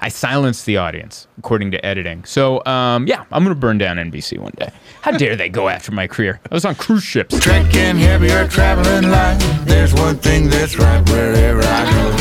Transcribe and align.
I 0.00 0.08
silenced 0.10 0.64
the 0.64 0.76
audience 0.76 1.26
according 1.38 1.72
to 1.72 1.84
editing. 1.84 2.24
So 2.24 2.64
um, 2.66 3.06
yeah, 3.08 3.24
I'm 3.32 3.42
gonna 3.42 3.56
burn 3.56 3.78
down 3.78 3.96
NBC 3.96 4.38
one 4.38 4.52
day. 4.56 4.70
How 5.02 5.10
dare 5.10 5.34
they 5.34 5.48
go 5.48 5.68
after 5.68 5.90
my 5.90 6.06
career? 6.06 6.40
I 6.50 6.54
was 6.54 6.64
on 6.64 6.76
cruise 6.76 7.02
ships. 7.02 7.38
Trekking 7.40 7.96
heavier 7.96 8.46
traveling 8.46 9.10
light. 9.10 9.38
There's 9.64 9.92
one 9.94 10.16
thing 10.18 10.48
that's 10.48 10.78
right 10.78 11.06
wherever 11.08 11.62
I 11.62 11.84
go. 11.90 12.16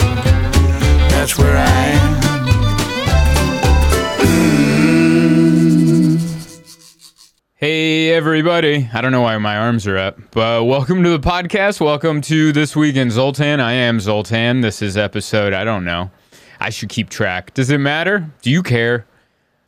That's 1.10 1.38
where 1.38 1.56
I 1.56 1.66
am. 1.66 2.18
Hey 7.60 8.12
everybody! 8.12 8.88
I 8.94 9.02
don't 9.02 9.12
know 9.12 9.22
why 9.22 9.38
my 9.40 9.58
arms 9.58 9.88
are 9.88 9.98
up, 9.98 10.20
but 10.32 10.66
welcome 10.66 11.04
to 11.04 11.10
the 11.10 11.20
podcast. 11.20 11.82
Welcome 11.82 12.22
to 12.22 12.52
this 12.52 12.76
week 12.76 12.96
in 12.96 13.10
Zoltan. 13.12 13.60
I 13.60 13.74
am 13.74 14.00
Zoltan. 14.00 14.62
This 14.62 14.82
is 14.82 14.96
episode. 14.96 15.54
I 15.54 15.64
don't 15.64 15.84
know. 15.84 16.12
I 16.60 16.70
should 16.70 16.90
keep 16.90 17.10
track. 17.10 17.54
Does 17.54 17.70
it 17.70 17.80
matter? 17.80 18.30
Do 18.42 18.50
you 18.52 18.64
care? 18.64 19.06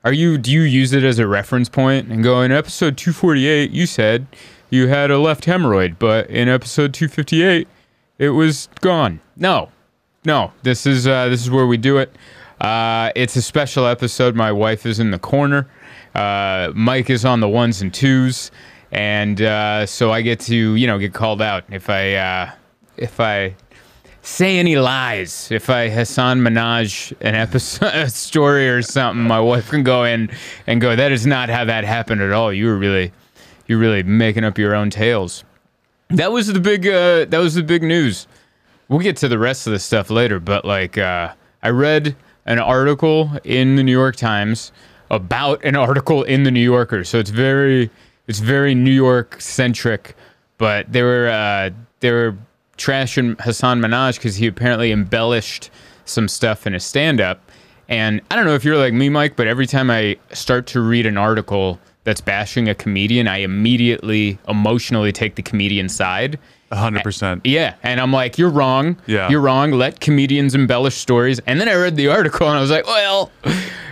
Are 0.04 0.14
you? 0.14 0.38
Do 0.38 0.52
you 0.52 0.62
use 0.62 0.94
it 0.94 1.04
as 1.04 1.20
a 1.20 1.28
reference 1.28 1.68
point 1.70 2.08
and 2.08 2.24
go 2.24 2.42
in 2.42 2.52
episode 2.52 2.98
248? 2.98 3.72
You 3.72 3.86
said 3.86 4.28
you 4.70 4.88
had 4.88 5.12
a 5.12 5.18
left 5.20 5.46
hemorrhoid, 5.46 5.98
but 6.00 6.30
in 6.30 6.48
episode 6.48 6.94
258, 6.94 7.68
it 8.18 8.30
was 8.30 8.70
gone. 8.82 9.20
No, 9.36 9.70
no. 10.24 10.54
This 10.64 10.86
is 10.86 11.08
uh, 11.08 11.28
this 11.28 11.42
is 11.42 11.52
where 11.52 11.68
we 11.68 11.78
do 11.78 11.98
it. 11.98 12.16
Uh, 12.62 13.12
it's 13.16 13.36
a 13.36 13.42
special 13.42 13.86
episode. 13.86 14.36
My 14.36 14.52
wife 14.52 14.86
is 14.86 15.00
in 15.00 15.12
the 15.12 15.20
corner. 15.20 15.70
Uh, 16.16 16.72
Mike 16.76 17.10
is 17.10 17.26
on 17.26 17.40
the 17.40 17.50
ones 17.50 17.82
and 17.82 17.94
twos, 17.94 18.52
and 18.92 19.42
uh, 19.42 19.86
so 19.86 20.12
I 20.12 20.22
get 20.22 20.40
to 20.42 20.56
you 20.56 20.88
know 20.88 20.98
get 20.98 21.14
called 21.14 21.42
out 21.42 21.64
if 21.70 21.90
I 21.90 22.14
uh, 22.16 22.52
if 22.98 23.20
I 23.20 23.56
say 24.30 24.60
any 24.60 24.78
lies. 24.78 25.52
If 25.52 25.70
I 25.70 25.90
Hasan 25.90 26.40
Minhaj 26.40 27.14
an 27.22 27.36
episode 27.36 27.86
a 27.94 28.10
story 28.10 28.70
or 28.70 28.82
something, 28.82 29.24
my 29.24 29.40
wife 29.40 29.70
can 29.70 29.84
go 29.84 30.04
in 30.04 30.30
and 30.68 30.80
go. 30.80 30.96
That 30.96 31.12
is 31.12 31.26
not 31.26 31.50
how 31.50 31.66
that 31.66 31.84
happened 31.84 32.22
at 32.22 32.32
all. 32.32 32.54
You 32.54 32.68
were 32.68 32.78
really 32.78 33.12
you're 33.68 33.80
really 33.80 34.04
making 34.04 34.44
up 34.44 34.58
your 34.58 34.76
own 34.76 34.90
tales. 34.90 35.44
That 36.10 36.32
was 36.32 36.48
the 36.48 36.60
big 36.60 36.88
uh, 36.88 37.26
that 37.26 37.40
was 37.40 37.56
the 37.56 37.64
big 37.64 37.84
news. 37.84 38.28
We'll 38.88 39.00
get 39.00 39.18
to 39.18 39.28
the 39.28 39.40
rest 39.40 39.68
of 39.68 39.74
the 39.74 39.80
stuff 39.80 40.10
later, 40.10 40.40
but 40.40 40.64
like 40.64 40.98
uh, 40.98 41.34
I 41.62 41.70
read 41.70 42.16
an 42.46 42.60
article 42.60 43.32
in 43.44 43.76
the 43.76 43.84
New 43.84 43.92
York 43.92 44.16
Times 44.16 44.72
about 45.12 45.64
an 45.66 45.76
article 45.76 46.24
in 46.24 46.44
the 46.44 46.52
New 46.52 46.64
Yorker. 46.64 47.04
So 47.04 47.20
it's 47.20 47.30
very 47.32 47.90
it's 48.28 48.40
very 48.40 48.76
New 48.76 48.92
York 48.92 49.42
centric, 49.42 50.16
but 50.58 50.92
they 50.92 51.02
were 51.02 51.28
uh, 51.30 51.72
they 52.00 52.12
were 52.12 52.38
trashing 52.80 53.40
Hasan 53.42 53.80
Minhaj 53.82 54.16
because 54.16 54.38
he 54.38 54.48
apparently 54.48 54.92
embellished 54.92 55.70
some 56.06 56.28
stuff 56.28 56.66
in 56.66 56.74
his 56.74 56.84
stand 56.84 57.22
up. 57.22 57.40
And 57.88 58.22
I 58.32 58.36
don't 58.36 58.46
know 58.46 58.56
if 58.56 58.64
you're 58.64 58.78
like 58.78 58.94
me, 58.94 59.10
Mike, 59.10 59.36
but 59.36 59.46
every 59.48 59.68
time 59.68 59.92
I 59.92 60.18
start 60.32 60.66
to 60.68 60.82
read 60.82 61.06
an 61.06 61.18
article 61.18 61.80
that's 62.04 62.22
bashing 62.22 62.70
a 62.70 62.76
comedian, 62.76 63.28
I 63.28 63.38
immediately 63.38 64.40
emotionally 64.48 65.12
take 65.12 65.36
the 65.36 65.42
comedian 65.44 65.90
side. 65.90 66.40
A 66.72 66.76
hundred 66.76 67.04
percent. 67.04 67.46
Yeah, 67.46 67.76
and 67.82 68.00
I'm 68.00 68.14
like, 68.14 68.38
you're 68.38 68.50
wrong. 68.50 68.96
Yeah. 69.08 69.28
you're 69.30 69.42
wrong. 69.42 69.72
Let 69.72 70.00
comedians 70.00 70.54
embellish 70.54 70.96
stories. 70.96 71.40
And 71.48 71.60
then 71.60 71.68
I 71.68 71.74
read 71.74 71.96
the 71.96 72.08
article 72.10 72.48
and 72.48 72.58
I 72.58 72.62
was 72.62 72.70
like, 72.70 72.86
well, 72.86 73.32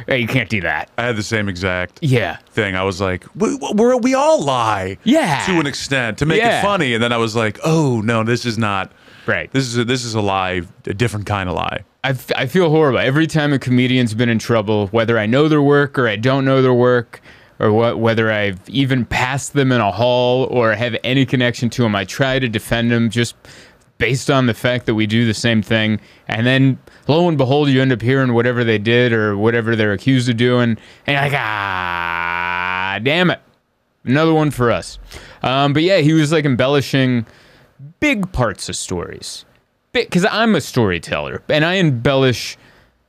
hey, 0.08 0.20
you 0.20 0.28
can't 0.28 0.50
do 0.50 0.62
that. 0.62 0.90
I 0.98 1.04
had 1.06 1.16
the 1.16 1.24
same 1.24 1.50
exact 1.50 2.00
Yeah, 2.02 2.38
thing. 2.50 2.76
I 2.76 2.84
was 2.84 3.00
like, 3.02 3.26
we, 3.36 3.58
we're, 3.74 3.98
we 3.98 4.14
all 4.14 4.44
lie. 4.44 4.98
Yeah. 5.04 5.46
To 5.46 5.60
an 5.60 5.68
extent 5.68 6.18
to 6.20 6.26
make 6.26 6.40
Yeah. 6.40 6.60
it 6.60 6.62
funny, 6.62 6.94
and 6.94 7.04
then 7.04 7.12
I 7.12 7.18
was 7.18 7.36
like, 7.36 7.60
oh 7.64 8.02
no, 8.02 8.24
this 8.24 8.46
is 8.46 8.58
not. 8.58 8.92
right. 9.26 9.52
This 9.52 9.66
is 9.66 9.78
a, 9.78 9.86
this 9.86 10.04
is 10.06 10.14
a 10.16 10.22
lie, 10.22 10.62
a 10.86 10.94
different 10.94 11.26
kind 11.26 11.50
of 11.50 11.56
lie. 11.56 11.84
I, 12.04 12.10
f- 12.12 12.32
I 12.36 12.46
feel 12.46 12.70
horrible 12.70 13.00
every 13.00 13.28
time 13.28 13.52
a 13.52 13.60
comedian's 13.60 14.14
been 14.14 14.30
in 14.30 14.40
trouble, 14.40 14.88
whether 14.88 15.20
I 15.20 15.26
know 15.26 15.48
their 15.50 15.62
work 15.62 16.00
or 16.00 16.08
I 16.08 16.16
don't 16.16 16.46
know 16.46 16.62
their 16.62 16.74
work, 16.74 17.20
or 17.60 17.74
what, 17.74 17.98
whether 18.00 18.32
I've 18.32 18.60
even 18.70 19.04
passed 19.04 19.54
them 19.54 19.72
in 19.72 19.82
a 19.82 19.92
hall 19.92 20.44
or 20.46 20.74
have 20.76 20.96
any 21.04 21.26
connection 21.26 21.70
to 21.72 21.82
them. 21.82 21.96
I 21.96 22.06
try 22.06 22.38
to 22.40 22.48
defend 22.48 22.92
them 22.92 23.10
just 23.10 23.36
based 23.98 24.30
on 24.30 24.46
the 24.46 24.54
fact 24.54 24.86
that 24.86 24.96
we 24.96 25.08
do 25.08 25.26
the 25.26 25.34
same 25.34 25.62
thing, 25.62 26.00
and 26.28 26.46
then 26.46 26.78
lo 27.08 27.28
and 27.28 27.38
behold, 27.38 27.70
you 27.70 27.82
end 27.82 27.92
up 27.92 28.02
hearing 28.02 28.34
whatever 28.34 28.64
they 28.64 28.78
did 28.78 29.14
or 29.14 29.38
whatever 29.38 29.76
they're 29.76 29.94
accused 29.94 30.30
of 30.30 30.38
doing, 30.38 30.78
and 31.06 31.14
you're 31.14 31.22
like, 31.22 31.34
ah, 31.34 33.00
damn 33.04 33.30
it, 33.30 33.40
another 34.04 34.34
one 34.34 34.52
for 34.52 34.72
us. 34.72 35.00
Um, 35.44 35.74
but 35.74 35.84
yeah, 35.84 35.98
he 35.98 36.14
was 36.14 36.32
like 36.32 36.46
embellishing 36.46 37.26
big 38.00 38.32
parts 38.32 38.70
of 38.70 38.76
stories 38.76 39.46
because 39.92 40.26
I'm 40.26 40.56
a 40.56 40.62
storyteller 40.62 41.42
and 41.50 41.66
I 41.66 41.76
embellish 41.76 42.58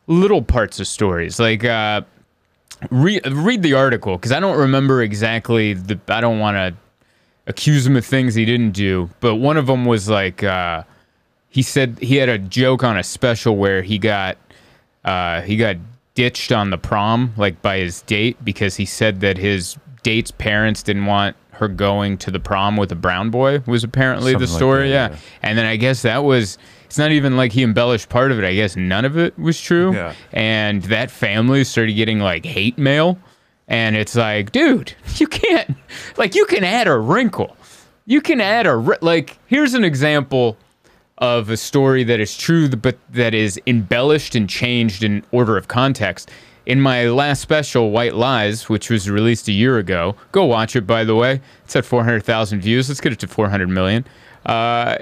little 0.06 0.42
parts 0.42 0.80
of 0.80 0.86
stories. 0.86 1.38
Like, 1.38 1.64
uh, 1.64 2.02
read 2.90 3.26
read 3.32 3.62
the 3.62 3.74
article 3.74 4.16
because 4.16 4.32
I 4.32 4.40
don't 4.40 4.58
remember 4.58 5.02
exactly 5.02 5.74
the. 5.74 5.98
I 6.08 6.20
don't 6.20 6.38
want 6.38 6.56
to 6.56 6.74
accuse 7.48 7.86
him 7.86 7.96
of 7.96 8.04
things 8.04 8.34
he 8.36 8.44
didn't 8.44 8.70
do, 8.72 9.10
but 9.20 9.36
one 9.36 9.56
of 9.56 9.66
them 9.66 9.84
was 9.84 10.08
like 10.08 10.44
uh, 10.44 10.84
he 11.48 11.62
said 11.62 11.98
he 12.00 12.16
had 12.16 12.28
a 12.28 12.38
joke 12.38 12.84
on 12.84 12.96
a 12.96 13.02
special 13.02 13.56
where 13.56 13.82
he 13.82 13.98
got 13.98 14.38
uh, 15.04 15.40
he 15.42 15.56
got 15.56 15.76
ditched 16.14 16.52
on 16.52 16.70
the 16.70 16.78
prom 16.78 17.32
like 17.36 17.60
by 17.62 17.78
his 17.78 18.02
date 18.02 18.36
because 18.44 18.76
he 18.76 18.84
said 18.84 19.20
that 19.20 19.38
his 19.38 19.76
date's 20.02 20.30
parents 20.30 20.82
didn't 20.82 21.06
want 21.06 21.34
her 21.52 21.68
going 21.68 22.16
to 22.18 22.30
the 22.30 22.38
prom 22.40 22.76
with 22.76 22.90
a 22.92 22.96
brown 22.96 23.30
boy 23.30 23.60
was 23.66 23.82
apparently 23.82 24.32
the 24.32 24.46
Something 24.46 24.52
like 24.52 24.58
story 24.58 24.88
that, 24.90 25.10
yeah. 25.12 25.16
yeah. 25.16 25.22
and 25.42 25.58
then 25.58 25.64
i 25.66 25.74
guess 25.76 26.02
that 26.02 26.22
was 26.24 26.56
it's 26.86 26.98
not 26.98 27.10
even 27.12 27.36
like 27.36 27.52
he 27.52 27.62
embellished 27.64 28.08
part 28.08 28.30
of 28.32 28.38
it 28.38 28.44
i 28.44 28.54
guess 28.54 28.76
none 28.76 29.04
of 29.04 29.16
it 29.18 29.36
was 29.38 29.60
true 29.60 29.92
Yeah. 29.92 30.14
and 30.32 30.82
that 30.84 31.10
family 31.10 31.64
started 31.64 31.94
getting 31.94 32.18
like 32.20 32.44
hate 32.44 32.78
mail 32.78 33.18
and 33.68 33.96
it's 33.96 34.16
like 34.16 34.50
dude 34.50 34.94
you 35.16 35.26
can't 35.26 35.76
like 36.16 36.34
you 36.34 36.44
can 36.46 36.64
add 36.64 36.88
a 36.88 36.98
wrinkle. 36.98 37.56
You 38.06 38.20
can 38.20 38.40
add 38.40 38.66
a 38.66 38.76
like 39.02 39.38
here's 39.46 39.74
an 39.74 39.84
example 39.84 40.56
of 41.18 41.50
a 41.50 41.56
story 41.56 42.04
that 42.04 42.20
is 42.20 42.36
true 42.36 42.68
but 42.68 42.98
that 43.10 43.34
is 43.34 43.60
embellished 43.66 44.34
and 44.34 44.48
changed 44.48 45.04
in 45.04 45.22
order 45.30 45.56
of 45.56 45.68
context. 45.68 46.30
In 46.64 46.80
my 46.80 47.06
last 47.08 47.40
special 47.40 47.90
white 47.90 48.14
lies 48.14 48.68
which 48.68 48.90
was 48.90 49.08
released 49.10 49.48
a 49.48 49.52
year 49.52 49.78
ago 49.78 50.16
go 50.32 50.44
watch 50.44 50.74
it 50.74 50.86
by 50.86 51.04
the 51.04 51.14
way. 51.14 51.40
It's 51.64 51.76
at 51.76 51.84
400000 51.84 52.60
views. 52.60 52.88
Let's 52.88 53.00
get 53.00 53.12
it 53.12 53.18
to 53.20 53.28
400 53.28 53.68
million. 53.68 54.04
Uh, 54.46 54.96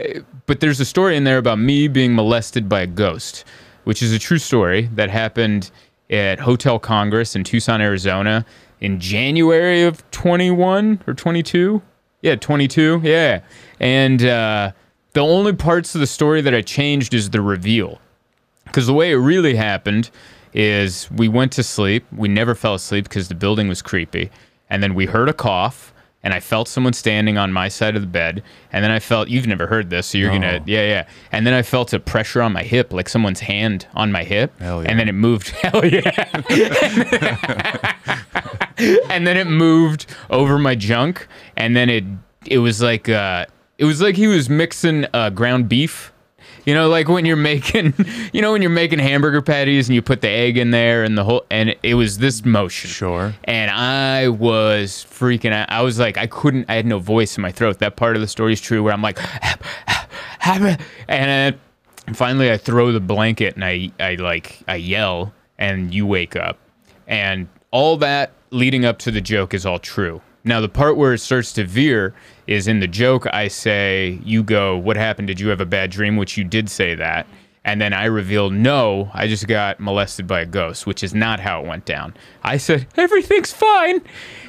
but 0.47 0.61
there's 0.61 0.81
a 0.81 0.85
story 0.85 1.17
in 1.17 1.25
there 1.25 1.39
about 1.39 1.59
me 1.59 1.87
being 1.87 2.15
molested 2.15 2.69
by 2.69 2.81
a 2.81 2.87
ghost 2.87 3.45
which 3.85 4.03
is 4.03 4.13
a 4.13 4.19
true 4.19 4.39
story 4.39 4.91
that 4.95 5.11
happened 5.11 5.71
at 6.11 6.41
hotel 6.41 6.79
congress 6.79 7.35
in 7.35 7.45
tucson 7.45 7.81
arizona 7.81 8.45
in 8.81 9.01
january 9.01 9.83
of 9.83 10.09
21 10.11 11.03
or 11.07 11.15
22 11.15 11.83
yeah 12.23 12.37
22 12.37 13.01
yeah 13.03 13.41
and 13.81 14.25
uh, 14.25 14.73
the 15.17 15.23
only 15.23 15.55
parts 15.55 15.95
of 15.95 16.03
the 16.03 16.07
story 16.07 16.43
that 16.43 16.55
I 16.55 16.61
changed 16.61 17.15
is 17.15 17.31
the 17.31 17.41
reveal. 17.41 18.03
Because 18.67 18.87
the 18.87 18.93
way 18.93 19.13
it 19.13 19.17
really 19.17 19.55
happened 19.55 20.11
is 20.53 21.11
we 21.11 21.27
went 21.27 21.53
to 21.53 21.63
sleep. 21.63 22.05
We 22.13 22.29
never 22.29 22.55
fell 22.55 22.75
asleep 22.75 23.05
because 23.05 23.29
the 23.29 23.35
building 23.35 23.67
was 23.67 23.81
creepy. 23.81 24.31
And 24.69 24.83
then 24.83 24.95
we 24.95 25.07
heard 25.07 25.31
a 25.31 25.33
cough, 25.33 25.95
and 26.27 26.35
I 26.35 26.41
felt 26.41 26.67
someone 26.67 26.93
standing 26.93 27.39
on 27.39 27.53
my 27.53 27.69
side 27.69 27.95
of 27.95 28.03
the 28.03 28.09
bed. 28.09 28.43
And 28.73 28.83
then 28.83 28.91
I 28.91 28.99
felt, 28.99 29.29
you've 29.29 29.47
never 29.47 29.69
heard 29.69 29.91
this, 29.91 30.09
so 30.09 30.19
you're 30.19 30.31
going 30.31 30.43
to, 30.43 30.61
yeah, 30.67 30.83
yeah. 30.83 31.07
And 31.31 31.47
then 31.47 31.55
I 31.55 31.63
felt 31.63 31.93
a 31.93 32.01
pressure 32.01 32.43
on 32.43 32.53
my 32.53 32.65
hip, 32.65 32.93
like 32.93 33.09
someone's 33.09 33.39
hand 33.39 33.87
on 33.95 34.11
my 34.11 34.25
hip. 34.25 34.51
Hell 34.59 34.83
yeah. 34.83 34.91
And 34.91 34.99
then 34.99 35.09
it 35.09 35.13
moved. 35.13 35.51
Hell 35.63 35.85
yeah. 35.87 36.01
and 39.09 39.25
then 39.25 39.37
it 39.37 39.47
moved 39.47 40.07
over 40.29 40.59
my 40.59 40.75
junk. 40.75 41.29
And 41.57 41.77
then 41.77 41.89
it, 41.89 42.03
it 42.45 42.59
was 42.59 42.83
like, 42.83 43.09
uh, 43.09 43.47
it 43.79 43.85
was 43.85 44.03
like 44.03 44.17
he 44.17 44.27
was 44.27 44.51
mixing 44.51 45.07
uh, 45.15 45.31
ground 45.31 45.69
beef. 45.69 46.13
You 46.67 46.75
know, 46.75 46.89
like 46.89 47.09
when 47.09 47.25
you're 47.25 47.37
making, 47.37 47.95
you 48.33 48.43
know, 48.43 48.51
when 48.51 48.61
you're 48.61 48.71
making 48.71 48.99
hamburger 48.99 49.41
patties 49.41 49.89
and 49.89 49.95
you 49.95 50.03
put 50.03 50.21
the 50.21 50.29
egg 50.29 50.59
in 50.59 50.73
there 50.73 51.05
and 51.05 51.17
the 51.17 51.23
whole, 51.23 51.47
and 51.49 51.77
it, 51.83 51.95
was 51.95 52.19
this 52.19 52.45
motion. 52.45 52.91
Sure. 52.91 53.33
And 53.45 53.71
I 53.71 54.29
was 54.29 55.07
freaking 55.09 55.53
out. 55.53 55.71
I 55.71 55.83
was 55.83 56.01
like, 56.01 56.19
I 56.19 56.27
couldn't, 56.27 56.67
I 56.69 56.75
had 56.75 56.85
no 56.85 56.99
voice 56.99 57.39
in 57.39 57.43
my 57.43 57.53
throat. 57.53 57.79
That 57.79 57.95
part 57.95 58.17
of 58.17 58.21
the 58.21 58.27
story 58.27 58.53
is 58.53 58.61
true 58.61 58.83
where 58.83 58.93
I'm 58.93 59.01
like, 59.01 59.19
and 61.09 61.59
finally 62.15 62.51
I 62.51 62.57
throw 62.59 62.91
the 62.91 63.01
blanket 63.01 63.55
and 63.55 63.65
I, 63.65 63.93
I 64.01 64.17
like, 64.17 64.59
I 64.67 64.77
yell 64.77 65.33
and 65.59 65.95
you 65.95 66.05
wake 66.05 66.35
up. 66.35 66.59
And 67.07 67.47
all 67.71 67.97
that 67.99 68.33
leading 68.51 68.85
up 68.85 68.99
to 69.01 69.13
the 69.13 69.21
joke 69.21 69.55
is 69.55 69.65
all 69.65 69.79
true. 69.79 70.21
Now, 70.47 70.61
the 70.61 70.69
part 70.69 70.97
where 70.97 71.13
it 71.13 71.19
starts 71.19 71.53
to 71.55 71.65
veer 71.65 72.15
is 72.47 72.69
in 72.69 72.79
the 72.79 72.87
joke. 72.87 73.27
I 73.33 73.49
say, 73.49 74.21
You 74.25 74.45
go, 74.45 74.77
What 74.79 74.97
happened? 74.97 75.27
Did 75.27 75.41
you 75.41 75.49
have 75.49 75.61
a 75.61 75.67
bad 75.67 75.91
dream? 75.91 76.17
Which 76.17 76.37
you 76.37 76.45
did 76.45 76.71
say 76.71 76.95
that. 76.95 77.27
And 77.65 77.81
then 77.81 77.93
I 77.93 78.05
reveal, 78.05 78.51
No, 78.51 79.11
I 79.13 79.27
just 79.27 79.49
got 79.49 79.81
molested 79.81 80.29
by 80.29 80.41
a 80.41 80.47
ghost, 80.47 80.87
which 80.87 81.03
is 81.03 81.13
not 81.15 81.41
how 81.41 81.61
it 81.61 81.67
went 81.67 81.85
down. 81.85 82.15
I 82.45 82.59
said, 82.59 82.87
Everything's 82.97 83.53
fine. 83.53 84.01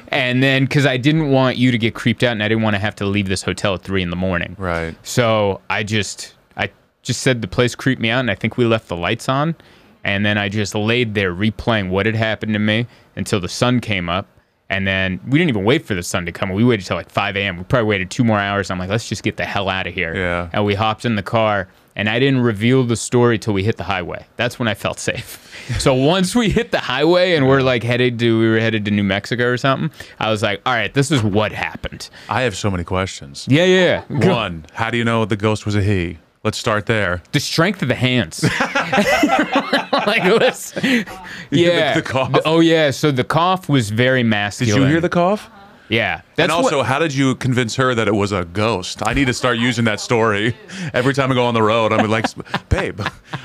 And 0.08 0.40
then, 0.40 0.64
because 0.64 0.86
I 0.86 0.96
didn't 0.98 1.32
want 1.32 1.56
you 1.56 1.72
to 1.72 1.78
get 1.78 1.96
creeped 1.96 2.22
out 2.22 2.32
and 2.32 2.44
I 2.44 2.48
didn't 2.48 2.62
want 2.62 2.76
to 2.76 2.80
have 2.80 2.94
to 2.96 3.04
leave 3.04 3.28
this 3.28 3.42
hotel 3.42 3.74
at 3.74 3.82
three 3.82 4.02
in 4.02 4.10
the 4.10 4.16
morning. 4.16 4.54
Right. 4.56 4.94
So 5.02 5.60
I 5.68 5.82
just 5.82 6.34
I 6.56 6.70
just 7.02 7.22
said 7.22 7.42
the 7.42 7.48
place 7.48 7.74
creeped 7.74 8.00
me 8.00 8.08
out, 8.10 8.20
and 8.20 8.30
I 8.30 8.36
think 8.36 8.56
we 8.56 8.66
left 8.66 8.86
the 8.86 8.96
lights 8.96 9.28
on. 9.28 9.56
And 10.04 10.24
then 10.24 10.38
I 10.38 10.48
just 10.48 10.76
laid 10.76 11.14
there 11.14 11.34
replaying 11.34 11.90
what 11.90 12.06
had 12.06 12.14
happened 12.14 12.52
to 12.52 12.60
me 12.60 12.86
until 13.16 13.40
the 13.40 13.48
sun 13.48 13.80
came 13.80 14.08
up. 14.08 14.28
And 14.70 14.86
then 14.86 15.18
we 15.26 15.38
didn't 15.38 15.48
even 15.48 15.64
wait 15.64 15.86
for 15.86 15.94
the 15.94 16.02
sun 16.02 16.26
to 16.26 16.32
come. 16.32 16.50
We 16.50 16.62
waited 16.62 16.84
till 16.84 16.96
like 16.96 17.10
5 17.10 17.36
a.m. 17.36 17.56
We 17.56 17.64
probably 17.64 17.88
waited 17.88 18.10
two 18.10 18.22
more 18.22 18.38
hours. 18.38 18.70
I'm 18.70 18.78
like, 18.78 18.90
let's 18.90 19.08
just 19.08 19.22
get 19.22 19.38
the 19.38 19.46
hell 19.46 19.68
out 19.68 19.86
of 19.86 19.94
here. 19.94 20.14
Yeah. 20.14 20.50
And 20.52 20.64
we 20.64 20.74
hopped 20.74 21.06
in 21.06 21.16
the 21.16 21.22
car, 21.22 21.68
and 21.96 22.08
I 22.08 22.18
didn't 22.18 22.42
reveal 22.42 22.84
the 22.84 22.96
story 22.96 23.38
till 23.38 23.54
we 23.54 23.64
hit 23.64 23.78
the 23.78 23.84
highway. 23.84 24.26
That's 24.36 24.58
when 24.58 24.68
I 24.68 24.74
felt 24.74 24.98
safe. 24.98 25.44
so 25.78 25.94
once 25.94 26.34
we 26.36 26.50
hit 26.50 26.70
the 26.70 26.80
highway 26.80 27.34
and 27.34 27.48
we're 27.48 27.62
like 27.62 27.82
headed 27.82 28.18
to, 28.18 28.38
we 28.38 28.48
were 28.48 28.60
headed 28.60 28.84
to 28.84 28.90
New 28.90 29.04
Mexico 29.04 29.46
or 29.46 29.56
something. 29.56 29.90
I 30.18 30.30
was 30.30 30.42
like, 30.42 30.60
all 30.66 30.74
right, 30.74 30.92
this 30.92 31.10
is 31.10 31.22
what 31.22 31.52
happened. 31.52 32.10
I 32.28 32.42
have 32.42 32.56
so 32.56 32.70
many 32.70 32.84
questions. 32.84 33.46
Yeah, 33.48 33.64
yeah. 33.64 34.04
yeah. 34.10 34.32
One, 34.32 34.66
how 34.74 34.90
do 34.90 34.98
you 34.98 35.04
know 35.04 35.24
the 35.24 35.36
ghost 35.36 35.64
was 35.64 35.76
a 35.76 35.82
he? 35.82 36.18
Let's 36.48 36.56
start 36.56 36.86
there. 36.86 37.22
The 37.32 37.40
strength 37.40 37.82
of 37.82 37.88
the 37.88 37.94
hands. 37.94 38.42
like 38.60 40.24
it 40.24 40.40
was, 40.40 40.72
yeah. 41.50 41.92
the 41.92 42.00
cough? 42.00 42.40
Oh 42.46 42.60
yeah. 42.60 42.90
So 42.90 43.10
the 43.10 43.22
cough 43.22 43.68
was 43.68 43.90
very 43.90 44.22
massive. 44.22 44.68
Did 44.68 44.76
you 44.76 44.86
hear 44.86 45.02
the 45.02 45.10
cough? 45.10 45.50
Yeah. 45.90 46.22
And 46.38 46.50
also, 46.50 46.78
what, 46.78 46.86
how 46.86 47.00
did 47.00 47.12
you 47.12 47.34
convince 47.34 47.76
her 47.76 47.94
that 47.94 48.08
it 48.08 48.14
was 48.14 48.32
a 48.32 48.46
ghost? 48.46 49.06
I 49.06 49.12
need 49.12 49.26
to 49.26 49.34
start 49.34 49.58
using 49.58 49.84
that 49.84 50.00
story 50.00 50.56
every 50.94 51.12
time 51.12 51.30
I 51.30 51.34
go 51.34 51.44
on 51.44 51.52
the 51.52 51.62
road. 51.62 51.92
I'm 51.92 52.08
like, 52.08 52.24
babe, 52.70 53.02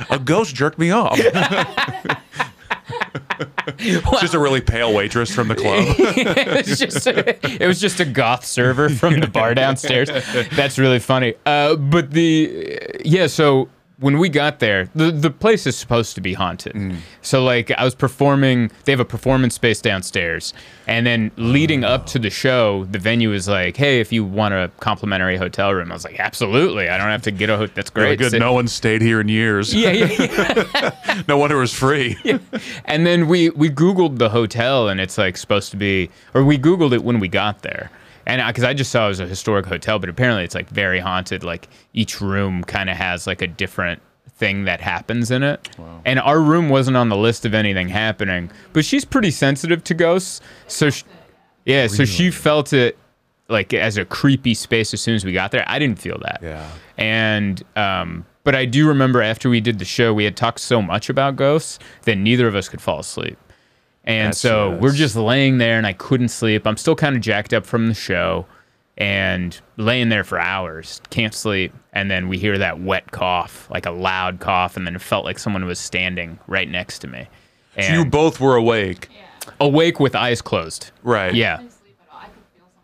a 0.09 0.17
ghost 0.17 0.55
jerked 0.55 0.79
me 0.79 0.91
off. 0.91 1.19
It's 3.77 4.21
just 4.21 4.33
a 4.33 4.39
really 4.39 4.61
pale 4.61 4.93
waitress 4.93 5.33
from 5.33 5.47
the 5.47 5.55
club. 5.55 5.85
it 5.97 6.67
was 6.67 6.79
just 6.79 7.07
a, 7.07 7.63
it 7.63 7.67
was 7.67 7.79
just 7.79 7.99
a 7.99 8.05
goth 8.05 8.45
server 8.45 8.89
from 8.89 9.19
the 9.19 9.27
bar 9.27 9.55
downstairs. 9.55 10.09
That's 10.55 10.77
really 10.77 10.99
funny. 10.99 11.35
Uh, 11.45 11.75
but 11.75 12.11
the 12.11 13.01
yeah, 13.03 13.27
so 13.27 13.69
when 13.99 14.17
we 14.17 14.27
got 14.27 14.59
there, 14.59 14.89
the 14.95 15.11
the 15.11 15.29
place 15.29 15.65
is 15.67 15.77
supposed 15.77 16.15
to 16.15 16.21
be 16.21 16.33
haunted. 16.33 16.73
Mm. 16.73 16.97
So 17.21 17.43
like 17.43 17.71
I 17.71 17.83
was 17.83 17.95
performing, 17.95 18.71
they 18.85 18.91
have 18.91 18.99
a 18.99 19.05
performance 19.05 19.53
space 19.55 19.81
downstairs, 19.81 20.53
and 20.87 21.05
then 21.05 21.31
leading 21.37 21.83
up 21.83 22.05
to 22.07 22.19
the 22.19 22.29
show, 22.29 22.85
the 22.85 22.99
venue 22.99 23.29
was 23.29 23.47
like, 23.47 23.77
"Hey, 23.77 23.99
if 23.99 24.11
you 24.11 24.25
want 24.25 24.53
a 24.53 24.71
complimentary 24.79 25.37
hotel 25.37 25.73
room," 25.73 25.91
I 25.91 25.93
was 25.95 26.03
like, 26.03 26.19
"Absolutely, 26.19 26.89
I 26.89 26.97
don't 26.97 27.07
have 27.09 27.21
to 27.23 27.31
get 27.31 27.49
a 27.49 27.57
hotel. 27.57 27.73
That's 27.75 27.91
Really 27.95 28.09
great." 28.15 28.19
good. 28.19 28.31
Sit- 28.31 28.39
No 28.39 28.53
one 28.53 28.67
stayed 28.67 29.01
here 29.01 29.21
in 29.21 29.29
years. 29.29 29.73
yeah, 29.73 29.91
yeah, 29.91 30.11
yeah. 31.05 31.23
No 31.27 31.37
wonder 31.37 31.57
it 31.57 31.59
was 31.61 31.73
free. 31.73 32.17
And 32.85 33.05
then 33.05 33.27
we 33.27 33.49
we 33.51 33.69
Googled 33.69 34.17
the 34.17 34.29
hotel, 34.29 34.89
and 34.89 34.99
it's 34.99 35.17
like 35.17 35.37
supposed 35.37 35.71
to 35.71 35.77
be, 35.77 36.09
or 36.33 36.43
we 36.43 36.57
Googled 36.57 36.93
it 36.93 37.03
when 37.03 37.19
we 37.19 37.27
got 37.27 37.61
there, 37.61 37.89
and 38.25 38.45
because 38.47 38.63
I, 38.63 38.73
just 38.73 38.91
saw 38.91 39.05
it 39.05 39.09
was 39.09 39.19
a 39.19 39.27
historic 39.27 39.65
hotel, 39.65 39.99
but 39.99 40.09
apparently 40.09 40.43
it's 40.43 40.55
like 40.55 40.69
very 40.69 40.99
haunted. 40.99 41.43
Like 41.43 41.67
each 41.93 42.21
room 42.21 42.63
kind 42.63 42.89
of 42.89 42.97
has 42.97 43.27
like 43.27 43.41
a 43.41 43.47
different 43.47 44.01
thing 44.35 44.65
that 44.65 44.81
happens 44.81 45.31
in 45.31 45.43
it. 45.43 45.69
And 46.05 46.19
our 46.19 46.39
room 46.41 46.69
wasn't 46.69 46.97
on 46.97 47.09
the 47.09 47.17
list 47.17 47.45
of 47.45 47.53
anything 47.53 47.89
happening, 47.89 48.51
but 48.73 48.85
she's 48.85 49.05
pretty 49.05 49.31
sensitive 49.31 49.83
to 49.85 49.93
ghosts, 49.93 50.41
so 50.67 50.89
sh 50.89 51.03
yeah, 51.65 51.87
so 51.87 52.03
she 52.03 52.29
felt 52.29 52.73
it 52.73 52.97
like 53.47 53.73
as 53.73 53.97
a 53.97 54.03
creepy 54.03 54.53
space 54.53 54.93
as 54.93 55.01
soon 55.01 55.15
as 55.15 55.23
we 55.23 55.31
got 55.31 55.51
there. 55.51 55.63
I 55.67 55.79
didn't 55.79 55.99
feel 55.99 56.17
that. 56.19 56.39
Yeah. 56.41 56.69
And 56.97 57.63
um, 57.77 58.25
but 58.43 58.55
I 58.55 58.65
do 58.65 58.87
remember 58.87 59.21
after 59.21 59.49
we 59.49 59.61
did 59.61 59.79
the 59.79 59.85
show, 59.85 60.13
we 60.13 60.25
had 60.25 60.35
talked 60.35 60.59
so 60.59 60.81
much 60.81 61.09
about 61.09 61.35
ghosts 61.35 61.79
that 62.03 62.17
neither 62.17 62.47
of 62.47 62.55
us 62.55 62.67
could 62.67 62.81
fall 62.81 62.99
asleep. 62.99 63.37
And 64.05 64.19
That's- 64.27 64.37
so 64.39 64.65
that's- 64.71 64.81
we're 64.81 64.93
just 64.93 65.15
laying 65.15 65.57
there, 65.59 65.77
and 65.77 65.87
I 65.87 65.93
couldn't 65.93 66.27
sleep. 66.29 66.67
I'm 66.67 66.77
still 66.77 66.95
kind 66.95 67.15
of 67.15 67.21
jacked 67.21 67.53
up 67.53 67.65
from 67.65 67.87
the 67.87 67.93
show, 67.93 68.45
and 68.97 69.59
laying 69.77 70.09
there 70.09 70.23
for 70.23 70.39
hours, 70.39 71.01
can't 71.09 71.33
sleep. 71.33 71.73
And 71.93 72.11
then 72.11 72.27
we 72.27 72.37
hear 72.37 72.57
that 72.57 72.79
wet 72.79 73.11
cough, 73.11 73.67
like 73.71 73.85
a 73.85 73.91
loud 73.91 74.39
cough, 74.39 74.75
and 74.77 74.85
then 74.85 74.95
it 74.95 75.01
felt 75.01 75.25
like 75.25 75.39
someone 75.39 75.65
was 75.65 75.79
standing 75.79 76.37
right 76.47 76.69
next 76.69 76.99
to 76.99 77.07
me. 77.07 77.27
So 77.79 77.91
you 77.93 78.05
both 78.05 78.39
were 78.39 78.55
awake. 78.55 79.09
awake 79.59 79.99
with 79.99 80.15
eyes 80.15 80.41
closed. 80.41 80.91
Right. 81.01 81.33
Yeah. 81.33 81.57
couldn't 81.57 81.71
sleep 81.71 81.95
at 82.01 82.13
all. 82.13 82.19
I 82.21 82.25
could 82.25 82.33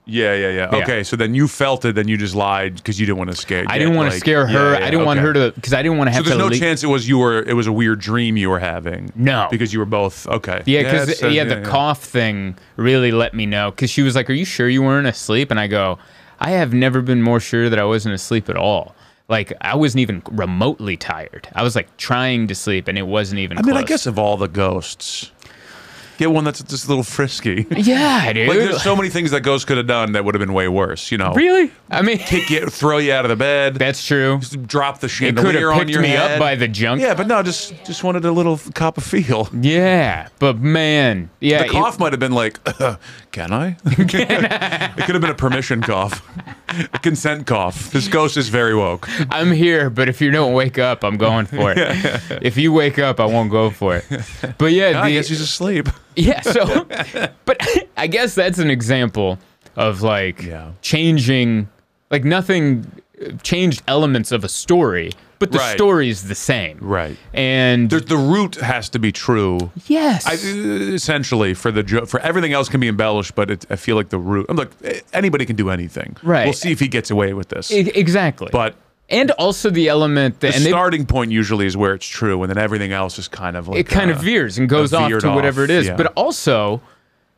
Yeah, 0.09 0.33
yeah, 0.33 0.49
yeah. 0.49 0.69
Yeah. 0.71 0.83
Okay, 0.83 1.03
so 1.03 1.15
then 1.15 1.33
you 1.35 1.47
felt 1.47 1.85
it, 1.85 1.95
then 1.95 2.07
you 2.07 2.17
just 2.17 2.35
lied 2.35 2.75
because 2.75 2.99
you 2.99 3.05
didn't 3.05 3.17
want 3.19 3.29
to 3.31 3.35
scare. 3.37 3.63
I 3.67 3.77
didn't 3.77 3.95
want 3.95 4.09
to 4.09 4.15
like- 4.15 4.19
scare 4.21 4.47
her. 4.47 4.73
yeah, 4.79 4.85
I 4.85 4.89
didn't 4.89 5.05
want 5.05 5.19
her 5.19 5.33
to, 5.33 5.51
because 5.55 5.73
I 5.73 5.81
didn't 5.81 5.97
want 5.97 6.07
to 6.09 6.13
have. 6.13 6.23
So 6.25 6.29
there's 6.29 6.39
no 6.39 6.47
leak- 6.47 6.59
chance 6.59 6.83
it 6.83 6.87
was 6.87 7.07
you 7.07 7.17
were. 7.17 7.41
It 7.43 7.53
was 7.53 7.67
a 7.67 7.71
weird 7.71 7.99
dream 7.99 8.35
you 8.37 8.49
were 8.49 8.59
having. 8.59 9.11
No. 9.15 9.47
because 9.51 9.71
you 9.73 9.79
were 9.79 9.85
both 9.85 10.27
okay. 10.27 10.63
Yeah, 10.65 10.83
because 10.83 11.21
yeah, 11.21 11.43
the 11.43 11.61
cough 11.61 12.03
thing 12.03 12.57
really 12.75 13.11
let 13.11 13.33
me 13.33 13.45
know. 13.45 13.71
Because 13.71 13.89
she 13.89 14.01
was 14.01 14.15
like, 14.15 14.29
"Are 14.29 14.33
you 14.33 14.45
sure 14.45 14.67
you 14.67 14.81
weren't 14.81 15.07
asleep?" 15.07 15.51
And 15.51 15.59
I 15.59 15.67
go, 15.67 15.99
"I 16.39 16.51
have 16.51 16.73
never 16.73 17.01
been 17.01 17.21
more 17.21 17.39
sure 17.39 17.69
that 17.69 17.77
I 17.79 17.83
wasn't 17.85 18.15
asleep 18.15 18.49
at 18.49 18.55
all. 18.57 18.95
Like 19.27 19.53
I 19.61 19.75
wasn't 19.75 19.99
even 20.01 20.23
remotely 20.31 20.97
tired. 20.97 21.47
I 21.53 21.61
was 21.61 21.75
like 21.75 21.95
trying 21.97 22.47
to 22.47 22.55
sleep, 22.55 22.87
and 22.87 22.97
it 22.97 23.05
wasn't 23.05 23.39
even." 23.39 23.57
I 23.59 23.61
mean, 23.61 23.77
I 23.77 23.83
guess 23.83 24.07
of 24.07 24.17
all 24.17 24.37
the 24.37 24.47
ghosts, 24.47 25.31
get 26.19 26.29
one 26.31 26.43
that's 26.43 26.61
just 26.61 26.85
a 26.85 26.87
little 26.89 27.03
frisky. 27.03 27.65
Yeah, 27.79 28.31
dude. 28.33 28.47
like 28.49 28.57
there's 28.59 28.83
so 28.83 28.95
many 28.95 29.09
things 29.09 29.31
that 29.31 29.41
ghosts 29.41 29.65
could 29.65 29.77
have 29.77 29.87
done 29.87 30.11
that 30.11 30.23
would 30.25 30.35
have 30.35 30.39
been 30.39 30.53
way 30.53 30.67
worse. 30.67 31.11
You 31.11 31.17
know, 31.17 31.33
really? 31.33 31.71
I 31.89 32.01
mean, 32.03 32.17
kick 32.19 32.49
you, 32.51 32.65
throw 32.69 32.97
you 32.99 33.13
out 33.13 33.25
of 33.25 33.29
the 33.29 33.35
bed, 33.35 33.75
that's 33.75 34.05
true. 34.05 34.37
Just 34.39 34.67
drop 34.67 34.99
the 34.99 35.07
chandelier 35.09 35.69
have 35.71 35.79
on 35.79 35.79
picked 35.79 35.91
your 35.91 36.01
me 36.01 36.09
head. 36.09 36.33
up 36.33 36.39
by 36.39 36.55
the 36.55 36.67
junk. 36.67 37.01
yeah, 37.01 37.15
but 37.15 37.25
no, 37.25 37.41
just 37.41 37.73
just 37.85 38.03
wanted 38.03 38.25
a 38.25 38.31
little 38.31 38.57
cup 38.75 38.97
of 38.97 39.03
feel. 39.03 39.49
Yeah, 39.61 40.27
but 40.39 40.59
man, 40.59 41.29
yeah, 41.39 41.63
The 41.63 41.69
cough 41.69 41.99
might 41.99 42.11
have 42.13 42.19
been 42.19 42.31
like, 42.33 42.59
"Can 43.31 43.51
I?" 43.53 43.77
it 43.85 44.07
could 45.05 45.13
have 45.15 45.21
been 45.21 45.29
a 45.31 45.33
permission 45.35 45.81
cough, 45.81 46.21
a 46.93 46.99
consent 46.99 47.47
cough. 47.47 47.91
This 47.91 48.07
ghost 48.07 48.35
is 48.37 48.49
very 48.49 48.75
woke. 48.75 49.07
I'm 49.31 49.51
here, 49.51 49.89
but 49.89 50.09
if 50.09 50.19
you 50.21 50.31
don't 50.31 50.53
wake 50.53 50.77
up, 50.77 51.03
I'm 51.03 51.17
going 51.17 51.45
for 51.45 51.73
it. 51.75 51.79
If 52.41 52.57
you 52.57 52.71
wake 52.73 52.99
up, 52.99 53.19
I 53.19 53.25
won't 53.25 53.51
go 53.51 53.69
for 53.69 53.95
it. 53.97 54.05
But 54.57 54.71
yeah, 54.73 55.01
I 55.01 55.07
the- 55.09 55.15
guess 55.15 55.27
he's 55.29 55.41
asleep. 55.41 55.87
Yeah, 56.29 56.41
so 56.41 56.85
but 57.45 57.57
I 57.97 58.07
guess 58.07 58.35
that's 58.35 58.59
an 58.59 58.69
example 58.69 59.37
of 59.75 60.01
like 60.01 60.41
Yeah. 60.43 60.71
changing 60.81 61.69
like 62.11 62.23
nothing 62.25 62.85
changed 63.43 63.81
elements 63.87 64.31
of 64.31 64.43
a 64.43 64.49
story, 64.49 65.11
but 65.39 65.51
the 65.51 65.57
Right. 65.59 65.75
story's 65.75 66.23
the 66.23 66.35
same. 66.35 66.77
Right. 66.81 67.17
And 67.33 67.89
The, 67.89 67.99
the 67.99 68.17
root 68.17 68.55
has 68.55 68.89
to 68.89 68.99
be 68.99 69.11
true. 69.11 69.71
yes. 69.87 70.25
I, 70.25 70.33
essentially, 70.93 71.53
for 71.53 71.71
the 71.71 71.83
jo- 71.83 72.05
for 72.05 72.19
everything 72.21 72.53
else 72.53 72.69
can 72.69 72.79
be 72.79 72.87
embellished, 72.87 73.35
but 73.35 73.51
it, 73.51 73.65
I 73.69 73.75
feel 73.75 73.95
like 73.95 74.09
the 74.09 74.19
root. 74.19 74.45
I'm 74.49 74.57
like 74.57 74.71
eh, 74.83 75.01
anybody 75.13 75.45
can 75.45 75.55
do 75.55 75.69
anything. 75.69 76.15
Right. 76.23 76.45
We'll 76.45 76.53
see 76.53 76.71
if 76.71 76.79
he 76.79 76.87
gets 76.87 77.11
away 77.11 77.33
with 77.33 77.49
this. 77.49 77.71
Exactly. 77.71 78.49
but 78.51 78.75
and 79.09 79.31
also 79.31 79.69
the 79.69 79.87
element 79.89 80.39
that 80.41 80.53
the 80.53 80.59
they, 80.59 80.69
starting 80.69 81.05
point 81.05 81.31
usually 81.31 81.65
is 81.65 81.75
where 81.75 81.93
it's 81.93 82.05
true, 82.07 82.41
and 82.43 82.49
then 82.49 82.57
everything 82.57 82.91
else 82.91 83.17
is 83.19 83.27
kind 83.27 83.55
of 83.57 83.67
like 83.67 83.79
it 83.79 83.87
kind 83.87 84.11
uh, 84.11 84.15
of 84.15 84.21
veers 84.21 84.57
and 84.57 84.69
goes 84.69 84.93
off 84.93 85.09
to 85.21 85.29
whatever 85.31 85.63
off, 85.63 85.69
it 85.69 85.71
is. 85.71 85.87
yeah. 85.87 85.95
But 85.95 86.07
also, 86.15 86.81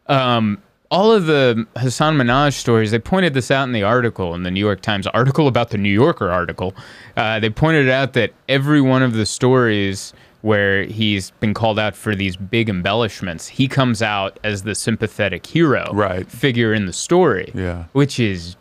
um, 0.08 0.62
all 0.90 1.12
of 1.14 1.26
the 1.26 1.66
Hasan 1.80 2.18
Minhaj 2.18 2.54
stories, 2.54 2.92
they 2.92 3.00
pointed 3.00 3.34
this 3.34 3.50
out 3.50 3.64
in 3.64 3.72
the 3.72 3.84
article, 3.84 4.36
in 4.36 4.44
the 4.44 4.52
New 4.52 4.60
York 4.60 4.82
Times 4.82 5.08
article 5.08 5.48
about 5.48 5.70
the 5.70 5.78
New 5.78 5.90
Yorker 5.94 6.30
article. 6.30 6.76
Uh, 7.16 7.40
they 7.40 7.50
pointed 7.50 7.90
out 7.90 8.14
that 8.14 8.32
every 8.50 8.82
one 8.82 9.02
of 9.02 9.14
the 9.14 9.26
stories 9.26 10.14
where 10.42 10.84
he's 10.86 11.32
been 11.40 11.54
called 11.54 11.78
out 11.80 11.96
for 11.96 12.16
these 12.16 12.36
big 12.36 12.68
embellishments, 12.68 13.48
he 13.48 13.68
comes 13.68 14.02
out 14.02 14.40
as 14.44 14.64
the 14.64 14.74
sympathetic 14.76 15.46
hero 15.46 15.86
Right. 15.94 16.28
figure 16.30 16.74
in 16.74 16.88
the 16.88 16.94
story. 16.94 17.52
Yeah. 17.54 17.86
Which 17.94 18.20
is 18.20 18.56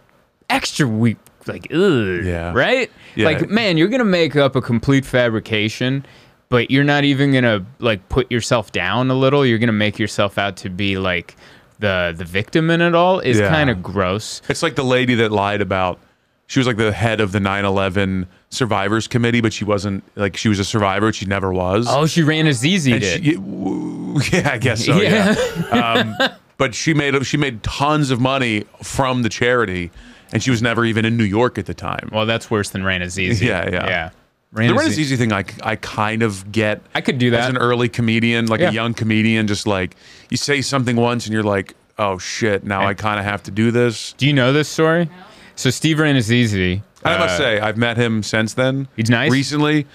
extra 0.50 0.87
weak. 0.87 1.17
Like, 1.50 1.66
ugh, 1.73 2.25
Yeah. 2.25 2.52
right? 2.54 2.90
Yeah. 3.14 3.26
Like, 3.26 3.50
man, 3.50 3.76
you're 3.76 3.88
gonna 3.88 4.04
make 4.04 4.37
up 4.37 4.57
a 4.57 4.61
complete 4.62 5.04
fabrication, 5.04 6.04
but 6.49 6.71
you're 6.71 6.85
not 6.85 7.04
even 7.04 7.33
gonna 7.33 7.64
like 7.78 8.09
put 8.09 8.30
yourself 8.30 8.73
down 8.73 9.11
a 9.11 9.14
little. 9.14 9.45
You're 9.45 9.59
gonna 9.59 9.73
make 9.73 9.99
yourself 9.99 10.38
out 10.38 10.57
to 10.59 10.69
be 10.71 10.97
like 10.99 11.37
the 11.78 12.14
the 12.16 12.25
victim 12.25 12.71
in 12.71 12.80
it 12.80 12.95
all. 12.95 13.21
Is 13.21 13.38
Yeah. 13.38 13.49
kind 13.49 13.71
of 13.71 13.83
gross. 13.83 14.42
It's 14.49 14.62
like 14.62 14.75
the 14.76 14.85
lady 14.85 15.14
that 15.16 15.33
lied 15.33 15.61
about. 15.61 15.99
She 16.47 16.59
was 16.59 16.66
like 16.66 16.76
the 16.78 16.90
head 16.90 17.21
of 17.21 17.30
the 17.30 17.38
9/11 17.38 18.26
survivors 18.49 19.07
committee, 19.07 19.40
but 19.40 19.52
she 19.52 19.64
wasn't 19.64 20.02
like 20.16 20.37
she 20.37 20.49
was 20.49 20.59
a 20.59 20.64
survivor. 20.64 21.12
She 21.12 21.25
never 21.25 21.52
was. 21.52 21.87
Oh, 21.88 22.07
she 22.07 22.23
Rannazzisi 22.23 22.92
And 22.92 23.00
did. 23.00 23.25
she- 23.25 24.37
yeah, 24.37 24.50
I 24.54 24.59
guess 24.59 24.85
so. 24.85 24.97
Yeah. 25.00 25.35
um, 25.71 26.16
but 26.57 26.75
she 26.75 26.92
made 26.92 27.25
she 27.25 27.37
made 27.37 27.62
tons 27.62 28.11
of 28.11 28.21
money 28.21 28.64
from 28.83 29.23
the 29.23 29.28
charity, 29.28 29.92
and 30.33 30.43
she 30.43 30.51
was 30.51 30.63
never 30.63 30.85
even 30.85 31.05
in 31.05 31.17
New 31.17 31.25
York 31.25 31.59
at 31.59 31.67
the 31.67 31.75
time. 31.75 32.09
well, 32.13 32.27
that's 32.27 32.51
worse 32.51 32.71
than 32.71 32.83
Rannazzisi. 32.83 33.41
Yeah, 33.43 33.69
yeah. 33.71 33.87
yeah. 33.87 34.11
the 34.53 34.61
Rannazzisi 34.75 35.17
thing 35.17 35.33
I, 35.33 35.45
I 35.63 35.77
kind 35.77 36.23
of 36.23 36.51
get. 36.53 36.83
I 36.95 37.01
could 37.01 37.19
do 37.19 37.31
that 37.31 37.41
as 37.41 37.49
an 37.49 37.57
early 37.59 37.89
comedian, 37.89 38.47
like 38.47 38.61
Yeah. 38.61 38.71
a 38.71 38.73
young 38.73 38.95
comedian, 38.95 39.47
just 39.47 39.67
like 39.67 39.97
you 40.31 40.37
say 40.37 40.61
something 40.63 40.97
once 40.97 41.27
and 41.27 41.33
you're 41.33 41.43
like, 41.43 41.75
oh 41.99 42.19
shit, 42.19 42.65
now 42.65 42.87
I 42.87 42.95
kind 42.95 43.19
of 43.19 43.25
have 43.27 43.43
to 43.45 43.51
do 43.51 43.71
this. 43.71 44.13
Do 44.15 44.27
you 44.27 44.33
know 44.33 44.53
this 44.53 44.69
story? 44.69 45.09
So 45.57 45.71
Steve 45.71 45.99
Rannazzisi. 45.99 46.83
I 47.05 47.19
must 47.19 47.35
uh, 47.35 47.39
say, 47.39 47.61
I've 47.61 47.77
met 47.77 47.97
him 47.97 48.23
since 48.23 48.55
then. 48.55 48.89
He's 48.97 49.09
nice? 49.09 49.31
Recently, 49.31 49.87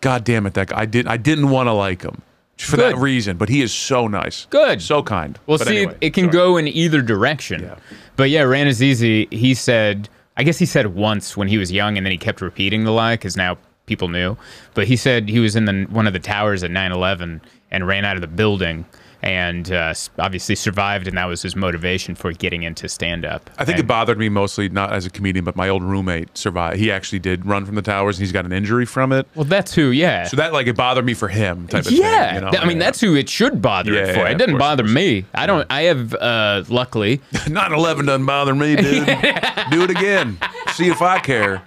God 0.00 0.24
damn 0.24 0.46
it, 0.46 0.54
that 0.54 0.68
guy. 0.68 0.80
I 0.80 0.86
did. 0.86 1.06
I 1.08 1.16
didn't 1.16 1.50
want 1.50 1.66
to 1.68 1.72
like 1.72 2.02
him 2.02 2.22
for 2.56 2.76
Good. 2.76 2.94
that 2.94 2.98
reason, 2.98 3.36
but 3.36 3.48
he 3.48 3.62
is 3.62 3.72
so 3.72 4.06
nice. 4.06 4.46
Good. 4.50 4.80
So 4.82 5.02
kind. 5.02 5.38
Well, 5.46 5.58
But 5.58 5.66
see, 5.66 5.78
anyway, 5.78 5.96
it 6.00 6.10
can 6.14 6.24
sorry. 6.24 6.32
go 6.32 6.56
in 6.56 6.68
either 6.68 7.02
direction. 7.02 7.62
Yeah. 7.62 7.76
But 8.16 8.30
yeah, 8.30 8.42
Rannazzisi, 8.42 9.32
he 9.32 9.54
said, 9.54 10.08
I 10.36 10.42
guess 10.42 10.58
he 10.58 10.66
said 10.66 10.94
once 10.94 11.36
when 11.36 11.48
he 11.48 11.58
was 11.58 11.72
young, 11.72 11.96
and 11.96 12.04
then 12.04 12.10
he 12.12 12.18
kept 12.18 12.40
repeating 12.40 12.84
the 12.84 12.90
lie 12.90 13.14
because 13.14 13.36
now 13.36 13.58
people 13.86 14.08
knew. 14.08 14.36
But 14.74 14.86
he 14.86 14.96
said 14.96 15.28
he 15.28 15.40
was 15.40 15.56
in 15.56 15.64
the 15.64 15.86
one 15.90 16.06
of 16.06 16.12
the 16.12 16.18
towers 16.18 16.62
at 16.62 16.70
9/11 16.70 17.40
and 17.70 17.86
ran 17.86 18.04
out 18.04 18.16
of 18.16 18.20
the 18.20 18.28
building 18.28 18.84
and 19.22 19.70
uh, 19.70 19.94
obviously 20.18 20.54
survived, 20.54 21.06
and 21.06 21.16
that 21.16 21.26
was 21.26 21.42
his 21.42 21.54
motivation 21.54 22.14
for 22.14 22.32
getting 22.32 22.64
into 22.64 22.88
stand 22.88 23.24
up. 23.24 23.48
I 23.58 23.64
think 23.64 23.78
it 23.78 23.86
bothered 23.86 24.18
me 24.18 24.28
mostly 24.28 24.68
not 24.68 24.92
as 24.92 25.06
a 25.06 25.10
comedian, 25.10 25.44
but 25.44 25.54
my 25.56 25.68
old 25.68 25.82
roommate 25.84 26.36
survived. 26.36 26.78
He 26.78 26.90
actually 26.90 27.20
did 27.20 27.46
run 27.46 27.64
from 27.64 27.74
the 27.76 27.82
towers, 27.82 28.16
and 28.18 28.22
he's 28.24 28.32
got 28.32 28.44
an 28.44 28.52
injury 28.52 28.84
from 28.86 29.12
it. 29.12 29.26
Well, 29.34 29.44
that's 29.44 29.74
who, 29.74 29.90
yeah. 29.90 30.24
So 30.24 30.36
that 30.38 30.52
like 30.52 30.66
it 30.66 30.76
bothered 30.76 31.04
me 31.04 31.14
for 31.14 31.28
him, 31.28 31.68
type 31.68 31.86
of 31.86 31.92
yeah, 31.92 32.26
thing. 32.26 32.34
You 32.36 32.40
know? 32.42 32.50
Th- 32.50 32.62
I 32.62 32.66
mean 32.66 32.78
Yeah. 32.78 32.84
that's 32.84 33.00
who 33.00 33.14
it 33.14 33.28
should 33.28 33.62
bother 33.62 33.92
Yeah, 33.92 34.00
it 34.06 34.12
for. 34.14 34.20
yeah, 34.20 34.28
it 34.30 34.38
doesn't 34.38 34.54
course, 34.54 34.60
bother 34.60 34.84
me. 34.84 35.24
I 35.34 35.46
don't. 35.46 35.66
I 35.70 35.82
have 35.82 36.14
uh, 36.14 36.64
luckily 36.68 37.18
9/11 37.32 38.06
doesn't 38.06 38.26
bother 38.26 38.54
me, 38.54 38.76
dude. 38.76 39.06
Do 39.70 39.82
it 39.84 39.90
again. 39.90 40.38
See 40.72 40.88
if 40.88 41.00
I 41.00 41.18
care. 41.20 41.62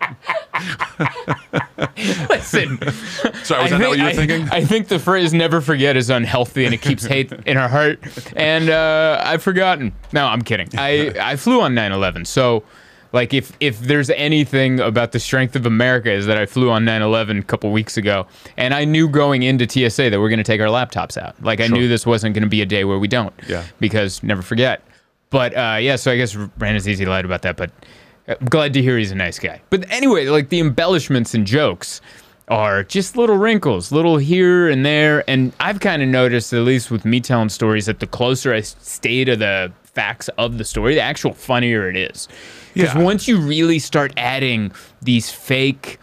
listen. 2.30 2.78
Sorry, 3.44 3.64
was 3.64 3.72
I 3.74 3.78
that 3.78 3.80
not 3.80 3.90
what 3.90 3.98
you 3.98 4.04
were 4.04 4.10
I- 4.10 4.14
thinking? 4.14 4.50
I 4.50 4.64
think 4.64 4.88
the 4.88 5.00
phrase 5.00 5.34
"never 5.34 5.62
forget" 5.62 5.98
is 5.98 6.10
unhealthy 6.10 6.66
and 6.66 6.74
it 6.74 6.82
keeps 6.82 7.06
hate 7.06 7.32
in 7.46 7.58
our 7.58 7.68
heart. 7.68 8.00
And 8.36 8.70
uh, 8.70 9.22
I've 9.24 9.44
forgotten. 9.44 9.94
No, 10.14 10.26
I'm 10.26 10.42
kidding. 10.42 10.70
I 10.78 11.14
I 11.22 11.36
flew 11.36 11.62
on 11.62 11.74
9/11, 11.76 12.28
so. 12.28 12.64
Like 13.14 13.34
if 13.34 13.54
if 13.62 13.80
there's 13.80 14.10
anything 14.10 14.82
about 14.82 15.14
the 15.14 15.22
strength 15.22 15.56
of 15.56 15.66
America 15.66 16.12
is 16.12 16.26
that 16.26 16.38
I 16.38 16.46
flew 16.46 16.70
on 16.70 16.84
9/11 16.84 17.40
a 17.40 17.44
couple 17.44 17.72
weeks 17.72 17.96
ago, 17.96 18.28
and 18.58 18.74
I 18.74 18.84
knew 18.84 19.08
going 19.08 19.44
into 19.44 19.64
TSA 19.70 20.10
that 20.10 20.20
we're 20.20 20.28
going 20.28 20.40
to 20.40 20.44
take 20.44 20.60
our 20.60 20.68
laptops 20.68 21.16
out. 21.16 21.42
Like 21.42 21.62
I 21.62 21.68
knew 21.68 21.88
this 21.88 22.06
wasn't 22.06 22.34
going 22.36 22.44
to 22.44 22.50
be 22.50 22.62
a 22.62 22.66
day 22.66 22.84
where 22.84 23.00
we 23.00 23.08
don't. 23.08 23.34
Yeah. 23.48 23.64
Because 23.80 24.22
never 24.22 24.42
forget. 24.42 24.82
But 25.30 25.56
uh, 25.56 25.78
yeah, 25.80 25.96
so 25.96 26.12
I 26.12 26.18
guess 26.18 26.36
Rannazzisi 26.36 27.08
lied 27.08 27.24
about 27.24 27.44
that, 27.44 27.56
but 27.56 27.72
I'm 28.28 28.46
glad 28.48 28.74
to 28.74 28.82
hear 28.82 28.98
he's 28.98 29.12
a 29.12 29.16
nice 29.16 29.38
guy. 29.40 29.62
But 29.70 29.90
anyway, 29.92 30.28
like 30.28 30.50
the 30.50 30.60
embellishments 30.60 31.34
and 31.34 31.46
jokes 31.46 32.02
are 32.48 32.84
just 32.84 33.18
little 33.18 33.38
wrinkles, 33.38 33.92
little 33.92 34.18
here 34.18 34.70
and 34.70 34.86
there. 34.86 35.24
And 35.30 35.52
I've 35.60 35.80
kind 35.80 36.02
of 36.02 36.08
noticed, 36.10 36.54
at 36.54 36.62
least 36.62 36.92
with 36.92 37.06
me 37.06 37.20
telling 37.20 37.50
stories, 37.50 37.86
that 37.88 38.00
the 38.00 38.08
closer 38.08 38.54
I 38.54 38.62
stay 38.62 39.26
to 39.26 39.36
the 39.36 39.72
facts 39.84 40.28
of 40.38 40.58
the 40.58 40.66
story, 40.66 40.96
the 40.96 41.02
actual 41.02 41.34
funnier 41.34 41.90
it 41.90 41.96
is. 41.98 42.28
Because 42.74 42.94
Yeah. 42.96 43.02
once 43.02 43.28
you 43.28 43.38
really 43.40 43.80
start 43.80 44.12
adding 44.18 44.72
these 45.02 45.30
fake 45.32 46.00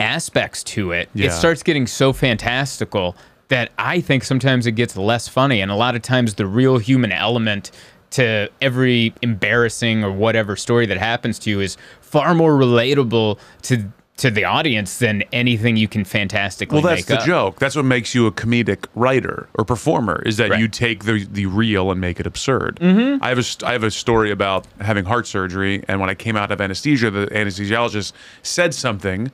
aspects 0.00 0.62
to 0.64 0.92
it, 0.92 1.08
Yeah. 1.14 1.26
it 1.28 1.32
starts 1.32 1.62
getting 1.62 1.86
so 1.86 2.12
fantastical 2.12 3.16
that 3.48 3.70
I 3.78 4.00
think 4.00 4.24
sometimes 4.24 4.66
it 4.66 4.72
gets 4.72 4.96
less 4.96 5.28
funny. 5.28 5.60
And 5.60 5.70
a 5.70 5.76
lot 5.76 5.94
of 5.94 6.02
times 6.02 6.34
the 6.34 6.46
real 6.46 6.78
human 6.78 7.12
element 7.12 7.70
to 8.16 8.48
every 8.62 9.12
embarrassing 9.22 10.02
or 10.02 10.10
whatever 10.10 10.56
story 10.56 10.86
that 10.86 10.96
happens 10.96 11.38
to 11.40 11.50
you 11.50 11.60
is 11.60 11.76
far 12.00 12.34
more 12.34 12.52
relatable 12.58 13.38
to 13.62 13.84
to 14.16 14.30
the 14.30 14.44
audience 14.46 14.96
than 14.96 15.22
anything 15.30 15.76
you 15.76 15.86
can 15.86 16.02
fantastically 16.02 16.80
Well, 16.80 16.94
that's 16.94 17.04
the 17.04 17.18
up. 17.18 17.26
joke. 17.26 17.58
That's 17.58 17.76
what 17.76 17.84
makes 17.84 18.14
you 18.14 18.26
a 18.26 18.32
comedic 18.32 18.86
writer 18.94 19.46
or 19.58 19.64
performer 19.66 20.22
is 20.24 20.38
that 20.38 20.48
Right. 20.52 20.58
you 20.60 20.68
take 20.68 21.04
the 21.04 21.26
the 21.30 21.44
real 21.44 21.90
and 21.90 22.00
make 22.00 22.18
it 22.18 22.26
absurd. 22.26 22.78
Mm-hmm. 22.80 23.22
I 23.22 23.28
have 23.28 23.36
a 23.38 23.42
st- 23.42 23.68
I 23.68 23.72
have 23.72 23.82
a 23.84 23.90
story 23.90 24.30
about 24.30 24.66
having 24.80 25.04
heart 25.04 25.26
surgery, 25.26 25.84
and 25.86 26.00
when 26.00 26.08
I 26.08 26.14
came 26.14 26.34
out 26.34 26.50
of 26.50 26.62
anesthesia, 26.62 27.10
the 27.10 27.26
anesthesiologist 27.26 28.12
said 28.42 28.72
something, 28.72 29.30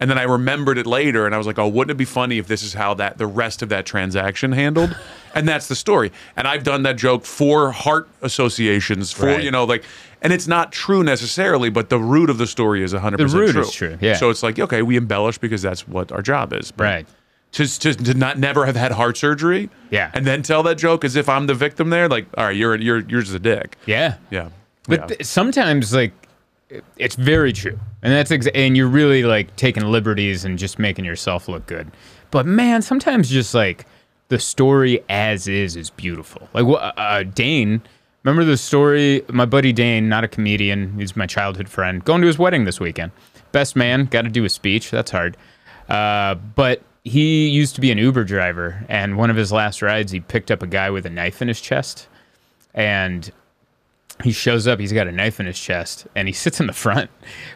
and 0.00 0.08
then 0.08 0.18
I 0.18 0.22
remembered 0.22 0.78
it 0.78 0.86
later, 0.86 1.26
and 1.26 1.34
I 1.34 1.38
was 1.38 1.46
like, 1.46 1.58
oh, 1.58 1.66
wouldn't 1.68 1.90
it 1.90 1.96
be 1.98 2.04
funny 2.04 2.38
if 2.38 2.46
this 2.46 2.62
is 2.62 2.74
how 2.74 2.94
that 2.94 3.18
the 3.18 3.26
rest 3.26 3.62
of 3.62 3.68
that 3.70 3.84
transaction 3.86 4.52
handled? 4.52 4.96
and 5.34 5.48
that's 5.48 5.66
the 5.68 5.74
story. 5.74 6.12
And 6.36 6.46
I've 6.46 6.62
done 6.64 6.82
that 6.84 6.96
joke 6.96 7.24
for 7.24 7.72
heart 7.72 8.08
associations, 8.22 9.12
for 9.12 9.26
Right. 9.26 9.42
you 9.42 9.50
know, 9.50 9.64
like. 9.64 9.84
And 10.20 10.32
it's 10.32 10.48
not 10.48 10.72
true 10.72 11.04
necessarily, 11.04 11.70
but 11.70 11.90
the 11.90 11.98
root 12.00 12.28
of 12.28 12.38
the 12.38 12.46
story 12.48 12.82
is 12.82 12.92
100% 12.92 13.18
The 13.18 13.26
root 13.38 13.52
true. 13.52 13.60
is 13.60 13.70
true, 13.72 13.98
yeah. 14.00 14.14
So 14.16 14.30
it's 14.30 14.42
like, 14.42 14.58
okay, 14.58 14.82
we 14.82 14.96
embellish 14.96 15.38
because 15.38 15.62
that's 15.62 15.86
what 15.86 16.10
our 16.10 16.22
job 16.22 16.52
is. 16.52 16.72
But 16.72 16.82
Right. 16.84 17.06
to, 17.52 17.78
to, 17.78 17.94
to 17.94 18.14
not 18.14 18.36
never 18.36 18.66
have 18.66 18.74
had 18.74 18.90
heart 18.90 19.16
surgery 19.16 19.70
Yeah. 19.90 20.10
and 20.12 20.26
then 20.26 20.42
tell 20.42 20.64
that 20.64 20.74
joke 20.76 21.04
as 21.04 21.14
if 21.14 21.28
I'm 21.28 21.46
the 21.46 21.54
victim 21.54 21.90
there 21.90 22.08
like 22.08 22.26
all 22.36 22.46
right 22.46 22.56
you're 22.56 22.74
you're 22.74 22.98
you're 23.08 23.20
just 23.22 23.34
a 23.36 23.38
dick 23.38 23.76
Yeah. 23.86 24.14
yeah 24.30 24.48
But 24.88 24.98
yeah. 25.00 25.06
th- 25.06 25.24
sometimes, 25.24 25.94
like, 25.94 26.10
it's 26.96 27.14
very 27.14 27.52
true, 27.52 27.78
and 28.02 28.12
that's 28.12 28.30
exa- 28.30 28.50
and 28.54 28.76
you're 28.76 28.88
really 28.88 29.22
like 29.24 29.54
taking 29.56 29.84
liberties 29.84 30.44
and 30.44 30.58
just 30.58 30.78
making 30.78 31.04
yourself 31.04 31.48
look 31.48 31.66
good. 31.66 31.90
But 32.30 32.46
man, 32.46 32.82
sometimes 32.82 33.30
just 33.30 33.54
like 33.54 33.86
the 34.28 34.38
story 34.38 35.02
as 35.08 35.48
is 35.48 35.76
is 35.76 35.90
beautiful. 35.90 36.48
Like, 36.52 36.64
wha- 36.66 36.92
uh, 36.96 37.22
Dane. 37.22 37.82
Remember 38.24 38.44
the 38.44 38.56
story? 38.58 39.22
My 39.28 39.46
buddy 39.46 39.72
Dane, 39.72 40.08
not 40.08 40.24
a 40.24 40.28
comedian, 40.28 40.98
he's 40.98 41.16
my 41.16 41.26
childhood 41.26 41.68
friend, 41.68 42.04
going 42.04 42.20
to 42.20 42.26
his 42.26 42.38
wedding 42.38 42.64
this 42.64 42.80
weekend. 42.80 43.12
Best 43.52 43.76
man, 43.76 44.04
got 44.06 44.22
to 44.22 44.28
do 44.28 44.44
a 44.44 44.48
speech. 44.50 44.90
That's 44.90 45.10
hard. 45.10 45.36
Uh, 45.88 46.34
but 46.34 46.82
he 47.04 47.48
used 47.48 47.74
to 47.76 47.80
be 47.80 47.90
an 47.90 47.96
Uber 47.96 48.24
driver, 48.24 48.84
and 48.88 49.16
one 49.16 49.30
of 49.30 49.36
his 49.36 49.50
last 49.52 49.80
rides, 49.80 50.12
he 50.12 50.20
picked 50.20 50.50
up 50.50 50.62
a 50.62 50.66
guy 50.66 50.90
with 50.90 51.06
a 51.06 51.10
knife 51.10 51.40
in 51.40 51.48
his 51.48 51.60
chest, 51.60 52.08
and 52.74 53.30
he 54.22 54.32
shows 54.32 54.66
up 54.66 54.80
he's 54.80 54.92
got 54.92 55.06
a 55.06 55.12
knife 55.12 55.38
in 55.38 55.46
his 55.46 55.58
chest 55.58 56.06
and 56.14 56.26
he 56.28 56.34
sits 56.34 56.60
in 56.60 56.66
the 56.66 56.72
front 56.72 57.10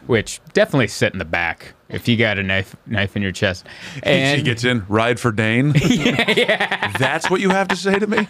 which 0.06 0.40
definitely 0.52 0.86
sit 0.88 1.12
in 1.12 1.18
the 1.18 1.24
back 1.24 1.74
if 1.88 2.06
you 2.08 2.16
got 2.16 2.38
a 2.38 2.42
knife 2.42 2.76
knife 2.86 3.16
in 3.16 3.22
your 3.22 3.32
chest. 3.32 3.66
And 4.02 4.38
he 4.38 4.44
gets 4.44 4.64
in 4.64 4.84
ride 4.88 5.20
for 5.20 5.32
Dane. 5.32 5.72
That's 6.98 7.30
what 7.30 7.40
you 7.40 7.50
have 7.50 7.68
to 7.68 7.76
say 7.76 7.98
to 7.98 8.06
me? 8.06 8.28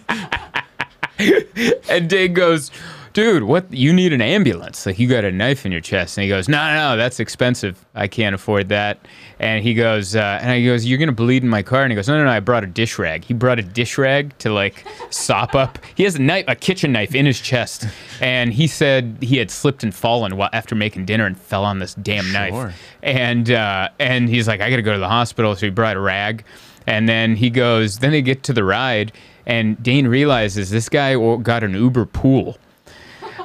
And 1.89 2.09
Dane 2.11 2.33
goes 2.33 2.73
dude 3.13 3.45
what 3.45 3.73
you 3.73 3.93
need 3.93 4.13
an 4.13 4.21
ambulance. 4.21 4.87
Like 4.87 4.99
you 4.99 5.09
got 5.09 5.25
a 5.25 5.31
knife 5.33 5.67
in 5.67 5.73
your 5.73 5.81
chest. 5.81 6.17
And 6.17 6.23
he 6.23 6.29
goes 6.29 6.49
no 6.49 6.57
no 6.57 6.75
no 6.93 6.97
that's 6.97 7.21
expensive. 7.21 7.85
I 7.95 8.09
can't 8.09 8.35
afford 8.35 8.69
that. 8.71 8.99
And 9.39 9.63
he 9.63 9.75
goes 9.75 10.17
uh, 10.17 10.39
and 10.41 10.57
he 10.59 10.65
goes 10.65 10.87
you're 10.87 10.99
gonna 10.99 11.13
bleed 11.13 11.43
in 11.43 11.49
my 11.49 11.63
car? 11.63 11.83
And 11.83 11.93
he 11.93 11.97
goes 11.97 12.09
no 12.09 12.17
no 12.19 12.25
no 12.25 12.31
i 12.31 12.41
brought 12.41 12.65
a 12.65 12.67
dish 12.67 12.99
rag. 12.99 13.25
He 13.25 13.35
brought 13.35 13.59
a 13.59 13.63
dish 13.63 13.99
rag 13.99 14.37
to 14.39 14.53
like 14.53 14.85
sop 15.11 15.55
up. 15.55 15.79
He 15.95 16.05
has 16.05 16.15
a 16.17 16.23
knife 16.23 16.45
a 16.49 16.55
kitchen 16.55 16.93
knife 16.93 17.15
in 17.15 17.27
his 17.27 17.41
chest. 17.41 17.87
And 18.21 18.53
he 18.53 18.67
said 18.67 19.19
he 19.21 19.37
had 19.37 19.51
slipped 19.51 19.83
and 19.83 19.95
fallen 19.95 20.37
while 20.37 20.51
after 20.53 20.75
making 20.75 21.07
dinner 21.07 21.27
and 21.27 21.39
fell 21.39 21.65
on 21.65 21.79
this 21.79 21.95
damn 21.95 22.25
Sure. 22.25 22.33
knife 22.33 22.81
and 23.03 23.51
uh, 23.51 23.89
and 23.99 24.29
he's 24.29 24.47
like 24.49 24.61
i 24.61 24.71
gotta 24.71 24.83
go 24.83 24.93
to 24.93 24.99
the 24.99 25.09
hospital. 25.09 25.55
So 25.57 25.67
he 25.67 25.71
brought 25.71 25.97
a 25.97 26.01
rag. 26.01 26.45
And 26.87 27.09
then 27.09 27.37
he 27.37 27.51
goes 27.51 27.99
then 27.99 28.11
they 28.11 28.23
get 28.23 28.43
to 28.45 28.53
the 28.53 28.65
ride. 28.65 29.13
And 29.45 29.81
dane 29.83 30.07
realizes 30.07 30.71
this 30.71 30.89
guy 30.89 31.15
got 31.39 31.65
an 31.65 31.75
uber 31.75 32.07
pool 32.07 32.57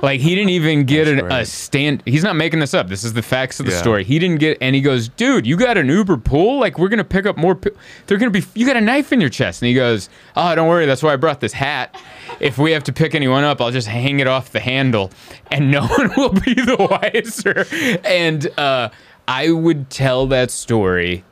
like 0.01 0.19
he 0.21 0.35
didn't 0.35 0.49
even 0.51 0.85
get 0.85 1.07
an, 1.07 1.31
a 1.31 1.45
stand. 1.45 2.03
He's 2.05 2.23
not 2.23 2.35
making 2.35 2.59
this 2.59 2.73
up. 2.73 2.87
This 2.87 3.03
is 3.03 3.13
the 3.13 3.21
facts 3.21 3.59
of 3.59 3.65
the 3.65 3.71
Yeah. 3.71 3.77
story. 3.81 4.03
He 4.03 4.19
didn't 4.19 4.39
get, 4.39 4.57
and 4.61 4.75
he 4.75 4.81
goes, 4.81 5.07
"Dude, 5.09 5.45
you 5.47 5.57
got 5.57 5.77
an 5.77 5.87
Uber 5.87 6.17
pool? 6.17 6.59
Like 6.59 6.77
we're 6.79 6.89
gonna 6.89 7.03
pick 7.03 7.25
up 7.25 7.37
more. 7.37 7.55
P- 7.55 7.71
They're 8.05 8.17
gonna 8.17 8.31
be. 8.31 8.43
You 8.53 8.65
got 8.65 8.77
a 8.77 8.81
knife 8.81 9.11
in 9.11 9.19
your 9.21 9.29
chest." 9.29 9.61
And 9.61 9.67
he 9.69 9.73
goes, 9.75 10.09
"Oh, 10.35 10.53
don't 10.55 10.67
worry. 10.67 10.85
That's 10.85 11.03
why 11.03 11.13
I 11.13 11.15
brought 11.15 11.39
this 11.39 11.53
hat. 11.53 11.95
If 12.39 12.57
we 12.57 12.71
have 12.71 12.83
to 12.85 12.93
pick 12.93 13.15
anyone 13.15 13.43
up, 13.43 13.59
I'll 13.61 13.71
just 13.71 13.87
hang 13.87 14.19
it 14.19 14.27
off 14.27 14.51
the 14.51 14.59
handle, 14.59 15.11
and 15.51 15.71
no 15.71 15.85
one 15.97 16.11
will 16.17 16.33
be 16.33 16.53
the 16.53 16.75
wiser." 16.77 17.65
And 18.05 18.47
uh, 18.57 18.89
I 19.27 19.51
would 19.51 19.89
tell 19.89 20.27
that 20.27 20.51
story 20.51 21.23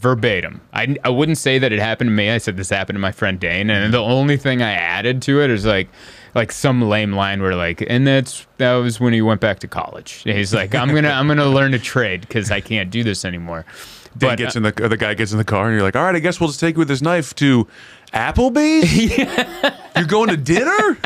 verbatim. 0.00 0.60
I, 0.72 0.96
I 1.04 1.10
wouldn't 1.10 1.38
say 1.38 1.58
that 1.58 1.72
it 1.72 1.78
happened 1.78 2.08
to 2.08 2.12
me. 2.12 2.30
I 2.30 2.38
said 2.38 2.56
this 2.56 2.70
happened 2.70 2.96
to 2.96 3.00
my 3.00 3.12
friend 3.12 3.38
Dane, 3.38 3.70
and 3.70 3.92
the 3.92 3.98
only 3.98 4.36
thing 4.36 4.62
I 4.62 4.72
added 4.72 5.22
to 5.22 5.42
it 5.42 5.50
is 5.50 5.66
like 5.66 5.88
like 6.34 6.52
some 6.52 6.82
lame 6.82 7.12
line 7.12 7.42
where 7.42 7.54
like, 7.54 7.84
and 7.88 8.06
that's 8.06 8.46
that 8.58 8.74
was 8.74 8.98
when 8.98 9.12
he 9.12 9.20
went 9.20 9.40
back 9.40 9.58
to 9.60 9.68
college. 9.68 10.22
He's 10.24 10.54
like, 10.54 10.74
I'm 10.74 10.94
gonna 10.94 11.10
I'm 11.10 11.28
gonna 11.28 11.46
learn 11.46 11.72
to 11.72 11.78
trade 11.78 12.22
because 12.22 12.50
I 12.50 12.60
can't 12.60 12.90
do 12.90 13.04
this 13.04 13.24
anymore. 13.24 13.66
Dane 14.16 14.30
But 14.30 14.38
gets 14.38 14.56
uh, 14.56 14.60
in 14.60 14.62
the 14.64 14.88
the 14.88 14.96
guy 14.96 15.14
gets 15.14 15.32
in 15.32 15.38
the 15.38 15.44
car 15.44 15.66
and 15.66 15.74
you're 15.74 15.84
like 15.84 15.94
all 15.94 16.02
right 16.02 16.16
I 16.16 16.18
guess 16.18 16.40
we'll 16.40 16.48
just 16.48 16.58
take 16.58 16.74
you 16.74 16.80
with 16.80 16.88
this 16.88 17.00
knife 17.00 17.32
to 17.36 17.68
Applebee's 18.12 19.16
you're 19.96 20.04
going 20.06 20.30
to 20.30 20.36
dinner 20.36 20.98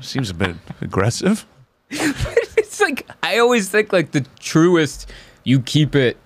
seems 0.00 0.30
a 0.30 0.34
bit 0.34 0.54
aggressive 0.80 1.46
it's 1.90 2.80
like 2.80 3.10
I 3.24 3.38
always 3.38 3.68
think 3.68 3.92
like 3.92 4.12
the 4.12 4.24
truest 4.38 5.10
you 5.42 5.60
keep 5.60 5.96
it 5.96 6.16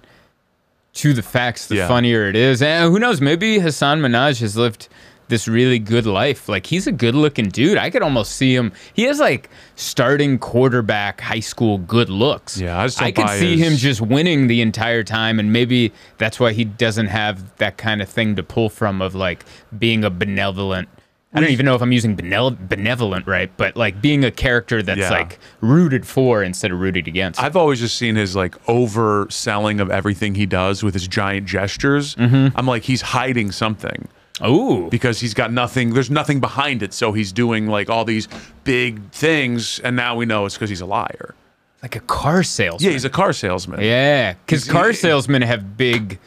to 0.95 1.13
the 1.13 1.23
facts, 1.23 1.67
the 1.67 1.77
Yeah. 1.77 1.89
funnier 1.89 2.29
it 2.29 2.37
is. 2.37 2.63
And 2.63 2.91
who 2.91 2.99
knows? 2.99 3.21
Maybe 3.21 3.59
Hasan 3.59 4.01
Minhaj 4.01 4.41
has 4.41 4.57
lived 4.57 4.89
this 5.29 5.49
really 5.49 5.79
good 5.79 6.05
life. 6.07 6.49
Like 6.51 6.67
he's 6.67 6.87
a 6.87 6.93
good 6.93 7.15
looking 7.15 7.49
dude. 7.49 7.79
I 7.79 7.89
could 7.91 8.03
almost 8.03 8.37
see 8.37 8.55
him. 8.55 8.73
He 8.93 9.05
has 9.05 9.19
like 9.19 9.49
starting 9.75 10.39
quarterback 10.39 11.21
high 11.23 11.41
school 11.41 11.79
good 11.79 12.11
looks. 12.11 12.59
Yeah, 12.61 12.79
I 12.79 12.87
just 12.87 12.99
don't 12.99 13.15
could 13.15 13.31
see 13.31 13.57
his- 13.57 13.73
him 13.73 13.77
just 13.79 14.01
winning 14.03 14.47
the 14.49 14.61
entire 14.61 15.03
time, 15.03 15.41
and 15.41 15.51
maybe 15.53 15.93
that's 16.19 16.39
why 16.39 16.53
he 16.53 16.65
doesn't 16.65 17.07
have 17.07 17.57
that 17.57 17.79
kind 17.79 18.03
of 18.03 18.09
thing 18.09 18.37
to 18.37 18.43
pull 18.43 18.69
from 18.69 19.01
of 19.01 19.15
like 19.15 19.45
being 19.77 20.05
a 20.05 20.11
benevolent. 20.11 20.89
I 21.35 21.41
don't 21.41 21.51
even 21.51 21.67
know 21.67 21.75
if 21.75 21.83
I'm 21.83 21.91
using 21.93 22.15
benevolent 22.15 23.27
right, 23.27 23.51
but 23.57 23.77
like 23.77 24.01
being 24.01 24.25
a 24.25 24.31
character 24.31 24.83
that's 24.83 25.01
Yeah. 25.01 25.11
like 25.11 25.39
rooted 25.61 26.07
for 26.07 26.43
instead 26.45 26.71
of 26.71 26.79
rooted 26.81 27.09
against. 27.09 27.43
I've 27.43 27.57
always 27.57 27.81
just 27.81 27.97
seen 27.97 28.15
his 28.15 28.37
like 28.37 28.55
overselling 28.67 29.81
of 29.81 29.91
everything 29.91 30.35
he 30.35 30.47
does 30.47 30.83
with 30.83 30.95
his 30.95 31.09
giant 31.09 31.47
gestures 31.47 32.15
Mm-hmm. 32.17 32.57
I'm 32.57 32.67
like 32.67 32.83
he's 32.85 33.03
hiding 33.03 33.51
something 33.53 34.09
Ooh, 34.45 34.89
because 34.91 35.21
he's 35.21 35.35
got 35.35 35.53
nothing 35.53 35.95
there's 35.95 36.11
nothing 36.11 36.41
behind 36.41 36.83
it 36.83 36.93
so 36.93 37.13
he's 37.13 37.33
doing 37.33 37.67
like 37.69 37.89
all 37.91 38.05
these 38.05 38.29
big 38.65 39.11
things 39.11 39.79
and 39.81 39.97
now 39.97 40.17
we 40.17 40.27
know 40.27 40.45
it's 40.47 40.55
because 40.55 40.71
he's 40.71 40.81
a 40.81 40.87
liar 40.87 41.35
like 41.83 41.97
a 41.97 42.01
car 42.01 42.43
salesman. 42.43 42.87
Yeah, 42.87 42.93
he's 42.93 43.05
a 43.05 43.11
car 43.11 43.35
salesman. 43.35 43.81
Yeah, 43.83 44.33
because 44.47 44.65
car 44.67 44.95
salesmen 44.95 45.43
have 45.43 45.77
big. 45.77 46.19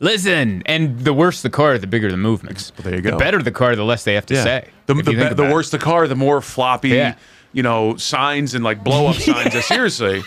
Listen, 0.00 0.62
and 0.66 0.98
the 1.00 1.12
worse 1.12 1.42
the 1.42 1.50
car, 1.50 1.76
the 1.78 1.86
bigger 1.86 2.10
the 2.10 2.16
movements. 2.16 2.72
Well, 2.76 2.84
there 2.84 2.96
you 2.96 3.02
go. 3.02 3.10
The 3.12 3.16
better 3.18 3.42
the 3.42 3.52
car, 3.52 3.76
the 3.76 3.84
less 3.84 4.04
they 4.04 4.14
have 4.14 4.26
to 4.26 4.34
Yeah. 4.34 4.44
say. 4.44 4.68
The, 4.86 4.94
the, 4.94 5.02
be- 5.02 5.14
the 5.14 5.44
it. 5.44 5.52
worse 5.52 5.70
the 5.70 5.78
car, 5.78 6.08
the 6.08 6.16
more 6.16 6.40
floppy, 6.40 6.88
Yeah. 6.90 7.14
you 7.52 7.62
know, 7.62 7.96
signs 7.96 8.54
and 8.54 8.64
like 8.64 8.82
blow 8.82 9.08
up 9.08 9.16
signs. 9.16 9.62
Seriously, 9.66 10.22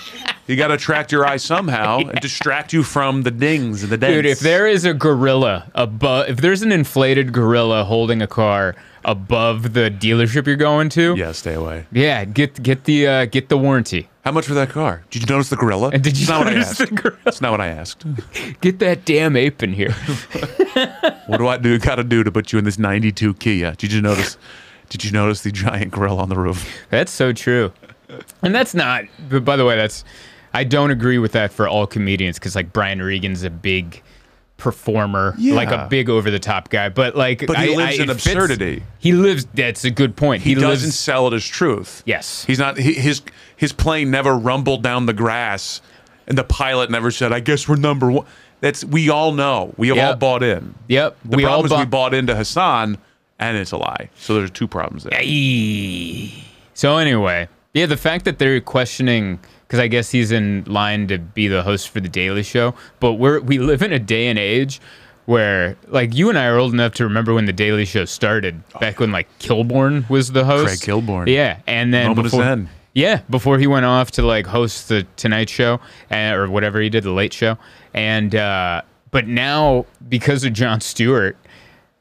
you 0.45 0.55
got 0.55 0.67
to 0.67 0.75
attract 0.75 1.11
your 1.11 1.25
eye 1.25 1.37
somehow 1.37 1.97
and 1.99 2.19
distract 2.21 2.71
you 2.71 2.83
from 2.83 3.23
the 3.23 3.31
dings 3.31 3.81
and 3.81 3.91
the 3.91 3.97
dents. 3.97 4.13
Dude, 4.13 4.25
if 4.27 4.39
there 4.41 4.67
is 4.67 4.85
a 4.85 4.93
gorilla 4.93 5.71
above, 5.73 6.29
if 6.29 6.37
there's 6.37 6.61
an 6.61 6.71
inflated 6.71 7.33
gorilla 7.33 7.83
holding 7.83 8.21
a 8.21 8.27
car 8.27 8.75
above 9.03 9.73
the 9.73 9.89
dealership 9.89 10.45
you're 10.45 10.55
going 10.55 10.87
to, 10.89 11.15
yeah, 11.17 11.31
stay 11.31 11.55
away. 11.55 11.87
yeah, 11.91 12.25
get 12.25 12.61
get 12.61 12.83
the 12.83 13.07
uh, 13.07 13.25
get 13.25 13.49
the 13.49 13.57
warranty. 13.57 14.07
How 14.23 14.31
much 14.31 14.45
for 14.47 14.53
that 14.53 14.69
car? 14.69 15.03
Did 15.09 15.21
you 15.23 15.33
notice 15.33 15.49
the 15.49 15.57
gorilla? 15.57 15.89
And 15.93 16.01
did 16.03 16.17
you 16.17 16.21
It's 16.23 16.29
not 16.29 16.39
what 16.39 16.47
I 16.47 16.53
notice 16.53 16.79
asked. 16.79 16.89
the 16.89 16.95
gorilla? 16.95 17.17
That's 17.25 17.41
not 17.41 17.51
what 17.51 17.59
I 17.61 17.67
asked. 17.67 18.05
Get 18.61 18.79
that 18.79 19.03
damn 19.05 19.35
ape 19.35 19.61
in 19.63 19.73
here. 19.73 19.93
What 21.27 21.37
do 21.37 21.47
I 21.47 21.57
do? 21.57 21.77
Got 21.79 21.95
to 21.95 22.03
do 22.03 22.23
to 22.23 22.31
put 22.31 22.51
you 22.51 22.59
in 22.59 22.65
this 22.65 22.77
'92 22.77 23.35
Kia? 23.35 23.75
Did 23.75 23.93
you 23.93 24.01
notice? 24.01 24.37
Did 24.89 25.05
you 25.05 25.11
notice 25.11 25.41
the 25.41 25.51
giant 25.51 25.91
gorilla 25.91 26.21
on 26.23 26.29
the 26.29 26.35
roof? 26.35 26.67
That's 26.89 27.11
so 27.11 27.31
true. 27.31 27.71
And 28.41 28.53
that's 28.53 28.73
not. 28.73 29.05
But 29.29 29.45
by 29.45 29.55
the 29.55 29.65
way, 29.65 29.75
that's. 29.77 30.03
I 30.53 30.63
don't 30.65 30.91
agree 30.91 31.17
with 31.19 31.31
that 31.31 31.51
for 31.53 31.67
all 31.67 31.87
comedians 31.87 32.37
because 32.37 32.55
like 32.55 32.73
Brian 32.73 33.01
Regan's 33.01 33.43
a 33.43 33.49
big 33.49 34.01
performer, 34.57 35.33
like 35.39 35.69
a 35.69 35.87
big 35.89 36.09
over 36.09 36.29
the 36.29 36.39
top 36.39 36.69
guy. 36.69 36.89
But 36.89 37.15
like, 37.15 37.45
But 37.47 37.57
he 37.57 37.73
I- 37.73 37.75
lives 37.77 37.99
I- 37.99 38.03
in 38.03 38.09
it 38.09 38.13
fits- 38.13 38.25
absurdity. 38.27 38.83
He 38.99 39.13
lives. 39.13 39.45
That's 39.53 39.83
a 39.85 39.91
good 39.91 40.15
point. 40.15 40.43
He, 40.43 40.49
He, 40.49 40.55
doesn't 40.55 40.87
lives. 40.87 40.99
sell 40.99 41.27
it 41.27 41.33
as 41.33 41.45
truth. 41.47 42.03
Yes. 42.05 42.43
He's 42.45 42.59
not. 42.59 42.77
He, 42.77 42.93
his 42.93 43.21
his 43.63 43.71
plane 43.71 44.11
never 44.11 44.35
rumbled 44.35 44.83
down 44.83 45.05
the 45.05 45.13
grass, 45.13 45.79
and 46.27 46.37
the 46.37 46.43
pilot 46.43 46.91
never 46.91 47.11
said, 47.11 47.31
"I 47.31 47.39
guess 47.39 47.65
we're 47.65 47.77
number 47.77 48.11
one." 48.11 48.25
That's 48.59 48.83
we 48.83 49.09
all 49.09 49.31
know. 49.31 49.73
We 49.77 49.87
have 49.87 49.97
all 49.97 50.15
bought 50.17 50.43
in. 50.43 50.75
Yep. 50.89 51.17
The 51.23 51.37
we 51.37 51.45
all 51.45 51.61
problem 51.61 51.79
is 51.79 51.85
we 51.85 51.89
bought. 51.89 52.13
into 52.13 52.35
Hasan, 52.35 52.97
and 53.39 53.57
it's 53.57 53.71
a 53.71 53.77
lie. 53.77 54.09
So 54.17 54.33
there's 54.33 54.51
two 54.51 54.67
problems 54.67 55.05
there. 55.05 55.17
Aye. 55.17 56.43
So 56.73 56.97
anyway, 56.97 57.47
yeah, 57.73 57.85
the 57.85 57.95
fact 57.95 58.25
that 58.25 58.37
they're 58.37 58.59
questioning 58.59 59.39
because 59.65 59.79
I 59.79 59.87
guess 59.87 60.11
he's 60.11 60.33
in 60.33 60.65
line 60.65 61.07
to 61.07 61.17
be 61.17 61.47
the 61.47 61.63
host 61.63 61.87
for 61.87 62.01
the 62.01 62.09
Daily 62.09 62.43
Show, 62.43 62.75
but 62.99 63.13
we're 63.13 63.39
we 63.39 63.59
live 63.59 63.81
in 63.81 63.93
a 63.93 63.99
day 63.99 64.27
and 64.27 64.37
age 64.37 64.81
where 65.23 65.77
like 65.87 66.13
you 66.13 66.27
and 66.27 66.37
I 66.37 66.47
are 66.47 66.57
old 66.57 66.73
enough 66.73 66.95
to 66.95 67.05
remember 67.05 67.33
when 67.33 67.45
the 67.45 67.53
Daily 67.53 67.85
Show 67.85 68.03
started, 68.03 68.61
oh, 68.75 68.79
back 68.79 68.99
when 68.99 69.13
like 69.13 69.29
Kilborn 69.39 70.09
was 70.09 70.33
the 70.33 70.43
host. 70.43 70.83
Craig 70.83 71.01
Kilborn. 71.01 71.27
Yeah, 71.27 71.59
and 71.65 71.93
then 71.93 72.09
Moment 72.09 72.25
before. 72.25 72.67
Yeah, 72.93 73.21
before 73.29 73.57
he 73.59 73.67
went 73.67 73.85
off 73.85 74.11
to 74.11 74.21
like 74.21 74.45
host 74.45 74.89
the 74.89 75.05
Tonight 75.15 75.49
Show 75.49 75.79
and, 76.09 76.35
or 76.35 76.49
whatever 76.49 76.79
he 76.79 76.89
did, 76.89 77.03
the 77.03 77.11
Late 77.11 77.33
Show, 77.33 77.57
and 77.93 78.35
uh, 78.35 78.81
but 79.11 79.27
now 79.27 79.85
because 80.09 80.43
of 80.43 80.53
Jon 80.53 80.79
Stewart, 80.81 81.37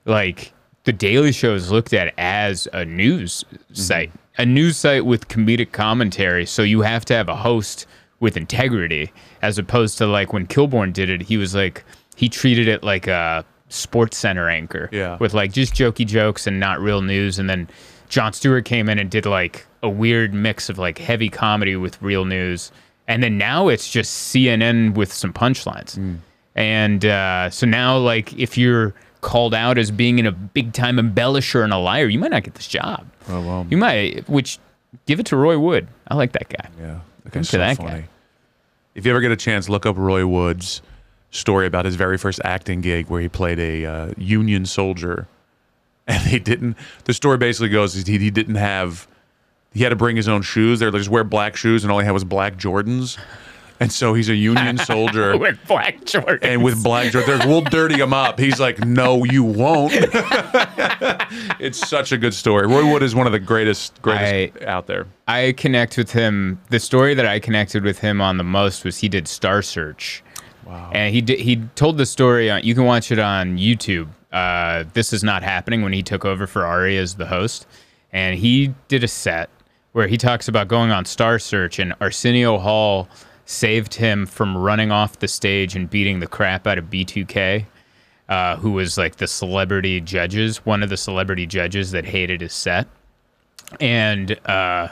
like 0.05 0.53
the 0.85 0.93
Daily 0.93 1.33
Show 1.33 1.55
is 1.55 1.71
looked 1.71 1.93
at 1.93 2.13
as 2.19 2.69
a 2.73 2.85
news 2.85 3.45
site, 3.73 4.11
a 4.39 4.45
news 4.47 4.77
site 4.77 5.07
with 5.07 5.29
comedic 5.29 5.73
commentary. 5.73 6.45
So 6.47 6.63
you 6.63 6.81
have 6.83 7.05
to 7.07 7.15
have 7.15 7.29
a 7.29 7.37
host 7.37 7.87
with 8.21 8.37
integrity, 8.37 9.13
as 9.43 9.59
opposed 9.59 9.99
to 9.99 10.07
like 10.07 10.33
when 10.33 10.47
Kilborn 10.47 10.93
did 10.93 11.09
it, 11.11 11.23
he 11.23 11.37
was 11.37 11.55
like 11.55 11.85
he 12.17 12.29
treated 12.29 12.69
it 12.69 12.83
like 12.83 13.07
a 13.07 13.45
sports 13.69 14.19
center 14.19 14.49
anchor, 14.49 14.89
Yeah. 14.93 15.17
with 15.19 15.33
like 15.35 15.53
just 15.53 15.73
jokey 15.75 16.07
jokes 16.07 16.47
and 16.47 16.61
not 16.61 16.81
real 16.81 17.01
news. 17.03 17.39
And 17.39 17.49
then 17.49 17.69
Jon 18.09 18.33
Stewart 18.33 18.65
came 18.65 18.89
in 18.89 18.99
and 18.99 19.11
did 19.11 19.25
like 19.27 19.67
a 19.83 19.89
weird 19.89 20.33
mix 20.33 20.69
of 20.69 20.79
like 20.79 20.99
heavy 20.99 21.29
comedy 21.29 21.77
with 21.77 22.01
real 22.03 22.25
news. 22.25 22.73
And 23.09 23.23
then 23.23 23.37
now 23.37 23.69
it's 23.69 23.91
just 23.91 24.33
CNN 24.33 24.95
with 24.95 25.13
some 25.13 25.33
punchlines. 25.33 26.19
And 26.55 27.05
uh, 27.05 27.51
so 27.51 27.67
now, 27.67 27.99
like, 27.99 28.33
if 28.35 28.57
you're 28.57 28.95
called 29.23 29.55
out 29.55 29.79
as 29.79 29.91
being 29.91 30.19
in 30.19 30.27
a 30.27 30.33
big 30.33 30.73
time 30.73 30.97
embellisher 30.97 31.65
and 31.65 31.73
a 31.73 31.79
liar, 31.79 32.07
you 32.07 32.19
might 32.19 32.31
not 32.31 32.45
get 32.45 32.55
this 32.55 32.69
job. 32.69 33.07
Oh, 33.29 33.41
well. 33.41 33.67
You 33.71 33.77
might, 33.77 34.29
which 34.29 34.59
give 35.07 35.19
it 35.21 35.27
to 35.27 35.37
Roy 35.37 35.59
Wood. 35.59 35.89
I 36.09 36.15
like 36.15 36.33
that 36.33 36.49
guy. 36.49 36.69
Yeah, 36.79 37.01
that 37.25 37.33
guy's 37.33 37.49
so 37.49 37.59
that 37.59 37.77
funny. 37.77 37.89
guy. 37.91 38.09
If 38.95 39.07
you 39.07 39.13
ever 39.13 39.21
get 39.21 39.33
a 39.33 39.37
chance, 39.37 39.69
look 39.69 39.87
up 39.87 39.97
Roy 39.97 40.27
Wood's 40.27 40.83
story 41.31 41.67
about 41.67 41.87
his 41.87 41.95
very 41.95 42.19
first 42.19 42.41
acting 42.45 42.83
gig 42.83 43.09
where 43.09 43.21
he 43.21 43.29
played 43.29 43.59
a 43.59 43.87
uh, 43.87 44.13
Union 44.19 44.67
soldier, 44.67 45.27
and 46.07 46.23
he 46.25 46.39
didn't. 46.39 46.77
The 47.05 47.15
story 47.15 47.39
basically 47.39 47.71
goes 47.71 47.95
he, 47.95 48.19
he 48.19 48.31
didn't 48.31 48.57
have. 48.57 49.09
He 49.75 49.83
had 49.83 49.91
to 49.91 49.97
bring 49.97 50.17
his 50.17 50.29
own 50.29 50.43
shoes. 50.43 50.81
They 50.81 50.91
just 50.91 51.09
wear 51.09 51.25
black 51.25 51.57
shoes, 51.57 51.83
and 51.85 51.93
all 51.93 51.99
he 51.99 52.05
had 52.05 52.13
was 52.13 52.25
black 52.25 52.57
Jordans. 52.57 53.19
And 53.81 53.91
so 53.91 54.15
he's 54.15 54.29
a 54.29 54.35
Union 54.35 54.79
soldier. 54.87 55.37
With 55.37 55.59
black 55.67 56.01
Jordans. 56.05 56.39
and 56.43 56.63
with 56.63 56.85
black 56.85 57.13
Jordans, 57.13 57.39
like, 57.41 57.49
we'll 57.49 57.63
dirty 57.63 57.97
him 57.97 58.13
up. 58.13 58.39
He's 58.39 58.61
like, 58.61 58.79
no, 58.85 59.25
you 59.25 59.43
won't. 59.43 59.93
it's 61.59 61.79
such 61.89 62.13
a 62.13 62.19
good 62.19 62.35
story. 62.35 62.67
Roy 62.67 62.89
Wood 62.91 63.03
is 63.03 63.15
one 63.15 63.27
of 63.27 63.33
the 63.33 63.41
greatest, 63.41 64.01
greatest 64.03 64.63
out 64.63 64.87
there. 64.87 65.07
I 65.27 65.53
connect 65.57 65.97
with 65.97 66.13
him. 66.13 66.61
The 66.71 66.79
story 66.79 67.15
that 67.15 67.27
I 67.27 67.41
connected 67.41 67.83
with 67.83 67.99
him 67.99 68.21
on 68.21 68.37
the 68.37 68.45
most 68.45 68.85
was 68.85 68.99
he 68.99 69.09
did 69.09 69.27
Star 69.27 69.63
Search. 69.63 70.23
Wow. 70.65 70.91
And 70.95 71.13
he 71.13 71.21
did, 71.21 71.41
he 71.41 71.57
told 71.75 71.99
the 71.99 72.07
story 72.07 72.51
on. 72.51 72.63
You 72.63 72.75
can 72.75 72.85
watch 72.85 73.11
it 73.11 73.19
on 73.19 73.59
YouTube. 73.59 74.09
Uh, 74.33 74.85
this 74.93 75.13
is 75.13 75.25
not 75.25 75.43
happening 75.43 75.83
when 75.83 75.93
he 75.93 76.03
took 76.03 76.25
over 76.25 76.47
for 76.47 76.65
Ari 76.65 76.97
as 76.99 77.17
the 77.17 77.27
host, 77.27 77.67
and 78.13 78.39
he 78.39 78.73
did 78.89 79.03
a 79.03 79.09
set 79.09 79.51
where 79.93 80.07
he 80.07 80.17
talks 80.17 80.49
about 80.49 80.69
going 80.69 80.91
on 80.91 81.05
Star 81.05 81.39
Search, 81.39 81.79
and 81.79 81.95
Arsenio 82.01 82.59
Hall 82.59 83.09
saved 83.45 83.95
him 83.95 84.25
from 84.27 84.57
running 84.57 84.91
off 84.91 85.19
the 85.19 85.29
stage 85.29 85.75
and 85.77 85.89
beating 85.91 86.21
the 86.21 86.27
crap 86.27 86.67
out 86.67 86.79
of 86.79 86.87
B2K. 86.87 87.67
Uh, 88.29 88.57
who 88.57 88.71
was 88.73 88.97
like 88.97 89.17
the 89.17 89.27
celebrity 89.27 90.01
judges, 90.01 90.65
one 90.65 90.83
of 90.83 90.89
the 90.89 90.97
celebrity 90.97 91.45
judges 91.45 91.91
that 91.91 92.05
hated 92.07 92.41
his 92.41 92.55
set, 92.55 92.87
and 93.81 94.39
uh, 94.49 94.89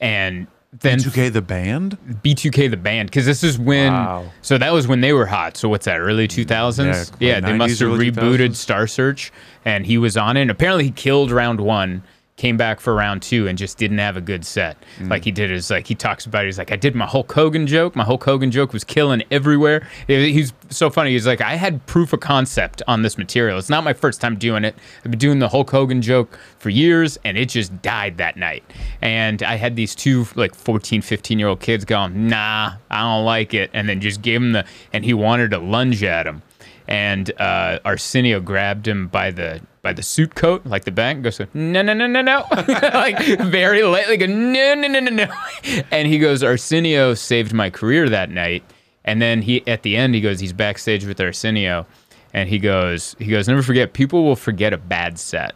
and 0.00 0.46
then 0.72 0.98
B2K 0.98 1.32
the 1.32 1.42
band? 1.42 1.96
B2K 2.24 2.70
the 2.70 2.76
band 2.76 3.08
because 3.10 3.26
this 3.26 3.44
is 3.44 3.58
when 3.58 3.92
Wow. 3.92 4.32
so 4.42 4.56
that 4.58 4.72
was 4.72 4.88
when 4.88 5.00
they 5.00 5.12
were 5.12 5.26
hot. 5.26 5.56
So 5.56 5.68
what's 5.68 5.84
that? 5.84 6.00
Early 6.00 6.26
2000s? 6.26 7.12
Yeah, 7.20 7.34
Yeah, 7.34 7.40
they 7.40 7.52
must 7.56 7.78
have 7.80 7.90
rebooted 7.90 8.50
2000s. 8.50 8.56
Star 8.56 8.86
Search 8.86 9.32
and 9.64 9.84
he 9.86 9.98
was 9.98 10.16
on 10.16 10.36
it. 10.36 10.42
And 10.42 10.50
apparently 10.50 10.84
he 10.84 10.90
killed 10.92 11.30
round 11.30 11.60
1, 11.60 12.02
came 12.40 12.56
back 12.56 12.80
for 12.80 12.94
round 12.94 13.20
2 13.20 13.48
and 13.48 13.58
just 13.58 13.76
didn't 13.76 13.98
have 13.98 14.16
a 14.16 14.20
good 14.20 14.46
set. 14.46 14.78
Mm. 14.98 15.10
Like 15.10 15.24
he 15.24 15.30
did 15.30 15.50
his 15.50 15.70
like 15.70 15.86
he 15.86 15.94
talks 15.94 16.24
about 16.24 16.44
it, 16.44 16.48
he's 16.48 16.56
like 16.56 16.72
I 16.72 16.76
did 16.76 16.94
my 16.94 17.04
Hulk 17.04 17.30
Hogan 17.30 17.66
joke. 17.66 17.94
My 17.94 18.02
Hulk 18.02 18.24
Hogan 18.24 18.50
joke 18.50 18.72
was 18.72 18.82
killing 18.82 19.22
everywhere. 19.30 19.86
He's 20.06 20.54
so 20.70 20.88
funny. 20.88 21.10
He's 21.10 21.26
like 21.26 21.42
I 21.42 21.56
had 21.56 21.84
proof 21.84 22.14
of 22.14 22.20
concept 22.20 22.82
on 22.88 23.02
this 23.02 23.18
material. 23.18 23.58
It's 23.58 23.68
not 23.68 23.84
my 23.84 23.92
first 23.92 24.22
time 24.22 24.38
doing 24.38 24.64
it. 24.64 24.74
I've 25.04 25.10
been 25.10 25.18
doing 25.18 25.38
the 25.38 25.48
Hulk 25.48 25.70
Hogan 25.70 26.00
joke 26.00 26.38
for 26.58 26.70
years 26.70 27.18
and 27.26 27.36
it 27.36 27.50
just 27.50 27.82
died 27.82 28.16
that 28.16 28.38
night. 28.38 28.64
And 29.02 29.42
I 29.42 29.56
had 29.56 29.76
these 29.76 29.94
two 29.94 30.26
like 30.34 30.54
14, 30.54 31.02
15 31.02 31.38
year 31.38 31.48
old 31.48 31.60
kids 31.60 31.84
going, 31.84 32.26
nah, 32.28 32.72
I 32.90 33.02
don't 33.02 33.26
like 33.26 33.52
it. 33.52 33.68
And 33.74 33.86
then 33.86 34.00
just 34.00 34.22
gave 34.22 34.40
him 34.40 34.52
the, 34.52 34.64
and 34.94 35.04
he 35.04 35.12
wanted 35.12 35.50
to 35.50 35.58
lunge 35.58 36.02
at 36.02 36.26
him. 36.26 36.40
And 36.88 37.30
uh, 37.38 37.80
Arsenio 37.84 38.40
grabbed 38.40 38.88
him 38.88 39.08
by 39.08 39.30
the 39.30 39.60
by 39.82 39.92
the 39.92 40.02
suit 40.02 40.34
coat, 40.34 40.66
like 40.66 40.84
the 40.84 41.00
and 41.00 41.24
goes, 41.24 41.40
no, 41.54 41.82
no, 41.82 41.94
no, 41.94 42.06
no, 42.06 42.20
no. 42.20 42.44
like 42.94 43.18
very 43.40 43.82
lightly, 43.82 44.16
go, 44.18 44.26
no, 44.26 44.74
no, 44.74 44.88
no, 44.88 45.00
no, 45.00 45.10
no. 45.10 45.26
And 45.90 46.06
he 46.06 46.18
goes, 46.18 46.42
Arsenio 46.42 47.14
saved 47.14 47.52
my 47.54 47.70
career 47.70 48.08
that 48.08 48.30
night. 48.30 48.62
And 49.04 49.22
then 49.22 49.40
he, 49.42 49.66
at 49.66 49.82
the 49.82 49.96
end, 49.96 50.14
he 50.14 50.20
goes, 50.20 50.40
he's 50.40 50.52
backstage 50.52 51.06
with 51.06 51.18
Arsenio. 51.20 51.86
And 52.34 52.48
he 52.48 52.58
goes, 52.58 53.16
he 53.18 53.26
goes, 53.26 53.48
never 53.48 53.62
forget, 53.62 53.92
people 53.94 54.24
will 54.24 54.36
forget 54.36 54.72
a 54.72 54.78
bad 54.78 55.18
set, 55.18 55.54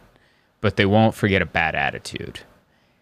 but 0.61 0.75
they 0.75 0.85
won't 0.85 1.13
forget 1.15 1.41
a 1.41 1.45
bad 1.45 1.75
attitude. 1.75 2.39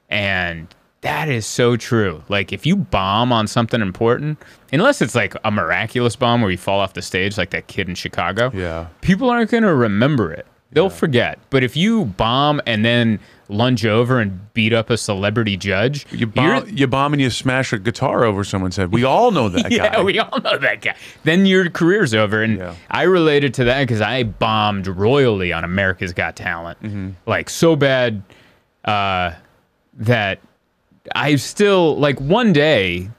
And 0.09 0.67
that 1.01 1.29
is 1.29 1.45
so 1.45 1.75
true. 1.77 2.23
Like 2.29 2.53
if 2.53 2.65
you 2.65 2.75
bomb 2.75 3.31
on 3.31 3.47
something 3.47 3.81
important, 3.81 4.37
unless 4.71 5.01
it's 5.01 5.15
like 5.15 5.35
a 5.43 5.51
miraculous 5.51 6.15
bomb 6.15 6.41
where 6.41 6.51
you 6.51 6.57
fall 6.57 6.79
off 6.79 6.93
the 6.93 7.01
stage 7.01 7.37
like 7.37 7.49
that 7.51 7.67
kid 7.67 7.89
in 7.89 7.95
Chicago, 7.95 8.51
Yeah. 8.53 8.87
people 9.01 9.29
aren't 9.29 9.49
going 9.51 9.63
to 9.63 9.73
remember 9.73 10.31
it. 10.31 10.45
They'll 10.73 10.89
forget. 10.89 11.39
But 11.49 11.63
if 11.63 11.75
you 11.77 12.05
bomb 12.05 12.61
and 12.65 12.83
then 12.83 13.19
lunge 13.49 13.85
over 13.85 14.19
and 14.19 14.51
beat 14.53 14.73
up 14.73 14.89
a 14.89 14.97
celebrity 14.97 15.57
judge, 15.57 16.05
You 16.11 16.25
bomb, 16.27 16.67
you 16.69 16.87
bomb 16.87 17.13
and 17.13 17.21
you 17.21 17.29
smash 17.29 17.71
a 17.73 17.77
guitar 17.77 18.23
over 18.23 18.43
someone's 18.43 18.75
head. 18.77 18.91
We 18.91 19.03
all 19.03 19.31
know 19.31 19.49
that 19.49 19.63
guy. 19.63 19.69
yeah, 19.75 19.95
guy. 19.95 20.01
we 20.03 20.17
all 20.19 20.39
know 20.39 20.57
that 20.57 20.81
guy. 20.81 20.95
Then 21.23 21.45
your 21.45 21.69
career's 21.69 22.13
over. 22.13 22.41
And 22.41 22.57
Yeah. 22.57 22.75
I 22.89 23.03
related 23.03 23.53
to 23.55 23.65
that 23.65 23.81
because 23.83 24.01
I 24.01 24.23
bombed 24.23 24.87
royally 24.87 25.53
on 25.53 25.63
America's 25.63 26.13
Got 26.13 26.35
Talent. 26.35 26.81
Mm-hmm. 26.81 27.09
Like, 27.27 27.49
so 27.49 27.75
bad 27.75 28.23
uh, 28.85 29.33
that 29.95 30.39
I 31.13 31.35
still, 31.35 31.97
like, 31.99 32.19
one 32.19 32.53
day 32.53 33.09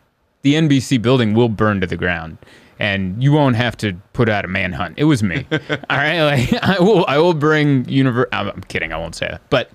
the 0.42 0.54
NBC 0.54 1.00
building 1.00 1.34
will 1.34 1.48
burn 1.48 1.80
to 1.80 1.86
the 1.86 1.96
ground. 1.96 2.38
And 2.78 3.22
you 3.22 3.32
won't 3.32 3.56
have 3.56 3.76
to 3.78 3.94
put 4.12 4.28
out 4.28 4.44
a 4.44 4.48
manhunt. 4.48 4.94
It 4.98 5.04
was 5.04 5.22
me. 5.22 5.46
all 5.52 5.58
right, 5.90 6.22
like 6.22 6.52
I 6.62 6.78
will. 6.80 7.04
I 7.06 7.18
will 7.18 7.34
bring 7.34 7.88
universe. 7.88 8.28
I'm 8.32 8.60
kidding. 8.62 8.92
I 8.92 8.96
won't 8.96 9.14
say 9.14 9.28
that. 9.28 9.42
But 9.50 9.70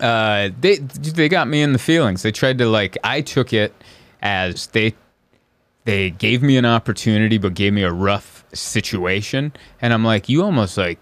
uh, 0.00 0.50
they 0.60 0.76
they 0.76 1.28
got 1.28 1.48
me 1.48 1.62
in 1.62 1.72
the 1.72 1.78
feelings. 1.78 2.22
They 2.22 2.32
tried 2.32 2.58
to 2.58 2.66
like 2.66 2.96
I 3.04 3.20
took 3.20 3.52
it 3.52 3.72
as 4.22 4.68
they 4.68 4.94
they 5.84 6.10
gave 6.10 6.42
me 6.42 6.56
an 6.56 6.64
opportunity 6.66 7.38
but 7.38 7.54
gave 7.54 7.72
me 7.72 7.82
a 7.82 7.92
rough 7.92 8.44
situation 8.52 9.52
and 9.80 9.92
i'm 9.94 10.04
like 10.04 10.28
you 10.28 10.42
almost 10.42 10.76
like 10.76 10.98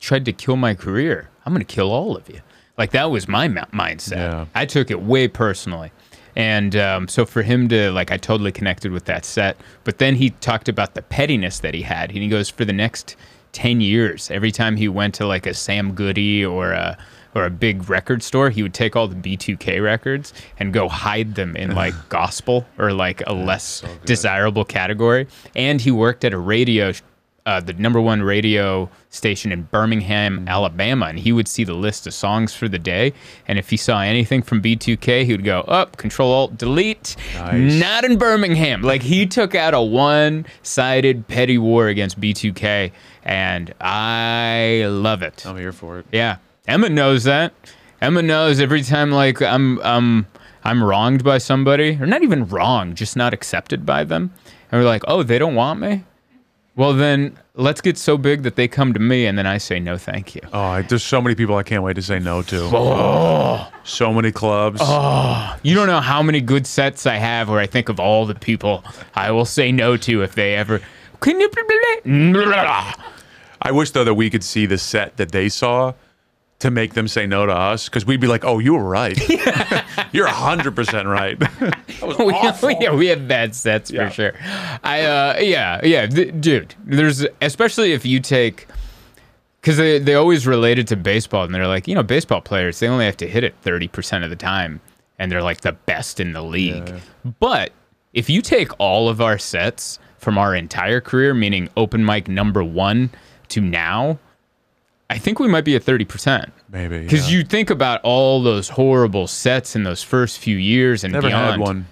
tried 0.00 0.24
to 0.24 0.32
kill 0.32 0.56
my 0.56 0.74
career 0.74 1.28
i'm 1.44 1.52
gonna 1.52 1.64
kill 1.64 1.90
all 1.90 2.16
of 2.16 2.28
you 2.30 2.40
like 2.78 2.92
that 2.92 3.10
was 3.10 3.26
my 3.26 3.48
ma- 3.48 3.64
mindset 3.72 4.16
Yeah. 4.16 4.46
i 4.54 4.64
took 4.64 4.90
it 4.92 5.02
way 5.02 5.26
personally 5.26 5.90
and 6.36 6.74
um, 6.76 7.08
so 7.08 7.26
for 7.26 7.42
him 7.42 7.68
to 7.68 7.90
like 7.92 8.10
i 8.10 8.16
totally 8.16 8.52
connected 8.52 8.92
with 8.92 9.04
that 9.06 9.24
set. 9.24 9.56
But 9.84 9.98
then 9.98 10.16
he 10.16 10.30
talked 10.30 10.68
about 10.68 10.94
the 10.94 11.02
pettiness 11.02 11.60
that 11.60 11.74
he 11.74 11.82
had. 11.82 12.10
And 12.10 12.18
he 12.18 12.28
goes 12.28 12.48
for 12.48 12.64
the 12.64 12.72
next 12.72 13.16
10 13.52 13.80
years 13.80 14.30
every 14.30 14.50
time 14.50 14.76
he 14.76 14.88
went 14.88 15.14
to 15.16 15.26
like 15.26 15.46
a 15.46 15.54
sam 15.54 15.94
goody 15.94 16.44
or 16.44 16.72
a 16.72 16.96
or 17.34 17.46
a 17.46 17.50
big 17.50 17.88
record 17.88 18.22
store, 18.22 18.50
he 18.50 18.62
would 18.62 18.74
take 18.74 18.94
all 18.94 19.08
the 19.08 19.16
B2K 19.16 19.82
records 19.82 20.34
and 20.58 20.72
go 20.72 20.88
hide 20.88 21.34
them 21.34 21.56
in 21.56 21.74
like 21.74 21.94
gospel 22.08 22.66
or 22.78 22.92
like 22.92 23.22
a 23.26 23.32
less 23.32 23.82
desirable 24.04 24.64
category. 24.64 25.26
And 25.56 25.80
he 25.80 25.90
worked 25.90 26.24
at 26.24 26.34
a 26.34 26.38
radio, 26.38 26.92
uh, 27.44 27.60
the 27.60 27.72
number 27.72 28.00
one 28.00 28.22
radio 28.22 28.88
station 29.10 29.50
in 29.50 29.62
Birmingham, 29.64 30.46
Alabama, 30.48 31.06
and 31.06 31.18
he 31.18 31.32
would 31.32 31.48
see 31.48 31.64
the 31.64 31.74
list 31.74 32.06
of 32.06 32.14
songs 32.14 32.54
for 32.54 32.68
the 32.68 32.78
day. 32.78 33.12
And 33.48 33.58
if 33.58 33.70
he 33.70 33.76
saw 33.76 34.00
anything 34.00 34.42
from 34.42 34.62
B2K, 34.62 35.24
he 35.24 35.32
would 35.32 35.44
go 35.44 35.60
up, 35.62 35.96
Control 35.96 36.32
Alt 36.32 36.56
Delete. 36.56 37.16
Nice. 37.34 37.80
Not 37.80 38.04
in 38.04 38.16
Birmingham. 38.16 38.82
Like 38.82 39.02
he 39.02 39.26
took 39.26 39.54
out 39.54 39.74
a 39.74 39.82
one-sided 39.82 41.26
petty 41.26 41.58
war 41.58 41.88
against 41.88 42.20
B2K, 42.20 42.92
and 43.24 43.74
I 43.80 44.86
love 44.88 45.22
it. 45.22 45.44
I'm 45.44 45.56
here 45.56 45.72
for 45.72 45.98
it. 45.98 46.06
Yeah, 46.12 46.36
Emma 46.68 46.88
knows 46.88 47.24
that. 47.24 47.52
Emma 48.00 48.22
knows 48.22 48.60
every 48.60 48.82
time 48.82 49.10
like 49.10 49.42
I'm 49.42 49.80
um 49.80 50.26
I'm 50.64 50.82
wronged 50.82 51.24
by 51.24 51.38
somebody, 51.38 51.98
or 52.00 52.06
not 52.06 52.22
even 52.22 52.46
wrong, 52.46 52.94
just 52.94 53.16
not 53.16 53.34
accepted 53.34 53.84
by 53.84 54.04
them, 54.04 54.32
and 54.70 54.80
we're 54.80 54.86
like, 54.86 55.02
oh, 55.08 55.24
they 55.24 55.38
don't 55.38 55.56
want 55.56 55.80
me. 55.80 56.04
Well, 56.74 56.94
then 56.94 57.38
let's 57.54 57.82
get 57.82 57.98
so 57.98 58.16
big 58.16 58.44
that 58.44 58.56
they 58.56 58.66
come 58.66 58.94
to 58.94 59.00
me, 59.00 59.26
and 59.26 59.36
then 59.36 59.46
I 59.46 59.58
say 59.58 59.78
no, 59.78 59.98
thank 59.98 60.34
you. 60.34 60.40
Oh, 60.54 60.60
I, 60.60 60.82
there's 60.82 61.02
so 61.02 61.20
many 61.20 61.34
people 61.34 61.56
I 61.56 61.62
can't 61.62 61.82
wait 61.82 61.94
to 61.94 62.02
say 62.02 62.18
no 62.18 62.40
to. 62.42 62.70
Oh. 62.72 63.70
So 63.84 64.12
many 64.12 64.32
clubs. 64.32 64.80
Oh, 64.82 65.54
you 65.62 65.74
don't 65.74 65.86
know 65.86 66.00
how 66.00 66.22
many 66.22 66.40
good 66.40 66.66
sets 66.66 67.04
I 67.04 67.16
have 67.16 67.50
where 67.50 67.58
I 67.58 67.66
think 67.66 67.90
of 67.90 68.00
all 68.00 68.24
the 68.24 68.34
people 68.34 68.84
I 69.14 69.32
will 69.32 69.44
say 69.44 69.70
no 69.70 69.98
to 69.98 70.22
if 70.22 70.34
they 70.34 70.54
ever. 70.54 70.80
Can 71.20 71.40
you? 71.40 71.50
I 73.64 73.70
wish 73.70 73.90
though 73.90 74.04
that 74.04 74.14
we 74.14 74.30
could 74.30 74.42
see 74.42 74.66
the 74.66 74.78
set 74.78 75.18
that 75.18 75.30
they 75.30 75.48
saw 75.48 75.92
to 76.62 76.70
make 76.70 76.94
them 76.94 77.06
say 77.08 77.26
no 77.26 77.44
to 77.46 77.52
us 77.52 77.88
because 77.88 78.04
we'd 78.06 78.20
be 78.20 78.26
like, 78.26 78.44
"Oh, 78.44 78.58
you 78.58 78.74
were 78.74 78.82
right. 78.84 79.16
You're 80.12 80.26
hundred 80.26 80.74
percent 80.74 81.06
right." 81.06 81.38
we, 81.60 82.08
awful. 82.32 82.70
yeah, 82.72 82.94
we 82.94 83.06
have 83.08 83.28
bad 83.28 83.54
sets 83.54 83.90
Yeah. 83.90 84.08
for 84.08 84.14
sure. 84.14 84.32
I 84.82 85.02
uh 85.02 85.38
yeah, 85.40 85.80
yeah, 85.84 86.06
th- 86.06 86.34
dude. 86.40 86.74
There's 86.84 87.26
especially 87.40 87.92
if 87.92 88.04
you 88.06 88.18
take 88.20 88.66
cuz 89.62 89.76
they 89.76 89.98
they 89.98 90.14
always 90.14 90.46
related 90.46 90.86
to 90.88 90.96
baseball 90.96 91.44
and 91.44 91.54
they're 91.54 91.66
like, 91.68 91.86
you 91.88 91.94
know, 91.94 92.02
baseball 92.02 92.40
players, 92.40 92.78
they 92.80 92.88
only 92.88 93.04
have 93.04 93.16
to 93.18 93.26
hit 93.28 93.44
it 93.44 93.54
30% 93.64 94.24
of 94.24 94.30
the 94.30 94.36
time 94.36 94.80
and 95.18 95.30
they're 95.30 95.42
like 95.42 95.60
the 95.60 95.72
best 95.72 96.18
in 96.20 96.32
the 96.32 96.42
league. 96.42 96.92
But 97.40 97.72
if 98.12 98.28
you 98.30 98.42
take 98.42 98.68
all 98.78 99.08
of 99.08 99.20
our 99.20 99.38
sets 99.38 99.98
from 100.18 100.38
our 100.38 100.54
entire 100.54 101.00
career, 101.00 101.34
meaning 101.34 101.68
open 101.76 102.04
mic 102.04 102.28
number 102.28 102.62
1 102.62 103.10
to 103.48 103.60
now, 103.60 104.18
I 105.12 105.18
think 105.18 105.38
we 105.38 105.48
might 105.48 105.64
be 105.64 105.76
at 105.76 105.82
30%. 105.84 106.50
Maybe 106.70 107.00
Because 107.00 107.30
yeah. 107.30 107.38
you 107.38 107.44
think 107.44 107.70
about 107.70 108.00
all 108.02 108.42
those 108.42 108.68
horrible 108.70 109.26
sets 109.26 109.76
in 109.76 109.84
those 109.84 110.02
first 110.02 110.38
few 110.38 110.56
years 110.56 111.04
and 111.04 111.12
never 111.12 111.28
beyond. 111.28 111.50
had 111.52 111.60
one. 111.60 111.86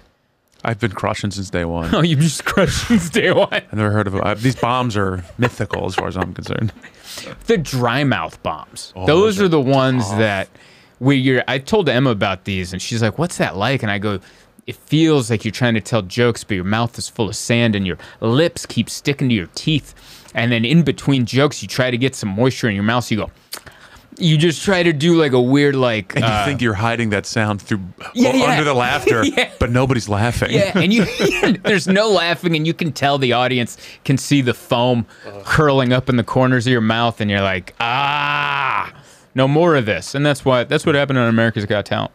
I've 0.65 0.79
been 0.81 0.93
crushing 0.93 1.31
since 1.31 1.49
day 1.51 1.65
one. 1.65 1.95
Oh, 1.95 2.03
you've 2.03 2.21
just 2.21 2.45
crushed 2.53 2.89
since 2.89 3.09
day 3.11 3.33
one. 3.33 3.49
I've 3.53 3.73
never 3.73 3.91
heard 3.91 4.07
of 4.07 4.15
it. 4.15 4.39
These 4.39 4.57
bombs 4.57 4.97
are 4.97 5.25
mythical 5.39 5.87
as 5.87 5.95
far 5.95 6.09
as 6.09 6.17
I'm 6.17 6.35
concerned. 6.35 6.73
The 7.47 7.59
dry 7.59 8.05
mouth 8.05 8.43
bombs. 8.43 8.93
Oh, 8.97 9.07
those 9.07 9.37
those 9.37 9.41
are 9.43 9.45
are 9.45 9.49
the 9.49 9.61
ones 9.61 10.07
tough. 10.07 10.19
that 10.19 10.49
we. 10.99 11.17
You're, 11.17 11.43
I 11.49 11.59
told 11.59 11.89
Emma 11.89 12.11
about 12.11 12.45
these, 12.45 12.73
and 12.73 12.81
she's 12.81 13.03
like, 13.03 13.19
"What's 13.19 13.39
that 13.39 13.57
like?" 13.57 13.83
And 13.83 13.91
I 13.91 13.99
go, 13.99 14.21
"It 14.67 14.77
feels 14.77 15.31
like 15.31 15.45
you're 15.45 15.51
trying 15.53 15.75
to 15.75 15.81
tell 15.81 16.03
jokes, 16.03 16.45
but 16.45 16.55
your 16.55 16.65
mouth 16.65 16.97
is 16.99 17.09
full 17.09 17.29
of 17.29 17.37
sand, 17.37 17.75
and 17.75 17.87
your 17.87 17.97
lips 18.21 18.65
keep 18.67 18.89
sticking 18.89 19.29
to 19.31 19.35
your 19.35 19.49
teeth. 19.55 19.95
And 20.35 20.53
then 20.53 20.65
in 20.65 20.83
between 20.83 21.27
jokes, 21.27 21.63
you 21.63 21.69
try 21.69 21.91
to 21.91 21.99
get 21.99 22.15
some 22.15 22.29
moisture 22.31 22.69
in 22.69 22.75
your 22.75 22.85
mouth. 22.85 23.05
So 23.05 23.15
you 23.15 23.21
go." 23.23 23.31
You 24.19 24.37
just 24.37 24.63
try 24.65 24.83
to 24.83 24.93
do 24.93 25.15
like 25.15 25.33
a 25.33 25.41
weird 25.41 25.75
like. 25.75 26.15
And 26.15 26.23
you 26.25 26.31
uh, 26.31 26.45
think 26.45 26.61
you're 26.61 26.75
hiding 26.75 27.09
that 27.11 27.25
sound 27.25 27.63
through 27.63 27.81
Yeah, 28.13 28.35
yeah. 28.35 28.45
under 28.51 28.65
the 28.65 28.75
laughter, 28.75 29.25
Yeah. 29.25 29.51
but 29.59 29.71
nobody's 29.71 30.11
laughing. 30.11 30.51
Yeah, 30.51 30.77
and 30.77 30.93
you 30.93 31.07
there's 31.65 31.87
no 31.89 32.11
laughing, 32.11 32.55
and 32.55 32.67
you 32.67 32.75
can 32.75 32.93
tell 32.93 33.17
the 33.17 33.33
audience 33.33 33.79
can 34.05 34.19
see 34.19 34.43
the 34.43 34.53
foam 34.53 35.07
curling 35.45 35.93
up 35.95 36.11
in 36.11 36.17
the 36.17 36.25
corners 36.25 36.67
of 36.67 36.71
your 36.73 36.83
mouth, 36.83 37.21
and 37.23 37.31
you're 37.31 37.41
like, 37.41 37.75
ah, 37.81 38.93
no 39.35 39.49
more 39.49 39.75
of 39.77 39.87
this. 39.87 40.15
And 40.15 40.27
that's 40.27 40.45
what 40.45 40.69
that's 40.69 40.85
what 40.85 40.95
happened 40.97 41.19
on 41.19 41.29
America's 41.29 41.65
Got 41.65 41.87
Talent. 41.87 42.11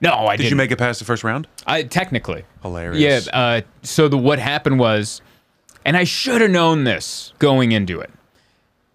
No, 0.00 0.12
I 0.12 0.32
Did 0.36 0.44
didn't. 0.44 0.50
you 0.50 0.56
make 0.56 0.70
it 0.72 0.78
past 0.78 0.98
the 0.98 1.04
first 1.04 1.22
round? 1.22 1.46
I 1.66 1.82
technically. 1.84 2.44
Hilarious. 2.62 3.26
Yeah. 3.26 3.38
Uh, 3.38 3.60
so 3.82 4.08
the 4.08 4.18
what 4.18 4.38
happened 4.40 4.80
was, 4.80 5.20
and 5.84 5.96
I 5.96 6.04
should 6.04 6.40
have 6.40 6.50
known 6.50 6.84
this 6.84 7.32
going 7.38 7.72
into 7.72 8.00
it. 8.00 8.10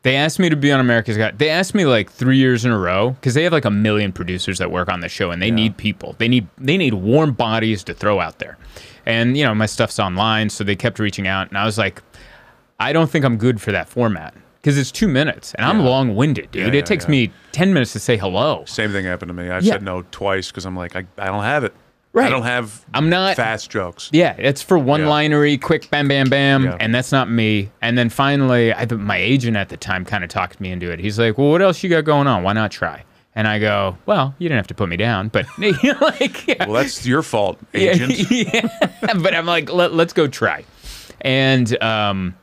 They 0.06 0.16
asked 0.16 0.38
me 0.38 0.50
to 0.50 0.56
be 0.56 0.72
on 0.72 0.80
America's 0.80 1.18
Got. 1.18 1.40
They 1.40 1.50
asked 1.50 1.74
me 1.74 1.84
like 1.86 2.12
three 2.12 2.38
years 2.38 2.64
in 2.64 2.72
a 2.72 2.78
row 2.78 3.12
because 3.12 3.34
they 3.34 3.44
have 3.44 3.52
like 3.52 3.66
a 3.66 3.72
million 3.72 4.12
producers 4.12 4.60
that 4.60 4.70
work 4.70 4.88
on 4.88 5.00
the 5.00 5.10
show, 5.10 5.32
and 5.32 5.42
they 5.42 5.50
need 5.50 5.78
people. 5.78 6.16
They 6.20 6.28
need 6.28 6.48
they 6.60 6.78
need 6.78 6.94
warm 6.94 7.34
bodies 7.34 7.84
to 7.86 7.94
throw 7.96 8.20
out 8.20 8.38
there. 8.38 8.56
And 9.08 9.36
you 9.36 9.44
know 9.44 9.56
my 9.56 9.66
stuff's 9.66 9.98
online, 9.98 10.52
so 10.52 10.64
they 10.64 10.76
kept 10.76 11.00
reaching 11.00 11.28
out, 11.28 11.48
and 11.48 11.58
I 11.58 11.66
was 11.66 11.80
like, 11.80 12.04
I 12.80 12.94
don't 12.94 13.10
think 13.10 13.26
I'm 13.26 13.38
good 13.38 13.60
for 13.60 13.72
that 13.72 13.90
format 13.90 14.36
because 14.62 14.78
it's 14.78 14.92
two 14.92 15.08
minutes, 15.08 15.56
and 15.56 15.66
I'm 15.66 15.80
long 15.80 16.16
winded, 16.16 16.52
dude. 16.52 16.72
Yeah, 16.72 16.80
it 16.80 16.86
takes 16.86 17.06
yeah. 17.06 17.12
me 17.12 17.32
ten 17.52 17.74
minutes 17.74 17.94
to 17.94 18.00
say 18.00 18.16
hello. 18.16 18.64
Same 18.66 18.92
thing 18.92 19.06
happened 19.06 19.30
to 19.30 19.34
me. 19.34 19.48
Yeah. 19.48 19.60
said 19.60 19.82
no 19.82 20.04
twice 20.12 20.52
because 20.52 20.68
I'm 20.68 20.76
like, 20.76 20.96
I, 20.96 21.08
I 21.18 21.26
don't 21.26 21.44
have 21.44 21.64
it. 21.64 21.74
Right. 22.16 22.28
I 22.28 22.30
don't 22.30 22.44
have 22.44 22.84
I'm 22.94 23.10
not- 23.10 23.36
fast 23.36 23.70
jokes. 23.70 24.10
Yeah, 24.14 24.36
it's 24.38 24.62
for 24.62 24.78
one 24.80 25.06
linery, 25.06 25.58
quick 25.58 25.90
bam, 25.92 26.08
bam, 26.08 26.30
bam, 26.30 26.64
Yeah. 26.64 26.78
and 26.80 26.96
that's 26.96 27.12
not 27.12 27.30
me. 27.30 27.70
And 27.82 27.98
then 27.98 28.10
finally, 28.10 28.74
I, 28.74 28.86
my 28.86 29.18
agent 29.18 29.58
at 29.58 29.68
the 29.70 29.76
time 29.78 30.06
kind 30.06 30.24
of 30.24 30.30
talked 30.30 30.62
me 30.62 30.72
into 30.72 30.90
it. 30.92 31.00
He's 31.00 31.20
like, 31.20 31.38
"Well, 31.38 31.50
what 31.52 31.62
else 31.62 31.84
you 31.84 31.90
got 31.90 32.06
going 32.06 32.26
on? 32.28 32.42
Why 32.44 32.54
not 32.54 32.72
try?" 32.72 33.04
And 33.36 33.50
I 33.50 33.60
go, 33.60 33.98
"Well, 34.06 34.34
you 34.40 34.48
didn't 34.48 34.60
have 34.60 34.68
to 34.68 34.74
put 34.74 34.88
me 34.88 34.96
down, 34.96 35.28
but 35.28 35.46
like, 35.58 36.48
yeah, 36.48 36.66
Well, 36.66 36.82
that's 36.82 37.06
your 37.06 37.22
fault, 37.22 37.60
agent. 37.74 38.14
yeah. 38.32 38.70
but 39.22 39.36
I'm 39.36 39.46
like, 39.46 39.70
Let, 39.74 39.94
let's 39.94 40.14
go 40.14 40.26
try. 40.28 40.64
And 41.20 41.82
um, 41.84 42.36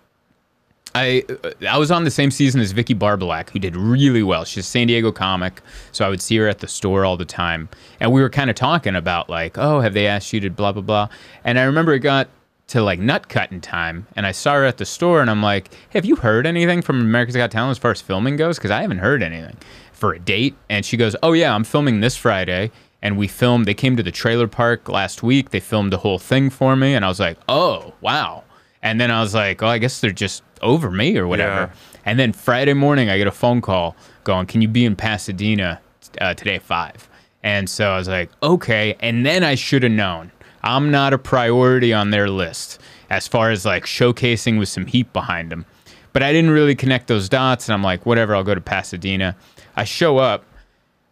I 0.94 1.24
uh, 1.44 1.50
I 1.68 1.78
was 1.78 1.90
on 1.90 2.04
the 2.04 2.10
same 2.10 2.30
season 2.30 2.60
as 2.60 2.72
Vicki 2.72 2.94
Barbolak, 2.94 3.50
who 3.50 3.58
did 3.58 3.76
really 3.76 4.22
well. 4.22 4.44
She's 4.44 4.64
a 4.64 4.68
San 4.68 4.86
Diego 4.86 5.12
comic, 5.12 5.62
so 5.90 6.04
I 6.04 6.08
would 6.08 6.20
see 6.20 6.36
her 6.36 6.48
at 6.48 6.58
the 6.58 6.68
store 6.68 7.04
all 7.04 7.16
the 7.16 7.24
time, 7.24 7.68
and 8.00 8.12
we 8.12 8.20
were 8.20 8.30
kind 8.30 8.50
of 8.50 8.56
talking 8.56 8.96
about 8.96 9.30
like, 9.30 9.56
oh, 9.58 9.80
have 9.80 9.94
they 9.94 10.06
asked 10.06 10.32
you 10.32 10.40
to 10.40 10.50
blah 10.50 10.72
blah 10.72 10.82
blah? 10.82 11.08
And 11.44 11.58
I 11.58 11.62
remember 11.64 11.92
it 11.94 12.00
got 12.00 12.28
to 12.68 12.82
like 12.82 12.98
nut 12.98 13.28
cutting 13.28 13.60
time, 13.60 14.06
and 14.16 14.26
I 14.26 14.32
saw 14.32 14.54
her 14.54 14.64
at 14.64 14.78
the 14.78 14.84
store, 14.84 15.20
and 15.20 15.30
I'm 15.30 15.42
like, 15.42 15.74
have 15.90 16.04
you 16.04 16.16
heard 16.16 16.46
anything 16.46 16.82
from 16.82 17.00
America's 17.00 17.36
Got 17.36 17.50
Talent 17.50 17.72
as 17.72 17.78
far 17.78 17.90
as 17.90 18.00
filming 18.00 18.36
goes? 18.36 18.58
Because 18.58 18.70
I 18.70 18.82
haven't 18.82 18.98
heard 18.98 19.22
anything 19.22 19.56
for 20.02 20.12
a 20.14 20.18
date. 20.18 20.56
And 20.68 20.84
she 20.84 20.96
goes, 20.96 21.14
oh 21.22 21.32
yeah, 21.32 21.54
I'm 21.54 21.62
filming 21.62 22.00
this 22.00 22.16
Friday. 22.16 22.72
And 23.00 23.16
we 23.16 23.28
filmed, 23.28 23.66
they 23.66 23.74
came 23.74 23.96
to 23.96 24.02
the 24.02 24.10
trailer 24.10 24.48
park 24.48 24.88
last 24.88 25.22
week. 25.22 25.50
They 25.50 25.60
filmed 25.60 25.92
the 25.92 25.98
whole 25.98 26.18
thing 26.18 26.50
for 26.50 26.74
me. 26.74 26.94
And 26.94 27.04
I 27.04 27.08
was 27.08 27.20
like, 27.20 27.38
oh, 27.48 27.94
wow. 28.00 28.42
And 28.82 29.00
then 29.00 29.10
I 29.10 29.20
was 29.20 29.34
like, 29.34 29.62
oh, 29.62 29.68
I 29.68 29.78
guess 29.78 30.00
they're 30.00 30.10
just 30.10 30.42
over 30.60 30.90
me 30.90 31.16
or 31.16 31.26
whatever. 31.26 31.72
Yeah. 31.72 32.00
And 32.04 32.18
then 32.18 32.32
Friday 32.32 32.74
morning, 32.74 33.10
I 33.10 33.18
get 33.18 33.26
a 33.26 33.32
phone 33.32 33.60
call 33.60 33.96
going, 34.24 34.46
can 34.46 34.60
you 34.60 34.68
be 34.68 34.84
in 34.84 34.96
Pasadena 34.96 35.80
uh, 36.20 36.34
today 36.34 36.56
at 36.56 36.62
five? 36.62 37.08
And 37.42 37.68
so 37.68 37.90
I 37.90 37.98
was 37.98 38.08
like, 38.08 38.30
okay. 38.42 38.96
And 39.00 39.24
then 39.24 39.44
I 39.44 39.54
should 39.54 39.82
have 39.82 39.92
known 39.92 40.32
I'm 40.62 40.90
not 40.90 41.12
a 41.12 41.18
priority 41.18 41.92
on 41.92 42.10
their 42.10 42.28
list 42.28 42.80
as 43.10 43.26
far 43.26 43.50
as 43.50 43.64
like 43.64 43.84
showcasing 43.84 44.58
with 44.58 44.68
some 44.68 44.86
heat 44.86 45.12
behind 45.12 45.50
them. 45.50 45.66
But 46.12 46.22
I 46.22 46.32
didn't 46.32 46.50
really 46.50 46.74
connect 46.74 47.08
those 47.08 47.28
dots. 47.28 47.68
And 47.68 47.74
I'm 47.74 47.82
like, 47.82 48.06
whatever, 48.06 48.34
I'll 48.34 48.44
go 48.44 48.54
to 48.54 48.60
Pasadena. 48.60 49.36
I 49.76 49.84
show 49.84 50.18
up. 50.18 50.44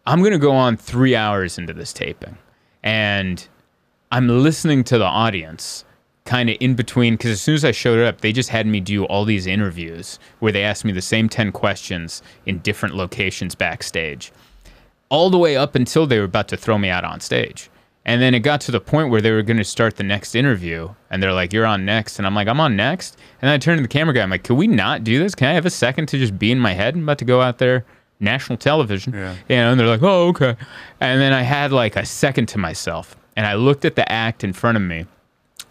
I'm 0.06 0.20
going 0.20 0.33
to 0.33 0.38
go 0.38 0.52
on 0.52 0.76
three 0.76 1.16
hours 1.16 1.59
into 1.59 1.72
this 1.72 1.92
taping. 1.92 2.37
And 2.83 3.46
I'm 4.12 4.28
listening 4.28 4.85
to 4.85 4.98
the 4.98 5.04
audience 5.04 5.85
kind 6.24 6.50
of 6.50 6.56
in 6.61 6.74
between 6.74 7.14
because 7.14 7.30
as 7.30 7.40
soon 7.40 7.54
as 7.54 7.64
I 7.64 7.72
showed 7.72 7.98
up, 7.98 8.20
they 8.20 8.33
just 8.33 8.50
had 8.50 8.66
me 8.66 8.80
do 8.80 9.04
all 9.04 9.24
these 9.24 9.46
interviews 9.46 10.18
where 10.38 10.52
they 10.52 10.62
asked 10.62 10.85
me 10.85 10.92
the 10.92 11.02
same 11.02 11.28
10 11.28 11.52
questions 11.52 12.22
in 12.46 12.59
different 12.59 12.94
locations 12.94 13.54
backstage, 13.54 14.33
all 15.09 15.30
the 15.30 15.38
way 15.38 15.56
up 15.56 15.74
until 15.74 16.06
they 16.06 16.18
were 16.18 16.24
about 16.24 16.48
to 16.48 16.56
throw 16.56 16.78
me 16.78 16.88
out 16.88 17.04
on 17.04 17.20
stage. 17.20 17.70
And 18.06 18.22
then 18.22 18.35
it 18.35 18.40
got 18.40 18.61
to 18.62 18.72
the 18.72 18.80
point 18.80 19.11
where 19.11 19.20
they 19.20 19.30
were 19.30 19.42
going 19.42 19.59
to 19.59 19.64
start 19.64 19.96
the 19.96 20.02
next 20.02 20.35
interview, 20.35 20.88
and 21.11 21.22
they're 21.22 21.35
like, 21.35 21.52
You're 21.52 21.66
on 21.66 21.85
next. 21.85 22.18
And 22.18 22.26
I'm 22.26 22.35
like, 22.35 22.48
I'm 22.48 22.61
on 22.61 22.74
next. 22.74 23.16
And 23.40 23.48
then 23.48 23.50
I 23.50 23.59
turned 23.59 23.78
to 23.78 23.83
the 23.83 23.88
camera 23.88 24.14
guy, 24.14 24.22
I'm 24.22 24.30
like, 24.30 24.42
Can 24.42 24.56
we 24.56 24.66
not 24.66 25.04
do 25.04 25.18
this? 25.18 25.35
Can 25.35 25.48
I 25.48 25.52
have 25.52 25.66
a 25.66 25.70
second 25.70 26.06
to 26.06 26.18
just 26.18 26.38
be 26.38 26.50
in 26.50 26.59
my 26.59 26.72
head? 26.72 26.94
I'm 26.94 27.02
about 27.02 27.18
to 27.18 27.24
go 27.26 27.42
out 27.42 27.59
there, 27.59 27.85
national 28.18 28.56
television. 28.56 29.12
Yeah. 29.12 29.35
You 29.48 29.56
know, 29.56 29.72
and 29.72 29.80
they're 29.80 29.87
like, 29.87 30.02
Oh, 30.02 30.28
okay. 30.28 30.56
And 31.00 31.20
then 31.20 31.33
I 31.35 31.42
had 31.42 31.72
like 31.72 31.96
a 31.96 32.06
second 32.06 32.46
to 32.46 32.59
myself, 32.59 33.16
and 33.37 33.46
I 33.46 33.54
looked 33.54 33.85
at 33.85 33.96
the 33.96 34.11
act 34.11 34.44
in 34.44 34.54
front 34.54 34.76
of 34.76 34.83
me, 34.83 35.04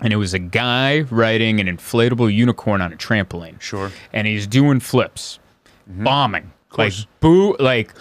and 0.01 0.13
it 0.13 0.17
was 0.17 0.33
a 0.33 0.39
guy 0.39 1.01
riding 1.01 1.59
an 1.59 1.67
inflatable 1.67 2.33
unicorn 2.33 2.81
on 2.81 2.93
a 2.93 2.95
trampoline. 2.95 3.59
Sure. 3.59 3.91
And 4.13 4.27
he's 4.27 4.47
doing 4.47 4.79
flips, 4.79 5.39
mm-hmm. 5.89 6.03
bombing, 6.03 6.51
like 6.77 6.93
boo, 7.19 7.55
like 7.59 7.93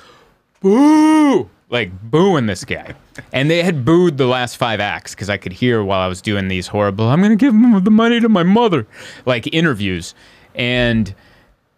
boo, 0.61 1.49
like 1.71 1.91
booing 2.11 2.47
this 2.47 2.65
guy. 2.65 2.95
and 3.33 3.51
they 3.51 3.63
had 3.63 3.85
booed 3.85 4.17
the 4.17 4.27
last 4.27 4.57
five 4.57 4.81
acts 4.81 5.15
because 5.15 5.29
I 5.29 5.37
could 5.37 5.53
hear 5.53 5.83
while 5.83 6.01
I 6.01 6.07
was 6.07 6.23
doing 6.23 6.49
these 6.49 6.67
horrible. 6.69 7.09
I'm 7.09 7.21
gonna 7.21 7.37
give 7.37 7.53
the 7.53 7.91
money 7.91 8.21
to 8.21 8.29
my 8.29 8.43
mother, 8.43 8.87
like 9.27 9.53
interviews, 9.53 10.15
and 10.55 11.13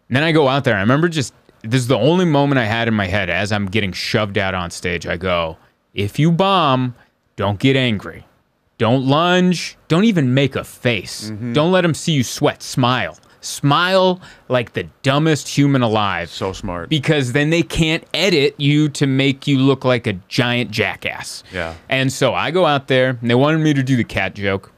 then 0.08 0.22
I 0.22 0.32
go 0.32 0.48
out 0.48 0.64
there. 0.64 0.76
I 0.76 0.80
remember 0.80 1.08
just 1.08 1.34
this 1.62 1.80
is 1.80 1.88
the 1.88 1.98
only 1.98 2.24
moment 2.24 2.58
I 2.58 2.64
had 2.64 2.88
in 2.88 2.94
my 2.94 3.06
head 3.06 3.28
as 3.28 3.52
I'm 3.52 3.66
getting 3.66 3.92
shoved 3.92 4.38
out 4.38 4.54
on 4.54 4.70
stage. 4.70 5.06
I 5.06 5.16
go, 5.16 5.58
if 5.94 6.18
you 6.18 6.32
bomb, 6.32 6.94
don't 7.36 7.58
get 7.58 7.76
angry. 7.76 8.26
Don't 8.80 9.06
lunge. 9.06 9.76
Don't 9.88 10.04
even 10.04 10.32
make 10.32 10.56
a 10.56 10.64
face. 10.64 11.30
Don't 11.52 11.70
let 11.70 11.82
them 11.82 11.92
see 11.92 12.12
you 12.12 12.24
sweat. 12.24 12.62
Smile. 12.62 13.18
Smile 13.42 14.22
like 14.48 14.72
the 14.72 14.84
dumbest 15.02 15.48
human 15.48 15.82
alive. 15.82 16.30
So 16.30 16.54
smart. 16.54 16.88
Because 16.88 17.32
then 17.32 17.50
they 17.50 17.62
can't 17.62 18.02
edit 18.14 18.54
you 18.56 18.88
to 18.88 19.06
make 19.06 19.46
you 19.46 19.58
look 19.58 19.84
like 19.84 20.06
a 20.06 20.14
giant 20.28 20.70
jackass. 20.70 21.44
Yeah. 21.52 21.74
And 21.90 22.10
so 22.10 22.32
I 22.32 22.50
go 22.50 22.64
out 22.64 22.88
there, 22.88 23.18
and 23.20 23.30
they 23.30 23.34
wanted 23.34 23.58
me 23.58 23.74
to 23.74 23.82
do 23.82 23.96
the 23.96 24.04
cat 24.04 24.34
joke. 24.34 24.72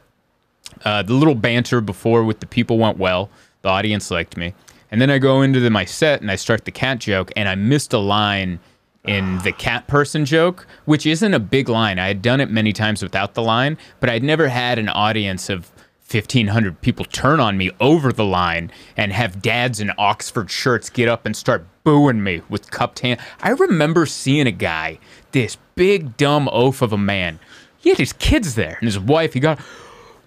Uh, 0.85 1.05
the 1.05 1.15
little 1.15 1.37
banter 1.37 1.81
before 1.81 2.25
with 2.25 2.41
the 2.41 2.47
people 2.47 2.79
went 2.79 2.99
well. 2.99 3.31
The 3.63 3.69
audience 3.69 4.11
liked 4.11 4.37
me. 4.37 4.53
And 4.91 5.01
then 5.01 5.11
I 5.11 5.19
go 5.19 5.43
into 5.43 5.61
the, 5.61 5.71
my 5.71 5.85
set 5.85 6.21
and 6.21 6.29
I 6.29 6.35
start 6.35 6.65
the 6.65 6.73
cat 6.73 6.99
joke, 6.99 7.31
and 7.37 7.49
I 7.49 7.55
missed 7.55 7.93
a 7.93 7.99
line 7.99 8.59
in 9.05 9.39
the 9.39 9.53
cat 9.53 9.87
person 9.87 10.25
joke, 10.25 10.67
which 10.85 11.07
isn't 11.07 11.35
a 11.35 11.41
big 11.41 11.69
line. 11.69 11.99
I 11.99 12.09
had 12.09 12.23
done 12.23 12.41
it 12.41 12.51
many 12.51 12.73
times 12.73 13.03
without 13.03 13.35
the 13.35 13.43
line, 13.43 13.77
but 14.01 14.09
I'd 14.09 14.23
never 14.23 14.49
had 14.49 14.79
an 14.79 14.89
audience 14.89 15.49
of 15.51 15.71
1,500 16.11 16.81
people 16.83 17.05
turn 17.07 17.41
on 17.41 17.57
me 17.57 17.71
over 17.81 18.13
the 18.13 18.25
line 18.25 18.71
and 18.97 19.13
have 19.13 19.41
dads 19.41 19.81
in 19.81 19.91
Oxford 19.97 20.51
shirts 20.51 20.91
get 20.91 21.09
up 21.09 21.25
and 21.25 21.35
start 21.35 21.67
booing 21.85 22.23
me 22.23 22.43
with 22.49 22.71
cupped 22.71 23.01
hand. 23.01 23.19
I 23.41 23.51
remember 23.51 24.07
seeing 24.07 24.47
a 24.47 24.53
guy, 24.53 24.99
this 25.33 25.57
big 25.75 26.17
dumb 26.17 26.49
oaf 26.53 26.83
of 26.83 26.93
a 26.93 26.99
man. 26.99 27.41
He 27.79 27.89
had 27.89 27.99
his 27.99 28.13
kids 28.13 28.55
there 28.55 28.77
and 28.81 28.87
his 28.87 28.99
wife. 28.99 29.33
He 29.33 29.41
got 29.41 29.59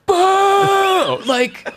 boo! 0.06 1.22
Like, 1.26 1.68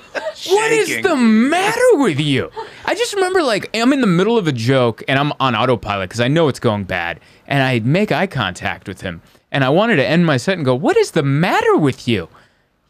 what 0.47 0.73
is 0.73 1.03
the 1.03 1.17
matter 1.17 1.81
with 1.95 2.21
you? 2.21 2.51
I 2.85 2.95
just 2.95 3.14
remember, 3.14 3.43
like, 3.43 3.71
I'm 3.77 3.93
in 3.93 4.01
the 4.01 4.07
middle 4.07 4.38
of 4.38 4.47
a 4.47 4.53
joke 4.53 5.03
and 5.09 5.19
I'm 5.19 5.33
on 5.41 5.55
autopilot 5.55 6.09
because 6.09 6.21
I 6.21 6.29
know 6.29 6.49
it's 6.49 6.61
going 6.61 6.85
bad. 6.85 7.21
And 7.47 7.62
I 7.62 7.81
make 7.81 8.12
eye 8.12 8.27
contact 8.27 8.88
with 8.88 9.01
him. 9.01 9.23
And 9.51 9.64
I 9.64 9.71
wanted 9.71 9.97
to 9.97 10.07
end 10.07 10.27
my 10.27 10.37
set 10.37 10.57
and 10.57 10.64
go, 10.64 10.75
What 10.75 10.97
is 10.97 11.12
the 11.12 11.23
matter 11.23 11.77
with 11.77 12.07
you? 12.07 12.29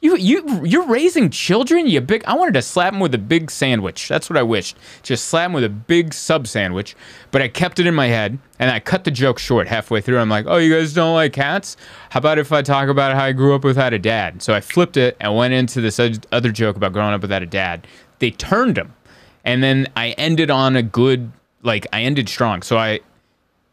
You 0.01 0.17
you 0.17 0.65
you're 0.65 0.87
raising 0.87 1.29
children, 1.29 1.89
you 1.89 2.01
big. 2.01 2.25
I 2.25 2.35
wanted 2.35 2.55
to 2.55 2.63
slap 2.63 2.93
him 2.93 3.01
with 3.01 3.15
a 3.15 3.19
big 3.19 3.51
sandwich. 3.51 4.07
That's 4.07 4.31
what 4.31 4.37
I 4.37 4.43
wished. 4.43 4.77
Just 5.03 5.25
slap 5.27 5.47
him 5.47 5.55
with 5.55 5.65
a 5.65 5.69
big 5.69 6.15
sub 6.15 6.47
sandwich. 6.47 6.95
But 7.33 7.43
I 7.43 7.49
kept 7.49 7.81
it 7.81 7.87
in 7.87 7.97
my 7.97 8.07
head, 8.07 8.39
and 8.61 8.71
I 8.71 8.79
cut 8.79 9.03
the 9.03 9.11
joke 9.11 9.41
short 9.41 9.67
halfway 9.67 10.01
through. 10.01 10.19
I'm 10.19 10.29
like, 10.29 10.47
"Oh, 10.47 10.59
you 10.59 10.73
guys 10.73 10.93
don't 10.93 11.15
like 11.15 11.33
cats? 11.33 11.77
How 12.11 12.19
about 12.19 12.39
if 12.39 12.53
I 12.53 12.63
talk 12.63 12.89
about 12.89 13.17
how 13.17 13.25
I 13.25 13.33
grew 13.33 13.57
up 13.57 13.65
without 13.65 13.93
a 13.93 13.99
dad?" 13.99 14.41
So 14.41 14.55
I 14.55 14.61
flipped 14.61 14.97
it 14.97 15.17
and 15.21 15.35
went 15.35 15.53
into 15.53 15.81
this 15.81 15.99
other 16.31 16.53
joke 16.53 16.77
about 16.77 16.93
growing 16.93 17.13
up 17.13 17.23
without 17.23 17.43
a 17.43 17.47
dad. 17.47 17.85
They 18.21 18.31
turned 18.31 18.79
him, 18.79 18.95
and 19.45 19.65
then 19.65 19.89
I 19.97 20.11
ended 20.11 20.49
on 20.49 20.77
a 20.77 20.83
good, 20.83 21.33
like 21.65 21.89
I 21.93 22.03
ended 22.03 22.29
strong. 22.29 22.63
So 22.63 22.79
I 22.79 23.01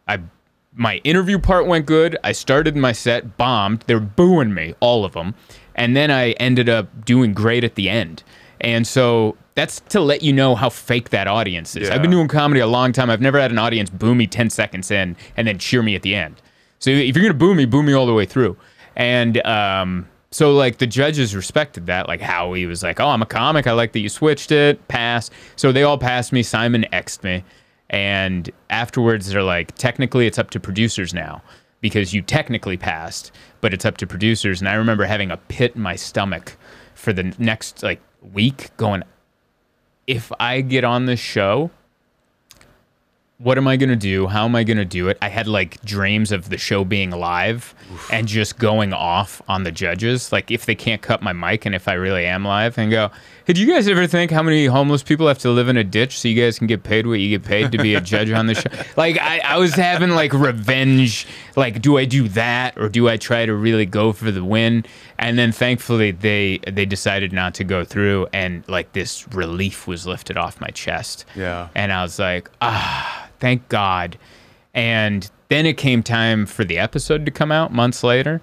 I 0.08 0.20
my 0.76 0.98
interview 0.98 1.40
part 1.40 1.68
went 1.68 1.86
good. 1.86 2.18
I 2.24 2.32
started 2.32 2.76
my 2.76 2.92
set, 2.92 3.38
bombed. 3.38 3.84
They're 3.88 4.00
booing 4.00 4.54
me, 4.54 4.76
all 4.80 5.06
of 5.06 5.14
them. 5.14 5.36
And 5.76 5.96
then 5.96 6.12
I 6.12 6.32
ended 6.32 6.70
up 6.70 7.06
doing 7.06 7.34
great 7.34 7.64
at 7.64 7.76
the 7.76 7.90
end. 7.90 8.24
And 8.62 8.86
so 8.86 9.38
that's 9.56 9.80
to 9.90 10.02
let 10.02 10.22
you 10.22 10.34
know 10.34 10.56
how 10.56 10.70
fake 10.70 11.10
that 11.10 11.28
audience 11.28 11.76
is. 11.76 11.90
I've 11.90 12.02
been 12.02 12.12
doing 12.12 12.28
comedy 12.28 12.60
a 12.62 12.68
long 12.68 12.92
time. 12.92 13.10
I've 13.10 13.22
never 13.22 13.40
had 13.40 13.52
an 13.52 13.58
audience 13.58 13.90
boo 13.90 14.16
me 14.16 14.28
10 14.28 14.50
seconds 14.50 14.92
in 14.92 15.16
and 15.38 15.48
then 15.48 15.58
cheer 15.60 15.82
me 15.82 15.96
at 15.96 16.02
the 16.02 16.16
end. 16.16 16.42
So 16.80 16.90
if 16.90 17.16
you're 17.16 17.24
going 17.24 17.34
to 17.34 17.38
boo 17.38 17.56
me, 17.56 17.66
boo 17.66 17.84
me 17.84 17.94
all 17.94 18.06
the 18.06 18.14
way 18.14 18.26
through. 18.26 18.58
And 18.96 19.46
um, 19.46 20.08
so 20.32 20.54
like 20.54 20.78
the 20.78 20.88
judges 20.88 21.36
respected 21.36 21.86
that. 21.86 22.08
Like 22.08 22.22
Howie 22.22 22.66
was 22.66 22.84
like, 22.84 23.00
"Oh, 23.00 23.08
I'm 23.08 23.22
a 23.22 23.26
comic. 23.26 23.68
I 23.68 23.72
like 23.72 23.94
that 23.94 24.00
you 24.00 24.10
switched 24.10 24.52
it." 24.52 24.86
Pass. 24.88 25.30
So 25.56 25.72
they 25.72 25.84
all 25.84 25.98
passed 25.98 26.34
me. 26.34 26.44
Simon 26.44 26.86
xed 26.92 27.24
me, 27.24 27.44
and 27.90 28.50
afterwards 28.70 29.28
they're 29.28 29.44
like, 29.44 29.76
"Technically, 29.76 30.28
it's 30.28 30.40
up 30.40 30.50
to 30.52 30.60
producers 30.60 31.14
now 31.14 31.42
because 31.82 32.14
you 32.14 32.22
technically 32.22 32.78
passed, 32.78 33.32
but 33.62 33.74
it's 33.74 33.86
up 33.86 33.98
to 33.98 34.08
producers." 34.08 34.62
And 34.62 34.70
I 34.70 34.74
remember 34.74 35.06
having 35.06 35.32
a 35.32 35.38
pit 35.38 35.74
in 35.76 35.82
my 35.82 35.96
stomach 35.96 36.58
for 36.94 37.14
the 37.14 37.34
next 37.38 37.84
like 37.84 38.02
week, 38.22 38.76
going, 38.78 39.04
"If 40.08 40.32
I 40.40 40.62
get 40.62 40.84
on 40.84 41.06
this 41.06 41.20
show." 41.20 41.72
What 43.46 43.60
am 43.60 43.68
I 43.68 43.78
going 43.78 43.90
to 43.90 43.96
do? 43.96 44.26
How 44.26 44.46
am 44.46 44.56
I 44.56 44.64
going 44.64 44.80
to 44.80 44.86
do 44.86 45.08
it? 45.08 45.20
I 45.22 45.30
had 45.30 45.48
like 45.48 45.80
dreams 45.84 46.32
of 46.32 46.50
the 46.50 46.58
show 46.58 46.84
being 46.84 47.12
live 47.12 47.76
and 48.12 48.28
just 48.28 48.58
going 48.58 48.92
off 48.92 49.40
on 49.48 49.62
the 49.62 49.72
judges. 49.72 50.32
Like 50.32 50.50
if 50.50 50.66
they 50.66 50.74
can't 50.74 51.04
cut 51.04 51.22
my 51.22 51.32
mic 51.32 51.64
and 51.64 51.76
if 51.76 51.88
I 51.88 51.94
really 51.94 52.26
am 52.26 52.44
live 52.44 52.76
and 52.80 52.90
go, 52.90 53.12
hey, 53.46 53.54
do 53.54 53.62
you 53.62 53.72
guys 53.72 53.88
ever 53.88 54.08
think 54.08 54.32
how 54.32 54.42
many 54.42 54.66
homeless 54.66 55.04
people 55.04 55.28
have 55.28 55.38
to 55.40 55.52
live 55.52 55.70
in 55.70 55.78
a 55.78 55.84
ditch 55.84 56.20
so 56.20 56.28
you 56.28 56.42
guys 56.42 56.58
can 56.58 56.66
get 56.66 56.82
paid 56.82 57.06
what 57.06 57.20
you 57.20 57.38
get 57.38 57.48
paid 57.48 57.72
to 57.72 57.78
be 57.78 57.94
a 57.94 58.02
judge 58.02 58.32
on 58.32 58.48
the 58.48 58.56
show? 58.56 58.64
Like 58.98 59.20
I, 59.20 59.40
I 59.40 59.58
was 59.58 59.76
having 59.76 60.12
like 60.12 60.34
revenge. 60.34 61.28
Like, 61.56 61.82
do 61.82 61.98
I 61.98 62.06
do 62.06 62.28
that 62.30 62.78
or 62.78 62.90
do 62.90 63.10
I 63.10 63.18
try 63.18 63.46
to 63.46 63.54
really 63.54 63.86
go 63.86 64.12
for 64.12 64.32
the 64.32 64.44
win? 64.44 64.86
And 65.18 65.40
then 65.40 65.52
thankfully 65.52 66.12
they 66.12 66.60
they 66.72 66.86
decided 66.86 67.32
not 67.32 67.54
to 67.56 67.64
go 67.64 67.84
through 67.84 68.28
and 68.34 68.68
like 68.68 68.92
this 68.94 69.28
relief 69.30 69.88
was 69.88 70.06
lifted 70.06 70.38
off 70.38 70.60
my 70.60 70.70
chest. 70.70 71.26
Yeah. 71.36 71.70
And 71.74 71.92
I 71.94 72.04
was 72.04 72.20
like, 72.20 72.50
ah, 72.62 73.30
thank 73.40 73.68
God. 73.70 74.18
And 74.74 75.30
then 75.50 75.66
it 75.66 75.78
came 75.78 76.04
time 76.04 76.46
for 76.46 76.66
the 76.66 76.78
episode 76.78 77.26
to 77.26 77.32
come 77.32 77.52
out 77.52 77.72
months 77.72 78.04
later. 78.04 78.42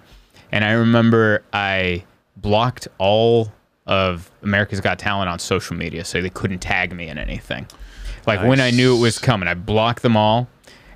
And 0.50 0.64
I 0.64 0.72
remember 0.72 1.42
I 1.52 2.04
blocked 2.36 2.88
all 2.98 3.52
of 3.86 4.30
America's 4.42 4.80
Got 4.80 4.98
Talent 4.98 5.28
on 5.28 5.38
social 5.38 5.76
media 5.76 6.04
so 6.04 6.22
they 6.22 6.30
couldn't 6.30 6.60
tag 6.60 6.92
me 6.94 7.08
in 7.08 7.18
anything. 7.18 7.66
Like 8.26 8.40
when 8.42 8.60
I 8.60 8.70
knew 8.70 8.96
it 8.96 9.00
was 9.00 9.18
coming, 9.18 9.48
I 9.48 9.54
blocked 9.54 10.02
them 10.02 10.16
all. 10.16 10.48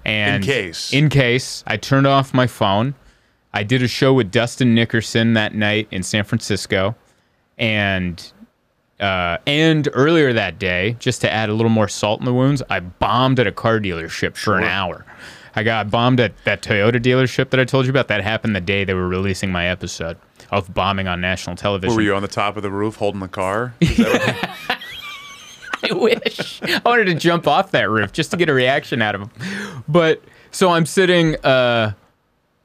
And 0.04 0.44
In 0.44 0.46
case. 0.46 0.92
In 0.92 1.08
case, 1.08 1.64
I 1.66 1.76
turned 1.76 2.06
off 2.06 2.32
my 2.32 2.46
phone. 2.46 2.94
I 3.56 3.62
did 3.62 3.82
a 3.82 3.88
show 3.88 4.12
with 4.12 4.30
Dustin 4.30 4.74
Nickerson 4.74 5.32
that 5.32 5.54
night 5.54 5.88
in 5.90 6.02
San 6.02 6.24
Francisco. 6.24 6.94
And 7.56 8.22
uh, 9.00 9.38
and 9.46 9.88
earlier 9.94 10.34
that 10.34 10.58
day, 10.58 10.94
just 10.98 11.22
to 11.22 11.32
add 11.32 11.48
a 11.48 11.54
little 11.54 11.70
more 11.70 11.88
salt 11.88 12.20
in 12.20 12.26
the 12.26 12.34
wounds, 12.34 12.62
I 12.68 12.80
bombed 12.80 13.40
at 13.40 13.46
a 13.46 13.52
car 13.52 13.80
dealership 13.80 14.36
for 14.36 14.58
an 14.58 14.64
hour. 14.64 15.06
I 15.54 15.62
got 15.62 15.90
bombed 15.90 16.20
at 16.20 16.36
that 16.44 16.60
Toyota 16.60 17.00
dealership 17.00 17.48
that 17.48 17.58
I 17.58 17.64
told 17.64 17.86
you 17.86 17.90
about. 17.90 18.08
That 18.08 18.22
happened 18.22 18.54
the 18.54 18.60
day 18.60 18.84
they 18.84 18.92
were 18.92 19.08
releasing 19.08 19.50
my 19.50 19.68
episode 19.68 20.18
of 20.50 20.74
bombing 20.74 21.08
on 21.08 21.22
national 21.22 21.56
television. 21.56 21.96
Were 21.96 22.02
you 22.02 22.14
on 22.14 22.20
the 22.20 22.28
top 22.28 22.58
of 22.58 22.62
the 22.62 22.70
roof 22.70 22.96
holding 22.96 23.20
the 23.20 23.28
car? 23.28 23.72
I 23.80 24.82
wish. 25.92 26.60
I 26.62 26.82
wanted 26.84 27.06
to 27.06 27.14
jump 27.14 27.46
off 27.46 27.70
that 27.70 27.88
roof 27.88 28.12
just 28.12 28.32
to 28.32 28.36
get 28.36 28.50
a 28.50 28.54
reaction 28.54 29.00
out 29.00 29.14
of 29.14 29.22
him. 29.22 29.30
But 29.88 30.22
so 30.50 30.72
I'm 30.72 30.84
sitting 30.84 31.36
uh 31.36 31.94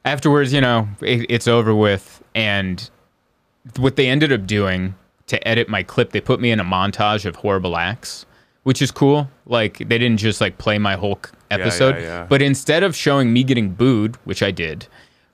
afterwards, 0.06 0.54
you 0.54 0.62
know, 0.62 0.88
it, 1.02 1.26
it's 1.30 1.48
over 1.48 1.74
with 1.76 2.24
and 2.34 2.90
what 3.78 3.96
they 3.96 4.08
ended 4.08 4.32
up 4.32 4.46
doing 4.48 4.96
to 5.28 5.48
edit 5.48 5.70
my 5.70 5.84
clip, 5.84 6.12
they 6.12 6.22
put 6.22 6.40
me 6.40 6.52
in 6.52 6.60
a 6.60 6.64
montage 6.64 7.26
of 7.26 7.38
horrible 7.38 7.78
acts, 7.78 8.26
which 8.64 8.82
is 8.82 8.92
cool. 8.92 9.30
Like 9.46 9.78
they 9.78 9.98
didn't 9.98 10.18
just 10.18 10.42
like 10.42 10.58
play 10.58 10.78
my 10.78 10.96
whole 10.96 11.20
c- 11.24 11.32
yeah, 11.50 11.58
episode, 11.58 12.02
yeah. 12.02 12.26
but 12.28 12.42
instead 12.42 12.84
of 12.84 12.96
showing 12.96 13.32
me 13.32 13.44
getting 13.44 13.70
booed, 13.70 14.16
which 14.26 14.44
I 14.44 14.52
did, 14.52 14.88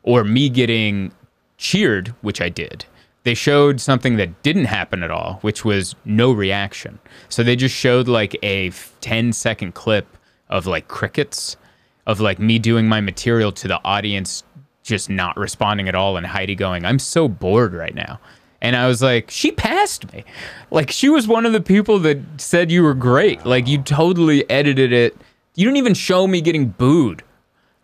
or 0.04 0.24
me 0.24 0.50
getting 0.50 1.12
cheered, 1.58 2.10
which 2.22 2.42
I 2.42 2.50
did, 2.50 2.86
they 3.24 3.34
showed 3.34 3.82
something 3.82 4.18
that 4.18 4.42
didn't 4.44 4.66
happen 4.66 5.04
at 5.04 5.12
all, 5.12 5.40
which 5.42 5.66
was 5.66 5.96
no 6.06 6.32
reaction. 6.32 7.00
So 7.28 7.44
they 7.44 7.56
just 7.56 7.76
showed 7.76 8.08
like 8.08 8.38
a 8.44 8.72
10 9.02 9.34
second 9.34 9.74
clip 9.74 10.18
of 10.50 10.66
like 10.66 10.88
crickets, 10.88 11.58
of 12.06 12.22
like 12.22 12.40
me 12.40 12.60
doing 12.60 12.88
my 12.88 13.02
material 13.02 13.52
to 13.52 13.68
the 13.68 13.84
audience 13.84 14.44
just 14.88 15.10
not 15.10 15.38
responding 15.38 15.88
at 15.88 15.96
all, 15.96 16.18
and 16.18 16.26
Heidi 16.26 16.56
going, 16.56 16.86
I'm 16.86 16.98
so 16.98 17.28
bored 17.28 17.74
right 17.74 17.94
now. 17.94 18.20
And 18.62 18.76
I 18.76 18.88
was 18.88 19.04
like, 19.04 19.30
she 19.30 19.52
passed 19.52 20.12
me. 20.12 20.24
Like, 20.72 20.90
she 20.90 21.10
was 21.10 21.28
one 21.28 21.46
of 21.46 21.54
the 21.54 21.62
people 21.62 22.00
that 22.00 22.18
said 22.38 22.72
you 22.72 22.82
were 22.82 22.96
great. 22.96 23.46
Like, 23.46 23.68
you 23.68 23.80
totally 23.80 24.50
edited 24.50 24.92
it. 24.92 25.16
You 25.56 25.66
didn't 25.66 25.78
even 25.78 25.94
show 25.94 26.26
me 26.26 26.42
getting 26.42 26.70
booed. 26.70 27.24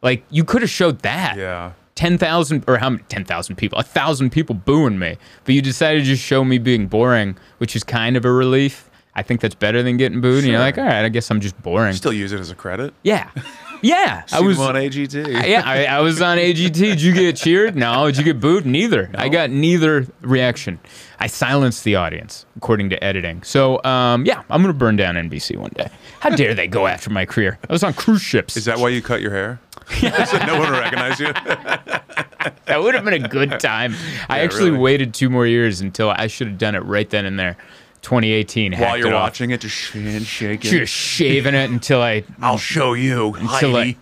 Like, 0.02 0.24
you 0.32 0.44
could 0.44 0.62
have 0.62 0.72
showed 0.72 1.00
that 1.00 1.38
yeah. 1.38 1.74
10,000 1.96 2.64
or 2.68 2.78
how 2.78 2.90
many 2.90 3.04
10,000 3.04 3.56
people, 3.56 3.78
a 3.78 3.84
thousand 3.84 4.32
people 4.32 4.56
booing 4.56 4.98
me, 4.98 5.18
but 5.44 5.54
you 5.54 5.62
decided 5.62 6.00
to 6.00 6.06
just 6.06 6.24
show 6.24 6.44
me 6.44 6.58
being 6.58 6.88
boring, 6.88 7.38
which 7.60 7.76
is 7.76 7.84
kind 7.84 8.18
of 8.18 8.26
a 8.26 8.32
relief. 8.32 8.90
I 9.16 9.22
think 9.24 9.42
that's 9.42 9.56
better 9.56 9.84
than 9.84 9.98
getting 9.98 10.22
booed. 10.22 10.44
And 10.44 10.52
you're 10.52 10.60
like, 10.60 10.78
all 10.78 10.84
right, 10.86 11.06
I 11.06 11.10
guess 11.10 11.30
I'm 11.30 11.40
just 11.40 11.62
boring. 11.62 11.94
Still 11.94 12.14
use 12.14 12.32
it 12.32 12.40
as 12.40 12.50
a 12.52 12.56
credit. 12.56 12.94
yeah. 13.04 13.30
Yeah, 13.84 14.24
I 14.32 14.40
was 14.40 14.58
on 14.60 14.76
AGT. 14.76 15.46
yeah, 15.46 15.62
I, 15.66 15.84
I 15.84 16.00
was 16.00 16.22
on 16.22 16.38
AGT. 16.38 16.72
Did 16.74 17.02
you 17.02 17.12
get 17.14 17.36
cheered? 17.36 17.76
No. 17.76 18.06
Did 18.06 18.18
you 18.18 18.24
get 18.24 18.40
booed? 18.40 18.66
Neither. 18.66 19.12
I 19.14 19.28
got 19.28 19.50
neither 19.50 20.08
reaction. 20.22 20.80
I 21.20 21.28
silenced 21.28 21.84
the 21.84 21.98
audience 21.98 22.46
according 22.56 22.92
to 22.92 23.04
editing. 23.04 23.44
So, 23.44 23.84
um, 23.84 24.26
yeah, 24.26 24.42
I'm 24.50 24.62
gonna 24.62 24.72
burn 24.72 24.96
down 24.96 25.16
NBC 25.16 25.58
one 25.58 25.72
day. 25.76 25.90
How 26.22 26.30
dare 26.36 26.54
they 26.54 26.66
go 26.66 26.88
after 26.88 27.10
my 27.10 27.26
career? 27.26 27.60
I 27.70 27.74
was 27.74 27.84
on 27.84 27.94
cruise 27.94 28.22
ships. 28.22 28.56
Is 28.56 28.64
that 28.66 28.80
why 28.80 28.88
you 28.88 29.02
cut 29.02 29.20
your 29.20 29.32
hair? 29.32 29.60
so 30.00 30.38
no 30.46 30.60
one 30.60 30.72
will 30.72 30.80
recognize 30.80 31.20
you. 31.20 31.34
that 31.34 32.78
would 32.82 32.96
have 32.96 33.04
been 33.04 33.26
a 33.26 33.28
good 33.28 33.60
time. 33.60 33.96
I 34.30 34.40
actually 34.40 34.72
really. 34.72 34.82
waited 34.82 35.14
two 35.14 35.30
more 35.30 35.46
years 35.46 35.82
until 35.82 36.10
I 36.10 36.28
should 36.28 36.48
have 36.48 36.58
done 36.58 36.76
it 36.76 36.86
right 36.86 37.10
then 37.10 37.26
and 37.26 37.38
there. 37.38 37.58
2018. 38.04 38.74
While 38.74 38.80
hacked 38.82 39.00
you're 39.00 39.08
it 39.08 39.14
off. 39.14 39.22
watching 39.24 39.50
it, 39.52 39.62
just 39.62 39.92
hand 39.92 40.26
shaking. 40.26 40.70
just 40.70 40.94
shaving 40.94 41.56
it 41.56 41.70
until 41.72 42.02
I 42.02 42.24
I'll 42.42 42.58
show 42.58 42.94
you. 42.94 43.34
until 43.36 43.76
I 43.76 43.96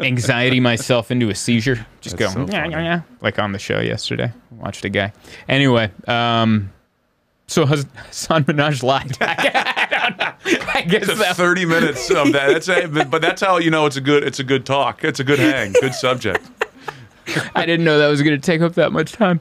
anxiety 0.00 0.60
myself 0.60 1.10
into 1.10 1.30
a 1.30 1.34
seizure. 1.34 1.86
Just 2.00 2.16
That's 2.18 2.34
go 2.34 2.46
so 2.46 2.52
"Yeah, 2.52 2.66
yeah, 2.66 2.80
yeah," 2.82 3.00
like 3.20 3.38
on 3.38 3.52
the 3.52 3.58
show 3.58 3.80
yesterday. 3.80 4.32
Watched 4.50 4.84
a 4.84 4.88
guy. 4.88 5.12
Anyway, 5.48 5.90
um, 6.06 6.72
so 7.46 7.64
Hus- 7.64 7.86
Hasan 8.06 8.44
Minhaj 8.44 8.82
lied. 8.82 9.16
I 9.20 9.86
don't. 9.90 10.68
I 10.74 10.82
guess 10.82 11.06
that, 11.18 11.36
30 11.36 11.64
minutes 11.64 12.10
of 12.10 12.32
that. 12.32 12.48
That's 12.48 12.68
it. 12.68 12.92
But, 12.92 13.10
but 13.10 13.22
that's 13.22 13.40
how 13.40 13.58
you 13.58 13.70
know 13.70 13.86
it's 13.86 13.96
a 13.96 14.00
good 14.00 14.22
it's 14.24 14.38
a 14.40 14.44
good 14.44 14.66
talk. 14.66 15.04
It's 15.04 15.20
a 15.20 15.24
good 15.24 15.38
hang. 15.38 15.72
Good 15.80 15.94
subject. 15.94 16.44
I 17.54 17.66
didn't 17.66 17.84
know 17.84 17.98
that 17.98 18.08
was 18.08 18.22
going 18.22 18.38
to 18.40 18.44
take 18.44 18.62
up 18.62 18.74
that 18.74 18.90
much 18.92 19.12
time. 19.12 19.40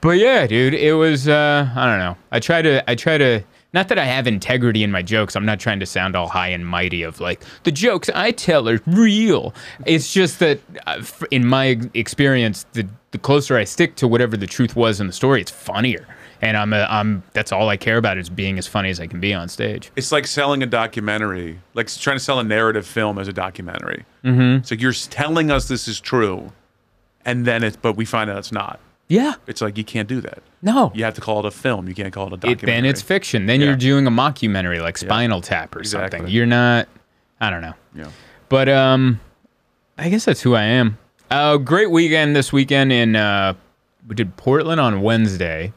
But 0.00 0.18
yeah, 0.18 0.46
dude, 0.46 0.74
it 0.74 0.92
was. 0.94 1.28
Uh, 1.28 1.68
I 1.74 1.86
don't 1.86 1.98
know. 1.98 2.16
I 2.30 2.40
try 2.40 2.62
to. 2.62 2.88
I 2.88 2.94
try 2.94 3.18
to. 3.18 3.42
Not 3.72 3.88
that 3.88 3.98
I 3.98 4.04
have 4.04 4.26
integrity 4.26 4.82
in 4.82 4.90
my 4.90 5.02
jokes. 5.02 5.36
I'm 5.36 5.44
not 5.44 5.60
trying 5.60 5.80
to 5.80 5.86
sound 5.86 6.16
all 6.16 6.28
high 6.28 6.48
and 6.48 6.66
mighty 6.66 7.02
of 7.02 7.20
like 7.20 7.42
the 7.64 7.72
jokes 7.72 8.08
I 8.14 8.30
tell 8.30 8.68
are 8.68 8.80
real. 8.86 9.54
It's 9.84 10.12
just 10.12 10.38
that, 10.38 10.60
uh, 10.86 11.02
in 11.30 11.46
my 11.46 11.78
experience, 11.92 12.64
the 12.72 12.86
the 13.10 13.18
closer 13.18 13.56
I 13.56 13.64
stick 13.64 13.96
to 13.96 14.08
whatever 14.08 14.36
the 14.36 14.46
truth 14.46 14.76
was 14.76 15.00
in 15.00 15.06
the 15.06 15.12
story, 15.12 15.40
it's 15.40 15.50
funnier. 15.50 16.06
And 16.42 16.56
I'm. 16.56 16.72
A, 16.74 16.86
I'm. 16.90 17.22
That's 17.32 17.50
all 17.50 17.70
I 17.70 17.78
care 17.78 17.96
about 17.96 18.18
is 18.18 18.28
being 18.28 18.58
as 18.58 18.66
funny 18.66 18.90
as 18.90 19.00
I 19.00 19.06
can 19.06 19.20
be 19.20 19.32
on 19.32 19.48
stage. 19.48 19.90
It's 19.96 20.12
like 20.12 20.26
selling 20.26 20.62
a 20.62 20.66
documentary, 20.66 21.58
like 21.72 21.88
trying 21.88 22.16
to 22.16 22.22
sell 22.22 22.38
a 22.38 22.44
narrative 22.44 22.86
film 22.86 23.18
as 23.18 23.26
a 23.26 23.32
documentary. 23.32 24.04
Mm-hmm. 24.22 24.58
It's 24.58 24.70
like 24.70 24.82
you're 24.82 24.92
telling 24.92 25.50
us 25.50 25.66
this 25.68 25.88
is 25.88 25.98
true, 25.98 26.52
and 27.24 27.46
then 27.46 27.62
it's 27.64 27.76
but 27.76 27.94
we 27.96 28.04
find 28.04 28.28
out 28.28 28.36
it's 28.38 28.52
not. 28.52 28.80
Yeah. 29.08 29.34
It's 29.46 29.60
like 29.60 29.78
you 29.78 29.84
can't 29.84 30.08
do 30.08 30.20
that. 30.22 30.42
No. 30.62 30.90
You 30.94 31.04
have 31.04 31.14
to 31.14 31.20
call 31.20 31.38
it 31.40 31.44
a 31.46 31.50
film. 31.50 31.86
You 31.88 31.94
can't 31.94 32.12
call 32.12 32.26
it 32.26 32.32
a 32.32 32.34
It, 32.34 32.40
documentary. 32.40 32.66
then 32.66 32.84
it's 32.84 33.00
fiction. 33.02 33.46
Then 33.46 33.60
Yeah. 33.60 33.68
you're 33.68 33.76
doing 33.76 34.06
a 34.06 34.10
mockumentary 34.10 34.80
like 34.80 34.98
Spinal 34.98 35.40
Tap 35.40 35.76
or 35.76 35.84
something. 35.84 36.26
You're 36.28 36.46
not. 36.46 36.88
I 37.40 37.50
don't 37.50 37.60
know. 37.62 37.74
Yeah. 37.94 38.08
But 38.48 38.68
um, 38.68 39.20
I 39.98 40.08
guess 40.08 40.24
that's 40.24 40.40
who 40.42 40.54
I 40.54 40.62
am. 40.64 40.98
Uh, 41.30 41.56
great 41.58 41.90
weekend 41.90 42.34
this 42.34 42.52
weekend 42.52 42.92
in 42.92 43.14
uh, 43.16 43.54
we 44.08 44.14
did 44.14 44.36
Portland 44.36 44.80
on 44.80 45.02
Wednesday. 45.02 45.72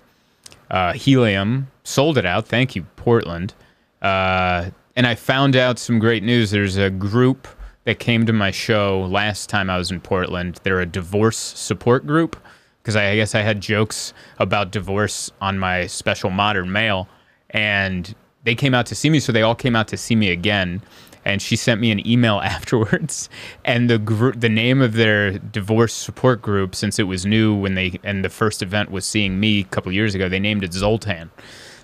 Uh, 0.71 0.93
Helium 0.93 1.67
sold 1.83 2.17
it 2.17 2.25
out. 2.25 2.47
Thank 2.47 2.75
you, 2.75 2.83
Portland. 2.95 3.53
Uh, 4.01 4.69
and 4.95 5.05
I 5.07 5.15
found 5.15 5.55
out 5.55 5.79
some 5.79 5.99
great 5.99 6.23
news. 6.23 6.51
There's 6.51 6.77
a 6.77 6.89
group 6.89 7.47
that 7.85 7.99
came 7.99 8.25
to 8.27 8.33
my 8.33 8.51
show 8.51 9.01
last 9.09 9.49
time 9.49 9.69
I 9.69 9.77
was 9.77 9.89
in 9.91 9.99
Portland. 10.01 10.59
They're 10.63 10.79
a 10.81 10.85
divorce 10.85 11.37
support 11.37 12.05
group 12.05 12.35
because 12.81 12.95
I, 12.95 13.15
guess 13.15 13.35
I 13.35 13.41
had 13.41 13.61
jokes 13.61 14.13
about 14.37 14.71
divorce 14.71 15.31
on 15.41 15.59
my 15.59 15.87
special 15.87 16.29
Modern 16.29 16.71
Male, 16.71 17.07
and 17.49 18.13
they 18.43 18.55
came 18.55 18.73
out 18.73 18.85
to 18.87 18.95
see 18.95 19.09
me. 19.09 19.19
So 19.19 19.31
they 19.31 19.41
all 19.41 19.55
came 19.55 19.75
out 19.75 19.87
to 19.89 19.97
see 19.97 20.15
me 20.15 20.29
again. 20.29 20.81
And 21.25 21.41
she 21.41 21.57
sent 21.57 21.81
me 21.81 21.91
an 21.91 22.05
email 22.07 22.39
afterwards, 22.43 23.29
and 23.65 23.89
the 23.89 23.99
gr- 23.99 24.31
the 24.31 24.49
name 24.49 24.81
of 24.81 24.93
their 24.93 25.37
divorce 25.37 25.93
support 25.93 26.41
group, 26.41 26.73
since 26.73 26.97
it 26.97 27.03
was 27.03 27.25
new 27.25 27.53
when 27.53 27.75
they 27.75 27.99
and 28.03 28.23
the 28.23 28.29
first 28.29 28.61
event 28.61 28.89
was 28.89 29.05
seeing 29.05 29.39
me 29.39 29.59
a 29.59 29.65
couple 29.65 29.91
years 29.91 30.15
ago, 30.15 30.29
they 30.29 30.39
named 30.39 30.63
it 30.63 30.73
Zoltan. 30.73 31.29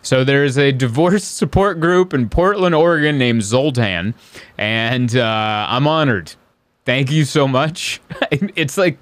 So 0.05 0.23
there's 0.23 0.55
a 0.55 0.71
divorce 0.71 1.23
support 1.23 1.79
group 1.79 2.13
in 2.13 2.29
Portland, 2.29 2.75
Oregon 2.75 3.17
named 3.17 3.41
Zoltan, 3.41 4.13
and 4.55 5.15
uh, 5.15 5.65
I'm 5.67 5.87
honored. 5.87 6.33
Thank 6.85 7.11
you 7.11 7.25
so 7.25 7.47
much. 7.47 7.99
it's 8.31 8.77
like, 8.77 8.99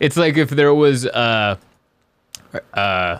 it's 0.00 0.16
like 0.16 0.36
if 0.36 0.50
there 0.50 0.74
was 0.74 1.06
uh, 1.06 1.56
uh, 2.74 3.18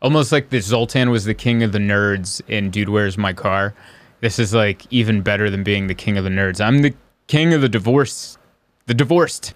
almost 0.00 0.32
like 0.32 0.50
the 0.50 0.60
Zoltan 0.60 1.10
was 1.10 1.24
the 1.24 1.34
king 1.34 1.62
of 1.62 1.72
the 1.72 1.78
nerds 1.78 2.40
in 2.48 2.70
Dude, 2.70 2.88
Where's 2.88 3.18
My 3.18 3.32
Car? 3.32 3.74
This 4.20 4.38
is 4.38 4.54
like 4.54 4.86
even 4.90 5.20
better 5.22 5.50
than 5.50 5.64
being 5.64 5.88
the 5.88 5.94
king 5.94 6.16
of 6.16 6.24
the 6.24 6.30
nerds. 6.30 6.60
I'm 6.60 6.82
the 6.82 6.94
king 7.26 7.52
of 7.52 7.60
the 7.60 7.68
divorce, 7.68 8.38
the 8.86 8.94
divorced. 8.94 9.52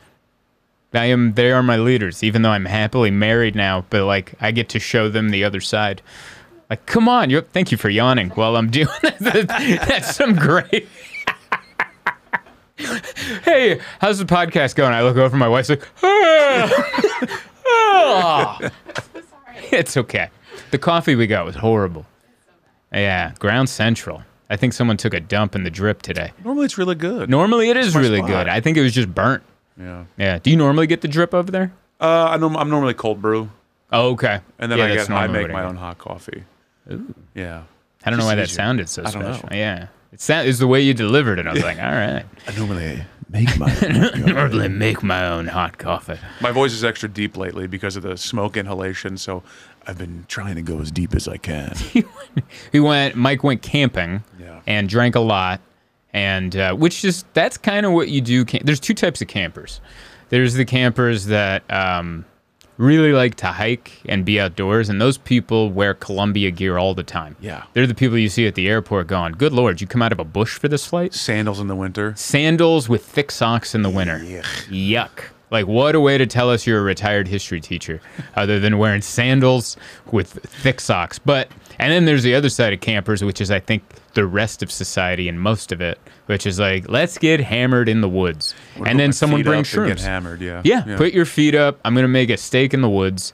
I 0.93 1.07
am. 1.07 1.35
They 1.35 1.53
are 1.53 1.63
my 1.63 1.77
leaders, 1.77 2.23
even 2.23 2.43
though 2.43 2.51
I'm 2.51 2.65
happily 2.65 3.11
married 3.11 3.55
now. 3.55 3.85
But 3.91 4.05
like, 4.05 4.35
I 4.41 4.51
get 4.51 4.69
to 4.71 4.79
show 4.79 5.09
them 5.09 5.29
the 5.29 5.45
other 5.45 5.61
side. 5.61 6.01
Like, 6.71 6.87
come 6.87 7.09
on! 7.09 7.29
You 7.29 7.43
thank 7.43 7.71
you 7.71 7.77
for 7.77 7.91
yawning 7.91 8.31
while 8.31 8.57
I'm 8.57 8.71
doing 8.71 8.89
that. 9.03 9.47
That's 9.87 10.17
some 10.17 10.35
great. 10.35 10.89
Hey, 12.79 13.81
how's 14.01 14.19
the 14.19 14.25
podcast 14.25 14.75
going? 14.75 14.93
I 14.93 15.03
look 15.03 15.17
over, 15.17 15.37
my 15.37 15.49
wife's 15.49 15.69
like, 15.71 15.87
ah, 16.03 17.31
ah." 17.67 18.71
it's 19.73 19.97
okay. 19.97 20.29
The 20.71 20.79
coffee 20.79 21.15
we 21.15 21.27
got 21.27 21.45
was 21.47 21.57
horrible. 21.57 22.07
Yeah, 22.93 23.33
Ground 23.39 23.69
Central. 23.69 24.23
I 24.49 24.57
think 24.57 24.73
someone 24.73 24.97
took 24.97 25.13
a 25.15 25.21
dump 25.21 25.55
in 25.57 25.65
the 25.65 25.71
drip 25.71 26.03
today. 26.03 26.33
Normally 26.45 26.67
it's 26.67 26.79
really 26.79 26.95
good. 26.95 27.29
Normally 27.29 27.69
it 27.71 27.77
is 27.77 27.95
my 27.95 28.01
really 28.01 28.19
spot. 28.19 28.29
good. 28.31 28.49
I 28.49 28.61
think 28.61 28.77
it 28.77 28.83
was 28.83 28.95
just 28.95 29.13
burnt. 29.13 29.43
Yeah. 29.79 30.05
Yeah. 30.17 30.39
Do 30.39 30.51
you 30.51 30.57
normally 30.57 30.87
get 30.87 31.01
the 31.01 31.09
drip 31.09 31.35
over 31.35 31.51
there? 31.51 31.73
Uh, 32.01 32.27
I 32.31 32.37
norm- 32.37 32.57
I'm 32.57 32.71
normally 32.71 32.95
cold 32.95 33.21
brew, 33.21 33.51
Oh, 33.93 34.11
okay. 34.11 34.41
and 34.59 34.71
then 34.71 34.79
Yeah, 34.79 34.85
I 34.85 34.89
that's 34.97 35.09
get 35.09 35.17
I 35.17 35.27
make 35.27 35.51
my 35.51 35.65
own 35.65 35.77
hot 35.77 35.99
coffee. 35.99 36.45
Yeah. 37.35 37.63
I 38.05 38.11
don't 38.11 38.19
know 38.19 38.23
Just 38.23 38.27
why 38.27 38.35
that 38.37 38.43
easier. 38.45 38.55
sounded 38.55 38.89
so 38.89 39.03
I 39.05 39.11
don't 39.11 39.23
special. 39.25 39.49
know. 39.51 39.57
Yeah. 39.57 39.87
It 40.17 40.23
sound 40.23 40.49
is 40.49 40.59
the 40.59 40.67
way 40.67 40.81
you 40.81 40.95
delivered 40.95 41.39
it. 41.39 41.47
I 41.47 41.53
was 41.53 41.63
like, 41.63 41.77
all 41.79 41.91
right. 41.93 42.25
I 42.49 42.57
normally 42.57 43.03
make 43.29 43.59
my 43.59 43.71
Normally 44.17 44.69
make 44.69 45.03
my 45.03 45.27
own 45.27 45.47
hot 45.47 45.77
coffee. 45.77 46.19
My 46.41 46.53
voice 46.53 46.73
is 46.73 46.83
extra 46.85 47.07
deep 47.07 47.37
lately 47.37 47.67
because 47.67 47.97
of 47.97 48.03
the 48.03 48.17
smoke 48.17 48.57
inhalation, 48.57 49.19
so 49.19 49.43
I've 49.87 49.99
been 49.99 50.25
trying 50.27 50.55
to 50.55 50.63
go 50.63 50.81
as 50.81 50.91
deep 50.91 51.15
as 51.15 51.29
I 51.29 51.37
can. 51.37 51.75
He 52.73 52.81
went. 52.81 53.15
Mike 53.15 53.45
went 53.45 53.61
camping. 53.61 54.25
Yeah. 54.41 54.63
And 54.67 54.89
drank 54.89 55.17
a 55.17 55.21
lot, 55.21 55.61
and 56.15 56.57
uh, 56.57 56.75
which 56.75 57.05
is 57.05 57.27
that's 57.35 57.59
kind 57.59 57.85
of 57.85 57.93
what 57.93 58.09
you 58.09 58.23
do. 58.23 58.47
Cam- 58.47 58.63
There's 58.65 58.81
two 58.81 58.95
types 58.95 59.21
of 59.21 59.29
campers. 59.29 59.83
There's 60.31 60.55
the 60.55 60.65
campers 60.65 61.27
that 61.27 61.71
um, 61.71 62.25
really 62.79 63.13
like 63.13 63.35
to 63.37 63.47
hike 63.47 63.93
and 64.07 64.25
be 64.25 64.41
outdoors, 64.41 64.89
and 64.89 65.01
those 65.01 65.19
people 65.19 65.71
wear 65.71 65.95
Columbia 65.95 66.51
gear 66.51 66.79
all 66.79 66.95
the 66.95 67.03
time. 67.03 67.37
Yeah. 67.41 67.65
They're 67.73 67.87
the 67.87 67.95
people 67.95 68.19
you 68.19 68.29
see 68.29 68.47
at 68.47 68.55
the 68.55 68.69
airport 68.69 69.07
going, 69.07 69.33
"Good 69.33 69.53
lord, 69.53 69.81
you 69.81 69.87
come 69.87 70.03
out 70.03 70.13
of 70.13 70.21
a 70.21 70.25
bush 70.25 70.59
for 70.59 70.69
this 70.69 70.87
flight." 70.87 71.15
sandals 71.15 71.61
in 71.61 71.67
the 71.67 71.77
winter. 71.77 72.13
Sandals 72.17 72.89
with 72.89 73.05
thick 73.05 73.31
socks 73.31 73.75
in 73.75 73.83
the 73.83 73.91
winter. 73.91 74.19
Yuck. 74.19 75.25
Like, 75.51 75.67
what 75.67 75.95
a 75.95 76.01
way 76.01 76.19
to 76.19 76.27
tell 76.27 76.51
us 76.51 76.67
you're 76.67 76.81
a 76.81 76.83
retired 76.83 77.29
history 77.29 77.61
teacher, 77.61 78.01
other 78.35 78.59
than 78.59 78.79
wearing 78.79 79.01
sandals 79.01 79.77
with 80.11 80.41
thick 80.45 80.81
socks. 80.81 81.21
But, 81.21 81.49
and 81.79 81.93
then 81.93 82.05
there's 82.05 82.23
the 82.23 82.35
other 82.35 82.49
side 82.49 82.73
of 82.73 82.81
campers, 82.81 83.23
which 83.23 83.41
is, 83.41 83.51
I 83.51 83.61
think, 83.61 83.83
the 84.15 84.27
rest 84.27 84.63
of 84.63 84.71
society 84.71 85.29
and 85.29 85.41
most 85.41 85.73
of 85.73 85.81
it, 85.81 85.99
which 86.27 86.47
is 86.47 86.59
like, 86.59 86.89
let's 86.89 87.19
get 87.19 87.41
hammered 87.41 87.89
in 87.89 88.01
the 88.01 88.09
woods. 88.09 88.55
Put 88.77 88.89
and 88.89 88.99
then 88.99 89.13
someone 89.13 89.43
brings 89.43 89.69
shrooms. 89.69 89.89
Get 89.89 90.01
hammered, 90.01 90.41
yeah. 90.41 90.63
Yeah, 90.65 90.97
put 90.97 91.13
your 91.13 91.27
feet 91.27 91.55
up. 91.55 91.79
I'm 91.85 91.95
gonna 91.95 92.09
make 92.09 92.31
a 92.31 92.37
steak 92.37 92.75
in 92.75 92.81
the 92.81 92.91
woods. 92.91 93.33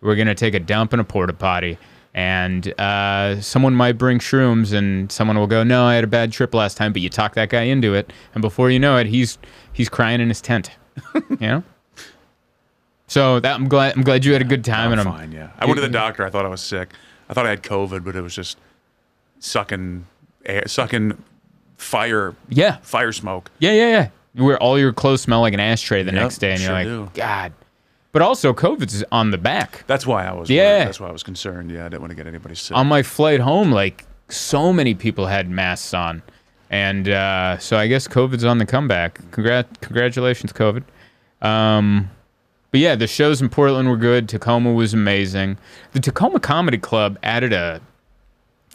We're 0.00 0.16
gonna 0.16 0.34
take 0.34 0.54
a 0.54 0.60
dump 0.60 0.92
in 0.92 1.00
a 1.00 1.04
porta 1.04 1.32
potty, 1.32 1.78
and 2.14 2.68
uh, 2.80 3.40
someone 3.40 3.74
might 3.74 3.98
bring 3.98 4.18
shrooms, 4.18 4.72
and 4.72 5.12
someone 5.12 5.38
will 5.38 5.46
go, 5.46 5.62
"No, 5.62 5.84
I 5.84 5.94
had 5.94 6.04
a 6.04 6.08
bad 6.08 6.32
trip 6.32 6.54
last 6.54 6.76
time," 6.76 6.92
but 6.92 7.02
you 7.02 7.08
talk 7.08 7.34
that 7.34 7.50
guy 7.50 7.62
into 7.62 7.94
it, 7.94 8.12
and 8.34 8.42
before 8.42 8.70
you 8.70 8.78
know 8.78 8.96
it, 8.96 9.06
he's 9.06 9.38
he's 9.72 9.88
crying 9.88 10.20
in 10.20 10.28
his 10.28 10.40
tent. 10.40 10.70
you 11.14 11.36
know. 11.40 11.62
So 13.06 13.40
that 13.40 13.54
I'm 13.54 13.68
glad 13.68 13.94
I'm 13.94 14.02
glad 14.02 14.24
you 14.24 14.32
had 14.32 14.40
a 14.40 14.46
good 14.46 14.64
time, 14.64 14.86
I'm 14.86 14.98
and 14.98 15.00
I'm 15.02 15.06
fine. 15.06 15.32
Yeah. 15.32 15.50
I 15.58 15.66
went 15.66 15.76
to 15.76 15.82
the 15.82 15.88
doctor. 15.92 16.24
I 16.24 16.30
thought 16.30 16.46
I 16.46 16.48
was 16.48 16.62
sick. 16.62 16.94
I 17.32 17.34
thought 17.34 17.46
I 17.46 17.50
had 17.50 17.62
COVID, 17.62 18.04
but 18.04 18.14
it 18.14 18.20
was 18.20 18.34
just 18.34 18.58
sucking 19.40 20.06
air, 20.44 20.64
sucking 20.66 21.22
fire, 21.76 22.34
yeah, 22.48 22.76
fire 22.82 23.10
smoke. 23.12 23.50
yeah, 23.58 23.72
yeah, 23.72 23.88
yeah. 23.88 24.08
Where 24.44 24.58
all 24.62 24.78
your 24.78 24.92
clothes 24.92 25.22
smell 25.22 25.40
like 25.40 25.54
an 25.54 25.60
ashtray 25.60 26.02
the 26.02 26.12
Yep, 26.12 26.20
next 26.22 26.38
day, 26.38 26.52
and 26.52 26.60
sure 26.60 26.80
you're 26.80 26.98
like, 27.00 27.14
do. 27.14 27.18
God. 27.20 27.52
But 28.12 28.20
also, 28.20 28.52
COVID's 28.52 29.02
on 29.10 29.30
the 29.30 29.38
back. 29.38 29.84
That's 29.86 30.06
why 30.06 30.26
I 30.26 30.32
was. 30.32 30.50
Yeah. 30.50 30.76
worried. 30.76 30.86
That's 30.88 31.00
why 31.00 31.08
I 31.08 31.12
was 31.12 31.22
concerned. 31.22 31.70
Yeah, 31.70 31.86
I 31.86 31.88
didn't 31.88 32.02
want 32.02 32.10
to 32.10 32.14
get 32.16 32.26
anybody 32.26 32.54
sick. 32.54 32.76
on 32.76 32.86
my 32.86 33.02
flight 33.02 33.40
home, 33.40 33.72
like 33.72 34.04
so 34.28 34.72
many 34.72 34.94
people 34.94 35.26
had 35.26 35.48
masks 35.48 35.94
on, 35.94 36.22
and 36.70 37.08
uh, 37.08 37.56
so 37.58 37.78
I 37.78 37.86
guess 37.86 38.06
COVID's 38.06 38.44
on 38.44 38.58
the 38.58 38.66
comeback. 38.66 39.20
Congrat- 39.30 39.80
congratulations, 39.80 40.52
COVID. 40.52 40.82
Um, 41.40 42.10
but 42.72 42.80
yeah, 42.80 42.96
the 42.96 43.06
shows 43.06 43.40
in 43.40 43.50
Portland 43.50 43.88
were 43.88 43.96
good. 43.96 44.28
Tacoma 44.28 44.72
was 44.72 44.94
amazing. 44.94 45.58
The 45.92 46.00
Tacoma 46.00 46.40
Comedy 46.40 46.78
Club 46.78 47.18
added 47.22 47.52
a 47.52 47.80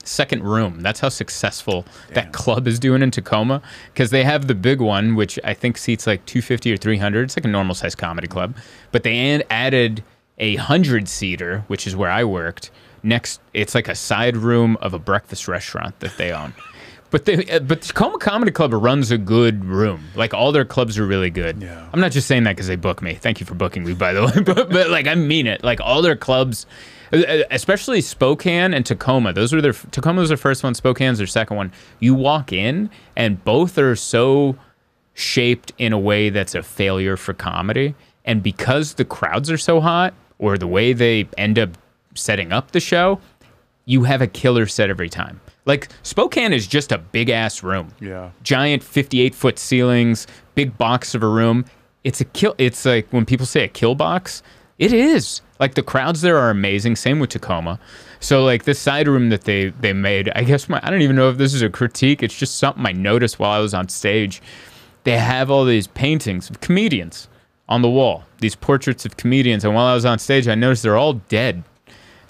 second 0.03 0.43
room. 0.43 0.81
That's 0.81 0.99
how 0.99 1.09
successful 1.09 1.85
that 2.13 2.31
club 2.31 2.67
is 2.67 2.79
doing 2.79 3.01
in 3.01 3.11
Tacoma 3.11 3.61
because 3.93 4.11
they 4.11 4.23
have 4.23 4.47
the 4.47 4.55
big 4.55 4.79
one, 4.79 5.15
which 5.15 5.39
I 5.43 5.53
think 5.53 5.77
seats 5.77 6.07
like 6.07 6.25
250 6.25 6.71
or 6.71 6.77
300. 6.77 7.23
It's 7.23 7.37
like 7.37 7.45
a 7.45 7.49
normal 7.49 7.75
size 7.75 7.95
comedy 7.95 8.27
club, 8.27 8.55
but 8.91 9.03
they 9.03 9.43
added 9.49 10.03
a 10.37 10.55
hundred 10.55 11.09
seater, 11.09 11.63
which 11.67 11.87
is 11.87 11.95
where 11.95 12.11
I 12.11 12.23
worked. 12.23 12.71
Next, 13.03 13.41
it's 13.53 13.75
like 13.75 13.87
a 13.87 13.95
side 13.95 14.37
room 14.37 14.77
of 14.79 14.93
a 14.93 14.99
breakfast 14.99 15.47
restaurant 15.47 15.99
that 15.99 16.17
they 16.17 16.31
own. 16.31 16.53
But 17.10 17.26
they, 17.26 17.45
uh, 17.45 17.60
but 17.60 17.82
Tacoma 17.82 18.18
Comedy 18.20 18.51
Club 18.51 18.74
runs 18.74 19.12
a 19.12 19.18
good 19.18 19.64
room. 19.64 20.03
Like 20.16 20.34
all 20.34 20.51
their 20.51 20.66
clubs 20.66 20.97
are 20.97 21.05
really 21.05 21.30
good. 21.30 21.62
Yeah. 21.62 21.88
I'm 21.93 22.01
not 22.01 22.12
just 22.12 22.28
saying 22.28 22.43
that 22.43 22.55
because 22.55 22.68
they 22.68 22.76
book 22.76 23.01
me. 23.01 23.14
Thank 23.14 23.39
you 23.39 23.45
for 23.45 23.55
booking 23.55 23.86
me, 23.86 23.93
by 23.93 24.14
the 24.14 24.26
way. 24.26 24.41
but, 24.43 24.70
but 24.70 24.89
like 24.89 25.08
I 25.08 25.16
mean 25.16 25.47
it. 25.47 25.64
Like 25.64 25.80
all 25.80 26.01
their 26.01 26.18
clubs, 26.18 26.66
uh, 27.14 27.18
uh, 27.18 27.43
especially 27.49 28.01
Spokane 28.01 28.74
and 28.74 28.86
Tacoma. 28.86 29.32
Those 29.34 29.53
were 29.53 29.62
their 29.62 29.74
Tacoma 29.74 30.20
was 30.20 30.30
their 30.30 30.38
first 30.38 30.64
one. 30.64 30.74
Spokane's 30.74 31.18
their 31.18 31.28
second 31.28 31.55
one. 31.55 31.72
You 31.99 32.14
walk 32.14 32.51
in 32.51 32.89
and 33.16 33.43
both 33.45 33.78
are 33.78 33.95
so 33.95 34.58
shaped 35.14 35.72
in 35.78 35.93
a 35.93 35.99
way 35.99 36.30
that's 36.30 36.55
a 36.55 36.62
failure 36.62 37.16
for 37.16 37.34
comedy. 37.34 37.95
And 38.26 38.43
because 38.43 38.95
the 38.95 39.05
crowds 39.05 39.49
are 39.49 39.58
so 39.58 39.80
hot, 39.80 40.14
or 40.39 40.58
the 40.58 40.68
way 40.68 40.93
they 40.93 41.28
end 41.38 41.58
up 41.58 41.70
setting 42.14 42.51
up 42.51 42.72
the 42.72 42.80
show, 42.80 43.20
you 43.86 44.03
have 44.03 44.22
a 44.22 44.28
killer 44.28 44.68
set 44.68 44.89
every 44.89 45.10
time. 45.10 45.39
Like 45.68 45.89
Spokane 46.01 46.53
is 46.53 46.65
just 46.65 46.91
a 46.91 46.97
big 46.97 47.30
ass 47.30 47.61
room. 47.61 47.89
Yeah. 47.99 48.32
Giant 48.41 48.82
58 48.82 49.36
foot 49.36 49.59
ceilings, 49.59 50.26
big 50.55 50.78
box 50.78 51.13
of 51.13 51.22
a 51.22 51.28
room. 51.28 51.65
It's 52.03 52.22
a 52.22 52.26
kill. 52.26 52.55
It's 52.57 52.86
like 52.86 53.07
when 53.11 53.26
people 53.26 53.45
say 53.45 53.65
a 53.65 53.68
kill 53.68 53.93
box, 53.93 54.41
it 54.80 54.93
is. 54.93 55.41
Like 55.59 55.76
the 55.76 55.84
crowds 55.84 56.22
there 56.22 56.38
are 56.38 56.49
amazing. 56.49 56.95
Same 56.95 57.20
with 57.20 57.32
Tacoma. 57.32 57.80
So 58.20 58.43
like 58.43 58.63
this 58.63 58.80
side 58.80 59.07
room 59.07 59.30
that 59.30 59.43
they 59.43 59.70
they 59.70 59.91
made, 59.91 60.30
I 60.36 60.43
guess 60.43 60.70
my 60.70 60.80
I 60.82 60.89
don't 60.89 61.01
even 61.01 61.18
know 61.18 61.30
if 61.30 61.38
this 61.38 61.53
is 61.53 61.61
a 61.61 61.70
critique. 61.70 62.24
It's 62.24 62.38
just 62.38 62.55
something 62.57 62.86
I 62.86 62.93
noticed 62.93 63.38
while 63.38 63.51
I 63.51 63.59
was 63.59 63.74
on 63.74 63.89
stage. 63.89 64.41
They 65.03 65.18
have 65.18 65.51
all 65.51 65.65
these 65.65 65.88
paintings 65.88 66.49
of 66.49 66.61
comedians 66.61 67.28
on 67.68 67.82
the 67.82 67.89
wall. 67.89 68.24
These 68.39 68.55
portraits 68.55 69.05
of 69.05 69.18
comedians, 69.18 69.65
and 69.65 69.76
while 69.76 69.86
I 69.86 69.93
was 69.93 70.05
on 70.05 70.20
stage, 70.20 70.47
I 70.47 70.55
noticed 70.55 70.84
they're 70.84 70.97
all 70.97 71.13
dead. 71.13 71.63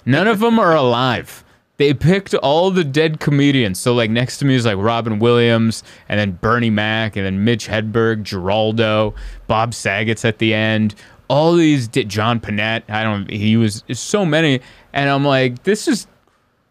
None 0.04 0.26
of 0.26 0.40
them 0.40 0.58
are 0.58 0.74
alive. 0.74 1.44
They 1.78 1.94
picked 1.94 2.34
all 2.34 2.70
the 2.70 2.84
dead 2.84 3.20
comedians. 3.20 3.80
So 3.80 3.94
like 3.94 4.10
next 4.10 4.38
to 4.38 4.44
me 4.44 4.54
is 4.54 4.66
like 4.66 4.76
Robin 4.76 5.18
Williams, 5.18 5.82
and 6.08 6.20
then 6.20 6.32
Bernie 6.32 6.70
Mac, 6.70 7.16
and 7.16 7.24
then 7.24 7.44
Mitch 7.44 7.68
Hedberg, 7.68 8.22
Giraldo, 8.22 9.14
Bob 9.46 9.74
Saget's 9.74 10.24
at 10.24 10.38
the 10.38 10.52
end. 10.52 10.94
All 11.28 11.54
these 11.54 11.88
John 11.88 12.40
Pinette. 12.40 12.82
I 12.88 13.02
don't. 13.02 13.30
He 13.30 13.56
was 13.56 13.84
so 13.92 14.24
many, 14.24 14.60
and 14.92 15.08
I'm 15.08 15.24
like, 15.24 15.62
this 15.62 15.88
is 15.88 16.06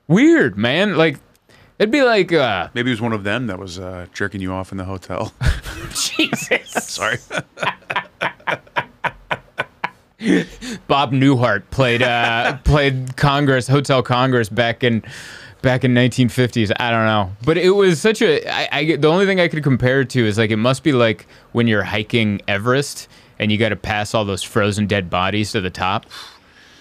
weird, 0.08 0.58
man. 0.58 0.98
Like 0.98 1.20
it'd 1.80 1.92
be 1.92 2.04
like, 2.04 2.34
uh, 2.34 2.70
Maybe 2.74 2.90
it 2.90 2.94
was 2.94 3.02
one 3.02 3.14
of 3.14 3.24
them 3.24 3.48
that 3.48 3.60
was 3.60 3.80
uh, 3.80 4.08
jerking 4.14 4.42
you 4.42 4.52
off 4.52 4.72
in 4.72 4.78
the 4.78 4.86
hotel. 4.86 5.34
Jesus. 5.94 6.72
Sorry. 6.84 7.18
Bob 10.88 11.12
Newhart 11.12 11.64
played 11.70 12.02
uh, 12.02 12.58
played 12.64 13.16
Congress, 13.18 13.68
Hotel 13.68 14.02
Congress 14.02 14.50
back 14.50 14.84
in 14.84 15.04
back 15.62 15.84
in 15.84 15.94
1950s. 15.94 16.72
I 16.80 16.90
don't 16.90 17.06
know, 17.06 17.32
but 17.46 17.58
it 17.58 17.70
was 17.72 18.02
such 18.02 18.22
a. 18.24 18.48
I, 18.50 18.80
I 18.80 18.84
get- 18.84 19.02
the 19.02 19.10
only 19.10 19.26
thing 19.28 19.40
I 19.40 19.48
could 19.48 19.64
compare 19.64 20.02
it 20.02 20.10
to 20.12 20.26
is 20.26 20.38
like 20.40 20.50
it 20.50 20.58
must 20.58 20.84
be 20.84 20.92
like 20.92 21.28
when 21.52 21.68
you're 21.68 21.84
hiking 21.84 22.42
Everest 22.48 23.08
and 23.38 23.52
you 23.52 23.60
got 23.60 23.70
to 23.70 23.76
pass 23.76 24.16
all 24.16 24.26
those 24.26 24.42
frozen 24.42 24.88
dead 24.88 25.10
bodies 25.10 25.52
to 25.52 25.62
the 25.62 25.70
top. 25.70 26.08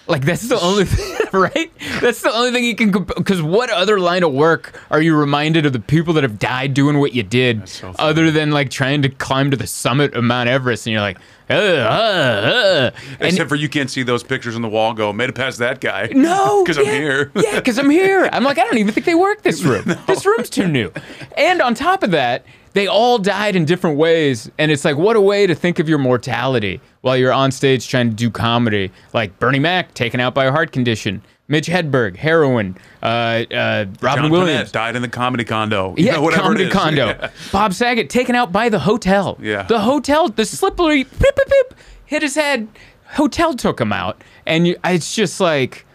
Like 0.07 0.25
that's 0.25 0.47
the 0.47 0.59
only 0.59 0.85
thing, 0.85 1.27
right? 1.33 1.71
That's 2.01 2.21
the 2.21 2.33
only 2.33 2.51
thing 2.51 2.63
you 2.63 2.75
can 2.75 2.91
because 2.91 3.41
what 3.41 3.69
other 3.69 3.99
line 3.99 4.23
of 4.23 4.33
work 4.33 4.81
are 4.89 5.01
you 5.01 5.15
reminded 5.15 5.65
of 5.67 5.73
the 5.73 5.79
people 5.81 6.13
that 6.13 6.23
have 6.23 6.39
died 6.39 6.73
doing 6.73 6.97
what 6.99 7.13
you 7.13 7.21
did, 7.23 7.67
so 7.69 7.93
other 7.99 8.31
than 8.31 8.49
like 8.49 8.71
trying 8.71 9.01
to 9.03 9.09
climb 9.09 9.51
to 9.51 9.57
the 9.57 9.67
summit 9.67 10.13
of 10.15 10.23
Mount 10.23 10.47
Everest 10.49 10.87
and 10.87 10.93
you're 10.93 11.01
like, 11.01 11.17
uh, 11.49 11.53
uh, 11.53 11.57
uh. 11.57 12.91
and 13.19 13.29
Except 13.29 13.49
for 13.49 13.55
you 13.55 13.69
can't 13.69 13.89
see 13.89 14.03
those 14.03 14.23
pictures 14.23 14.55
on 14.55 14.61
the 14.61 14.69
wall. 14.69 14.93
Go, 14.93 15.13
made 15.13 15.29
it 15.29 15.35
past 15.35 15.59
that 15.59 15.79
guy. 15.79 16.07
no, 16.13 16.63
because 16.65 16.77
I'm 16.77 16.85
here. 16.85 17.31
yeah, 17.35 17.55
because 17.55 17.77
I'm 17.79 17.89
here. 17.89 18.29
I'm 18.31 18.43
like, 18.43 18.57
I 18.57 18.63
don't 18.63 18.77
even 18.77 18.93
think 18.93 19.05
they 19.05 19.15
work 19.15 19.43
this 19.43 19.63
room. 19.63 19.95
This 20.07 20.25
room's 20.25 20.49
too 20.49 20.67
new. 20.67 20.91
And 21.37 21.61
on 21.61 21.75
top 21.75 22.01
of 22.01 22.11
that, 22.11 22.45
they 22.73 22.87
all 22.87 23.17
died 23.17 23.55
in 23.55 23.65
different 23.65 23.97
ways. 23.97 24.49
And 24.57 24.71
it's 24.71 24.85
like, 24.85 24.95
what 24.95 25.15
a 25.15 25.21
way 25.21 25.45
to 25.47 25.53
think 25.55 25.79
of 25.79 25.89
your 25.89 25.97
mortality 25.97 26.79
while 27.01 27.17
you're 27.17 27.33
on 27.33 27.51
stage 27.51 27.87
trying 27.87 28.09
to 28.09 28.15
do 28.15 28.29
comedy. 28.29 28.91
Like 29.13 29.37
Bernie 29.39 29.59
Mac 29.59 29.93
taken 29.93 30.19
out 30.19 30.33
by 30.33 30.45
a 30.45 30.51
heart 30.51 30.71
condition, 30.71 31.21
Mitch 31.49 31.67
Hedberg, 31.67 32.17
heroin, 32.17 32.77
uh, 33.01 33.05
uh, 33.05 33.85
Robin 34.01 34.23
John 34.23 34.31
Williams. 34.31 34.69
Pinette 34.69 34.71
died 34.73 34.95
in 34.97 35.01
the 35.01 35.07
comedy 35.07 35.45
condo. 35.45 35.95
You 35.97 36.05
Yeah, 36.07 36.13
know, 36.13 36.21
whatever 36.23 36.43
comedy 36.43 36.63
it 36.65 36.67
is. 36.67 36.73
condo. 36.73 37.05
Yeah. 37.07 37.29
Bob 37.53 37.73
Saget 37.73 38.09
taken 38.09 38.35
out 38.35 38.51
by 38.51 38.67
the 38.69 38.79
hotel. 38.79 39.37
Yeah. 39.41 39.63
The 39.63 39.79
hotel, 39.79 40.27
the 40.27 40.45
slippery 40.45 41.03
beep, 41.03 41.19
beep, 41.21 41.35
beep, 41.49 41.73
hit 42.05 42.21
his 42.21 42.35
head. 42.35 42.67
Hotel 43.11 43.53
took 43.55 43.79
him 43.79 43.93
out. 43.93 44.21
And 44.45 44.67
you, 44.67 44.75
it's 44.83 45.15
just 45.15 45.39
like, 45.39 45.85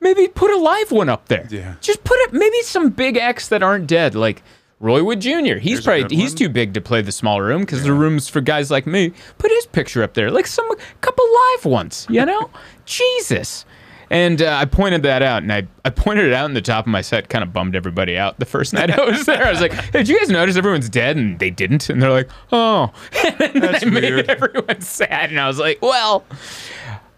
maybe 0.00 0.28
put 0.28 0.52
a 0.52 0.56
live 0.58 0.92
one 0.92 1.08
up 1.08 1.26
there. 1.26 1.48
Yeah. 1.50 1.74
Just 1.80 2.04
put 2.04 2.16
it, 2.20 2.32
maybe 2.32 2.60
some 2.62 2.90
big 2.90 3.16
X 3.16 3.48
that 3.48 3.64
aren't 3.64 3.88
dead. 3.88 4.14
Like 4.14 4.44
Roy 4.78 5.02
Wood 5.02 5.20
Jr. 5.20 5.54
He's 5.56 5.84
There's 5.84 5.84
probably, 6.02 6.16
he's 6.16 6.34
too 6.34 6.48
big 6.48 6.72
to 6.74 6.80
play 6.80 7.02
the 7.02 7.10
small 7.10 7.40
room 7.40 7.62
because 7.62 7.82
the 7.82 7.92
room's 7.92 8.28
for 8.28 8.40
guys 8.40 8.70
like 8.70 8.86
me. 8.86 9.12
Put 9.38 9.50
his 9.50 9.66
picture 9.66 10.04
up 10.04 10.14
there. 10.14 10.30
Like 10.30 10.46
some, 10.46 10.68
couple 11.00 11.24
live 11.56 11.64
ones, 11.64 12.06
you 12.08 12.24
know? 12.24 12.48
Jesus. 12.86 13.64
And 14.10 14.42
uh, 14.42 14.56
I 14.60 14.64
pointed 14.64 15.02
that 15.02 15.22
out, 15.22 15.42
and 15.42 15.52
I, 15.52 15.66
I 15.84 15.90
pointed 15.90 16.26
it 16.26 16.32
out 16.32 16.46
in 16.46 16.54
the 16.54 16.62
top 16.62 16.86
of 16.86 16.90
my 16.90 17.00
set, 17.00 17.28
kind 17.28 17.42
of 17.42 17.52
bummed 17.52 17.74
everybody 17.76 18.16
out 18.16 18.38
the 18.38 18.44
first 18.46 18.72
night 18.72 18.90
I 18.90 19.04
was 19.04 19.24
there. 19.26 19.44
I 19.44 19.50
was 19.50 19.60
like, 19.60 19.72
hey, 19.72 19.90
did 19.92 20.08
you 20.08 20.18
guys 20.18 20.28
notice 20.30 20.56
everyone's 20.56 20.88
dead? 20.88 21.16
And 21.16 21.38
they 21.38 21.50
didn't. 21.50 21.88
And 21.88 22.02
they're 22.02 22.10
like, 22.10 22.30
oh. 22.52 22.92
And 23.24 23.38
then 23.38 23.60
That's 23.60 23.84
I 23.84 23.88
made 23.88 24.30
everyone 24.30 24.80
sad. 24.80 25.30
And 25.30 25.40
I 25.40 25.46
was 25.46 25.58
like, 25.58 25.80
well, 25.82 26.24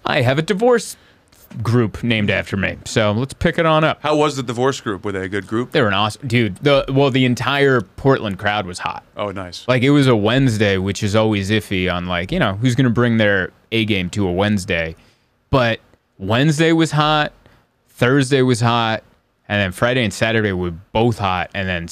I 0.04 0.22
have 0.22 0.38
a 0.38 0.42
divorce 0.42 0.96
group 1.62 2.02
named 2.02 2.30
after 2.30 2.56
me. 2.56 2.78
So 2.84 3.12
let's 3.12 3.34
pick 3.34 3.58
it 3.58 3.66
on 3.66 3.84
up. 3.84 4.00
How 4.02 4.16
was 4.16 4.36
the 4.36 4.42
divorce 4.42 4.80
group? 4.80 5.04
Were 5.04 5.12
they 5.12 5.24
a 5.24 5.28
good 5.28 5.46
group? 5.46 5.72
They 5.72 5.80
were 5.80 5.88
an 5.88 5.94
awesome 5.94 6.28
dude. 6.28 6.56
The 6.56 6.84
well, 6.88 7.10
the 7.10 7.24
entire 7.24 7.80
Portland 7.80 8.38
crowd 8.38 8.66
was 8.66 8.78
hot. 8.78 9.04
Oh, 9.16 9.30
nice. 9.30 9.66
Like 9.66 9.82
it 9.82 9.90
was 9.90 10.06
a 10.06 10.16
Wednesday, 10.16 10.78
which 10.78 11.02
is 11.02 11.16
always 11.16 11.50
iffy 11.50 11.92
on 11.92 12.06
like, 12.06 12.32
you 12.32 12.38
know, 12.38 12.54
who's 12.54 12.74
gonna 12.74 12.90
bring 12.90 13.16
their 13.16 13.52
A 13.72 13.84
game 13.84 14.10
to 14.10 14.26
a 14.28 14.32
Wednesday. 14.32 14.96
But 15.50 15.80
Wednesday 16.18 16.72
was 16.72 16.90
hot, 16.90 17.32
Thursday 17.88 18.42
was 18.42 18.60
hot, 18.60 19.02
and 19.48 19.60
then 19.60 19.72
Friday 19.72 20.04
and 20.04 20.12
Saturday 20.12 20.52
were 20.52 20.70
both 20.70 21.18
hot, 21.18 21.50
and 21.54 21.68
then 21.68 21.88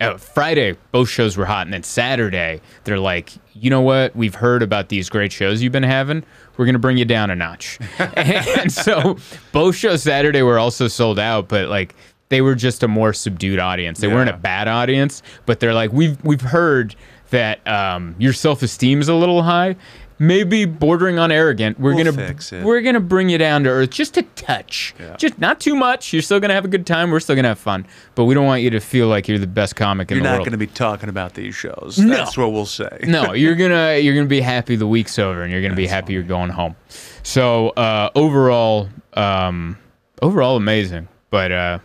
uh, 0.00 0.16
Friday 0.16 0.76
both 0.92 1.08
shows 1.08 1.36
were 1.36 1.44
hot, 1.44 1.66
and 1.66 1.72
then 1.72 1.82
Saturday 1.82 2.60
they're 2.84 2.98
like, 2.98 3.32
you 3.54 3.70
know 3.70 3.80
what? 3.80 4.14
We've 4.16 4.34
heard 4.34 4.62
about 4.62 4.88
these 4.88 5.08
great 5.08 5.32
shows 5.32 5.62
you've 5.62 5.72
been 5.72 5.82
having. 5.82 6.24
We're 6.56 6.66
gonna 6.66 6.78
bring 6.78 6.96
you 6.96 7.04
down 7.04 7.30
a 7.30 7.36
notch. 7.36 7.78
and 7.98 8.70
so 8.72 9.16
both 9.52 9.76
shows 9.76 10.02
Saturday 10.02 10.42
were 10.42 10.58
also 10.58 10.88
sold 10.88 11.18
out, 11.18 11.48
but 11.48 11.68
like 11.68 11.94
they 12.28 12.40
were 12.40 12.54
just 12.54 12.82
a 12.82 12.88
more 12.88 13.12
subdued 13.12 13.58
audience. 13.58 14.00
They 14.00 14.08
weren't 14.08 14.30
a 14.30 14.36
bad 14.36 14.66
audience, 14.66 15.22
but 15.46 15.60
they're 15.60 15.74
like, 15.74 15.92
we've 15.92 16.22
we've 16.24 16.40
heard 16.40 16.94
that 17.30 17.66
um, 17.66 18.14
your 18.18 18.32
self 18.32 18.62
esteem 18.62 19.00
is 19.00 19.08
a 19.08 19.14
little 19.14 19.42
high, 19.42 19.76
maybe 20.18 20.64
bordering 20.64 21.18
on 21.18 21.32
arrogant. 21.32 21.78
We're 21.80 21.94
We'll 21.94 22.04
gonna 22.04 22.26
fix 22.28 22.52
it." 22.52 22.62
we're 22.64 22.80
gonna 22.82 23.00
bring 23.00 23.28
you 23.28 23.38
down 23.38 23.64
to 23.64 23.70
earth, 23.70 23.90
just 23.90 24.16
a 24.16 24.22
touch, 24.22 24.94
Yeah. 25.00 25.16
just 25.16 25.38
not 25.38 25.60
too 25.60 25.74
much. 25.74 26.12
You're 26.12 26.22
still 26.22 26.40
gonna 26.40 26.54
have 26.54 26.64
a 26.64 26.68
good 26.68 26.86
time. 26.86 27.10
We're 27.10 27.20
still 27.20 27.36
gonna 27.36 27.48
have 27.48 27.58
fun, 27.58 27.86
but 28.14 28.24
we 28.24 28.34
don't 28.34 28.46
want 28.46 28.62
you 28.62 28.70
to 28.70 28.80
feel 28.80 29.08
like 29.08 29.26
you're 29.28 29.38
the 29.38 29.46
best 29.46 29.76
comic 29.76 30.10
in 30.10 30.18
the 30.18 30.22
world. 30.22 30.30
You're 30.32 30.38
not 30.38 30.44
going 30.44 30.52
to 30.52 30.58
be 30.58 30.66
talking 30.66 31.08
about 31.08 31.34
these 31.34 31.54
shows. 31.54 31.98
No. 31.98 32.14
That's 32.14 32.36
what 32.38 32.52
we'll 32.52 32.66
say. 32.66 33.00
no, 33.04 33.32
you're 33.34 33.54
gonna 33.56 33.96
you're 33.98 34.14
gonna 34.14 34.26
be 34.26 34.40
happy 34.40 34.76
the 34.76 34.86
week's 34.86 35.18
over, 35.18 35.42
and 35.42 35.52
you're 35.52 35.62
gonna 35.62 35.74
be 35.74 35.86
happy 35.86 36.12
you're 36.12 36.22
going 36.22 36.50
home. 36.50 36.76
So 37.22 37.70
uh, 37.70 38.10
overall, 38.14 38.88
um, 39.14 39.78
overall 40.22 40.56
amazing. 40.56 41.08
But 41.30 41.50
uh, 41.52 41.78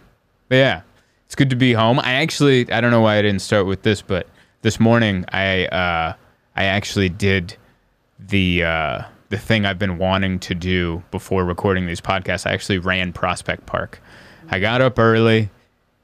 but 0.50 0.56
yeah, 0.56 0.82
it's 1.26 1.36
good 1.36 1.50
to 1.50 1.56
be 1.56 1.74
home. 1.74 2.00
I 2.00 2.14
actually 2.14 2.72
I 2.72 2.82
don't 2.82 2.92
know 2.92 3.02
why 3.02 3.18
I 3.18 3.22
didn't 3.22 3.42
start 3.42 3.66
with 3.66 3.82
this, 3.84 4.02
but 4.02 4.28
this 4.62 4.80
morning 4.80 5.26
I 5.32 5.66
uh, 5.66 6.14
I 6.56 6.64
actually 6.66 7.10
did 7.10 7.56
the 8.20 8.64
uh, 8.64 9.02
the 9.30 9.38
thing 9.38 9.66
I've 9.66 9.80
been 9.80 9.98
wanting 9.98 10.40
to 10.40 10.56
do 10.56 11.04
before 11.12 11.46
recording 11.46 11.86
these 11.86 12.02
podcasts. 12.02 12.46
I 12.46 12.54
actually 12.54 12.80
ran 12.80 13.14
Prospect 13.14 13.66
Park. 13.66 14.02
I 14.50 14.60
got 14.60 14.82
up 14.82 14.98
early, 14.98 15.50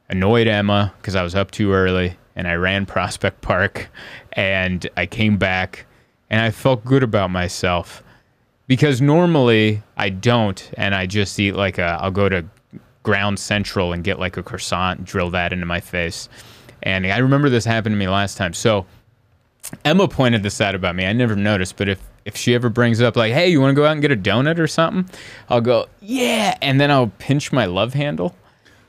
annoyed 0.10 0.48
Emma 0.48 0.94
because 0.98 1.16
I 1.16 1.24
was 1.24 1.36
up 1.36 1.52
too 1.52 1.74
early, 1.74 2.18
and 2.36 2.48
I 2.48 2.54
ran 2.56 2.86
Prospect 2.86 3.42
Park, 3.42 3.90
and 4.34 4.88
I 4.96 5.06
came 5.06 5.38
back, 5.38 5.86
and 6.30 6.42
I 6.42 6.52
felt 6.52 6.86
good 6.86 7.04
about 7.04 7.32
myself 7.32 8.04
because 8.68 9.02
normally 9.02 9.82
I 9.98 10.10
don't, 10.10 10.72
and 10.78 10.96
I 10.96 11.06
just 11.06 11.40
eat 11.40 11.54
like 11.54 11.78
a. 11.78 11.98
I'll 12.02 12.12
go 12.12 12.30
to 12.30 12.46
Ground 13.04 13.40
Central 13.40 13.94
and 13.94 14.04
get 14.04 14.20
like 14.20 14.38
a 14.38 14.44
croissant, 14.44 15.06
drill 15.06 15.32
that 15.32 15.52
into 15.52 15.66
my 15.66 15.80
face, 15.80 16.30
and 16.84 17.06
I 17.08 17.18
remember 17.18 17.50
this 17.50 17.66
happened 17.66 17.94
to 17.94 17.98
me 17.98 18.08
last 18.08 18.38
time. 18.38 18.54
So 18.54 18.86
Emma 19.84 20.08
pointed 20.08 20.44
this 20.44 20.62
out 20.62 20.76
about 20.76 20.96
me. 20.96 21.06
I 21.06 21.14
never 21.14 21.36
noticed, 21.36 21.78
but 21.78 21.90
if 21.90 22.00
if 22.26 22.36
she 22.36 22.56
ever 22.56 22.70
brings 22.70 23.02
up 23.02 23.16
like, 23.16 23.34
"Hey, 23.34 23.50
you 23.50 23.62
want 23.62 23.72
to 23.72 23.76
go 23.76 23.86
out 23.86 23.92
and 23.92 24.02
get 24.02 24.12
a 24.12 24.16
donut 24.16 24.60
or 24.60 24.68
something?" 24.68 25.10
I'll 25.50 25.62
go, 25.62 25.88
"Yeah," 26.02 26.58
and 26.62 26.80
then 26.80 26.92
I'll 26.92 27.12
pinch 27.20 27.52
my 27.52 27.66
love 27.66 27.94
handle. 27.94 28.36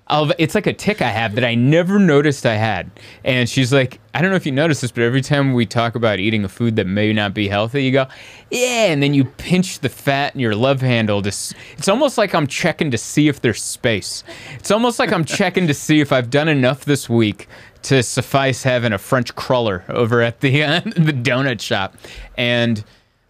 of 0.08 0.32
it's 0.38 0.54
like 0.54 0.68
a 0.68 0.72
tick 0.72 1.02
I 1.02 1.08
have 1.08 1.34
that 1.34 1.44
I 1.44 1.56
never 1.56 1.98
noticed 1.98 2.46
I 2.46 2.54
had. 2.54 2.88
And 3.24 3.48
she's 3.48 3.72
like, 3.72 3.98
I 4.14 4.22
don't 4.22 4.30
know 4.30 4.36
if 4.36 4.46
you 4.46 4.52
noticed 4.52 4.82
this, 4.82 4.92
but 4.92 5.02
every 5.02 5.20
time 5.20 5.52
we 5.52 5.66
talk 5.66 5.96
about 5.96 6.20
eating 6.20 6.44
a 6.44 6.48
food 6.48 6.76
that 6.76 6.86
may 6.86 7.12
not 7.12 7.34
be 7.34 7.48
healthy, 7.48 7.82
you 7.82 7.90
go, 7.90 8.06
yeah, 8.50 8.86
and 8.86 9.02
then 9.02 9.14
you 9.14 9.24
pinch 9.24 9.80
the 9.80 9.88
fat 9.88 10.32
in 10.34 10.40
your 10.40 10.54
love 10.54 10.80
handle. 10.80 11.22
To, 11.22 11.28
it's 11.28 11.88
almost 11.88 12.18
like 12.18 12.34
I'm 12.36 12.46
checking 12.46 12.92
to 12.92 12.98
see 12.98 13.26
if 13.26 13.40
there's 13.40 13.62
space. 13.62 14.22
It's 14.54 14.70
almost 14.70 15.00
like 15.00 15.12
I'm 15.12 15.24
checking 15.24 15.66
to 15.66 15.74
see 15.74 16.00
if 16.00 16.12
I've 16.12 16.30
done 16.30 16.48
enough 16.48 16.84
this 16.84 17.08
week 17.08 17.48
to 17.86 18.02
suffice 18.02 18.64
having 18.64 18.92
a 18.92 18.98
French 18.98 19.34
cruller 19.36 19.84
over 19.88 20.20
at 20.20 20.40
the 20.40 20.62
uh, 20.64 20.80
the 20.80 21.12
donut 21.12 21.60
shop. 21.60 21.96
And 22.36 22.84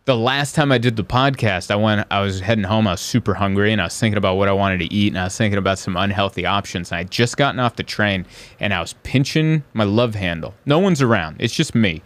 the 0.07 0.17
last 0.17 0.55
time 0.55 0.73
I 0.73 0.79
did 0.79 0.97
the 0.97 1.05
podcast, 1.05 1.71
I 1.71 1.77
went, 1.77 2.07
I 2.11 2.21
was 2.21 2.41
heading 2.41 2.65
home. 2.65 2.87
I 2.87 2.93
was 2.93 3.01
super 3.01 3.35
hungry 3.35 3.73
and 3.73 3.81
I 3.81 3.85
was 3.85 3.99
thinking 3.99 4.17
about 4.17 4.37
what 4.37 4.49
I 4.49 4.53
wanted 4.53 4.79
to 4.79 4.93
eat 4.95 5.09
and 5.09 5.19
I 5.19 5.25
was 5.25 5.37
thinking 5.37 5.59
about 5.59 5.79
some 5.79 5.97
unhealthy 5.97 6.47
options. 6.47 6.91
And 6.91 6.99
I 6.99 7.05
just 7.05 7.37
gotten 7.37 7.61
off 7.61 7.77
the 7.77 7.83
train 7.83 8.25
and 8.59 8.73
I 8.73 8.81
was 8.81 8.95
pinching 9.03 9.65
my 9.75 9.85
love 9.85 10.15
handle. 10.15 10.55
No 10.65 10.79
one's 10.79 11.03
around. 11.03 11.37
It's 11.41 11.55
just 11.55 11.75
me. 11.75 12.03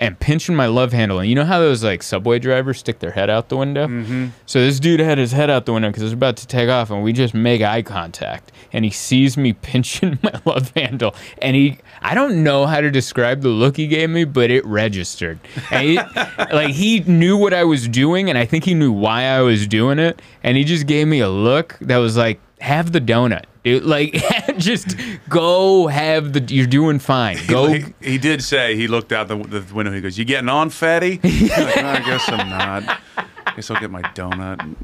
And 0.00 0.18
pinching 0.18 0.54
my 0.54 0.66
love 0.66 0.92
handle. 0.92 1.18
And 1.18 1.28
you 1.28 1.34
know 1.34 1.44
how 1.44 1.58
those 1.58 1.82
like 1.82 2.04
subway 2.04 2.38
drivers 2.38 2.78
stick 2.78 3.00
their 3.00 3.10
head 3.10 3.28
out 3.28 3.48
the 3.48 3.56
window? 3.56 3.88
Mm-hmm. 3.88 4.28
So 4.46 4.60
this 4.60 4.78
dude 4.78 5.00
had 5.00 5.18
his 5.18 5.32
head 5.32 5.50
out 5.50 5.66
the 5.66 5.72
window 5.72 5.88
because 5.88 6.02
it 6.02 6.06
was 6.06 6.12
about 6.12 6.36
to 6.36 6.46
take 6.46 6.68
off 6.68 6.90
and 6.90 7.02
we 7.02 7.12
just 7.12 7.34
make 7.34 7.62
eye 7.62 7.82
contact. 7.82 8.52
And 8.72 8.84
he 8.84 8.92
sees 8.92 9.36
me 9.36 9.52
pinching 9.62 10.18
my 10.22 10.40
love 10.44 10.70
handle. 10.76 11.14
And 11.42 11.56
he, 11.56 11.78
I 12.00 12.14
don't 12.14 12.44
know 12.44 12.66
how 12.66 12.80
to 12.80 12.90
describe 12.90 13.42
the 13.42 13.48
look 13.48 13.76
he 13.76 13.86
gave 13.86 14.10
me, 14.10 14.24
but 14.24 14.50
it 14.50 14.64
registered. 14.64 15.40
And 15.70 15.88
he, 15.88 15.96
like 16.52 16.74
he 16.74 17.00
knew 17.00 17.36
what 17.36 17.52
I 17.52 17.64
was 17.64 17.88
doing, 17.88 18.28
and 18.28 18.38
I 18.38 18.44
think 18.44 18.64
he 18.64 18.74
knew 18.74 18.92
why 18.92 19.24
I 19.24 19.40
was 19.40 19.66
doing 19.66 19.98
it. 19.98 20.22
And 20.42 20.56
he 20.56 20.64
just 20.64 20.86
gave 20.86 21.08
me 21.08 21.20
a 21.20 21.28
look 21.28 21.76
that 21.80 21.96
was 21.98 22.16
like, 22.16 22.40
"Have 22.60 22.92
the 22.92 23.00
donut, 23.00 23.44
dude. 23.68 23.84
Like, 23.84 24.12
just 24.58 24.96
go 25.28 25.86
have 25.86 26.32
the. 26.32 26.40
You're 26.40 26.66
doing 26.66 26.98
fine. 26.98 27.38
Go." 27.46 27.66
He, 27.72 27.84
he 28.00 28.18
did 28.18 28.42
say 28.42 28.76
he 28.76 28.88
looked 28.88 29.12
out 29.12 29.28
the, 29.28 29.36
the 29.36 29.74
window. 29.74 29.92
He 29.92 30.00
goes, 30.00 30.18
"You 30.18 30.24
getting 30.24 30.48
on, 30.48 30.70
fatty?" 30.70 31.20
Like, 31.58 31.76
"No, 31.76 31.88
I 31.88 32.00
guess 32.04 32.28
I'm 32.28 32.48
not. 32.48 33.00
I 33.46 33.54
guess 33.54 33.70
I'll 33.70 33.80
get 33.80 33.90
my 33.90 34.02
donut. 34.02 34.76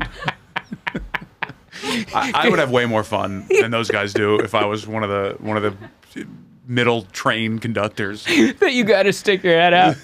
I, 2.14 2.32
I 2.34 2.48
would 2.48 2.58
have 2.58 2.70
way 2.70 2.86
more 2.86 3.04
fun 3.04 3.46
than 3.48 3.70
those 3.70 3.90
guys 3.90 4.12
do 4.12 4.38
if 4.40 4.54
I 4.54 4.64
was 4.64 4.86
one 4.86 5.02
of 5.02 5.10
the 5.10 5.36
one 5.40 5.56
of 5.56 5.62
the 5.62 6.26
middle 6.66 7.02
train 7.02 7.58
conductors. 7.58 8.24
that 8.60 8.72
you 8.72 8.84
got 8.84 9.04
to 9.04 9.12
stick 9.12 9.42
your 9.42 9.54
head 9.54 9.74
out. 9.74 9.96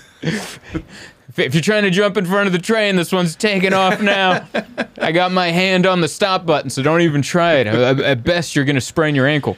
If 1.40 1.46
if 1.46 1.54
you're 1.54 1.62
trying 1.62 1.84
to 1.84 1.90
jump 1.90 2.16
in 2.16 2.26
front 2.26 2.46
of 2.46 2.52
the 2.52 2.58
train, 2.58 2.96
this 2.96 3.12
one's 3.12 3.34
taking 3.34 3.72
off 3.72 4.00
now. 4.00 4.46
I 4.98 5.12
got 5.12 5.32
my 5.32 5.48
hand 5.48 5.86
on 5.86 6.00
the 6.00 6.08
stop 6.08 6.46
button, 6.46 6.70
so 6.70 6.82
don't 6.82 7.00
even 7.00 7.22
try 7.22 7.54
it. 7.54 7.66
At 7.66 8.00
at 8.00 8.24
best, 8.24 8.54
you're 8.54 8.64
going 8.64 8.76
to 8.76 8.80
sprain 8.80 9.14
your 9.14 9.26
ankle. 9.26 9.56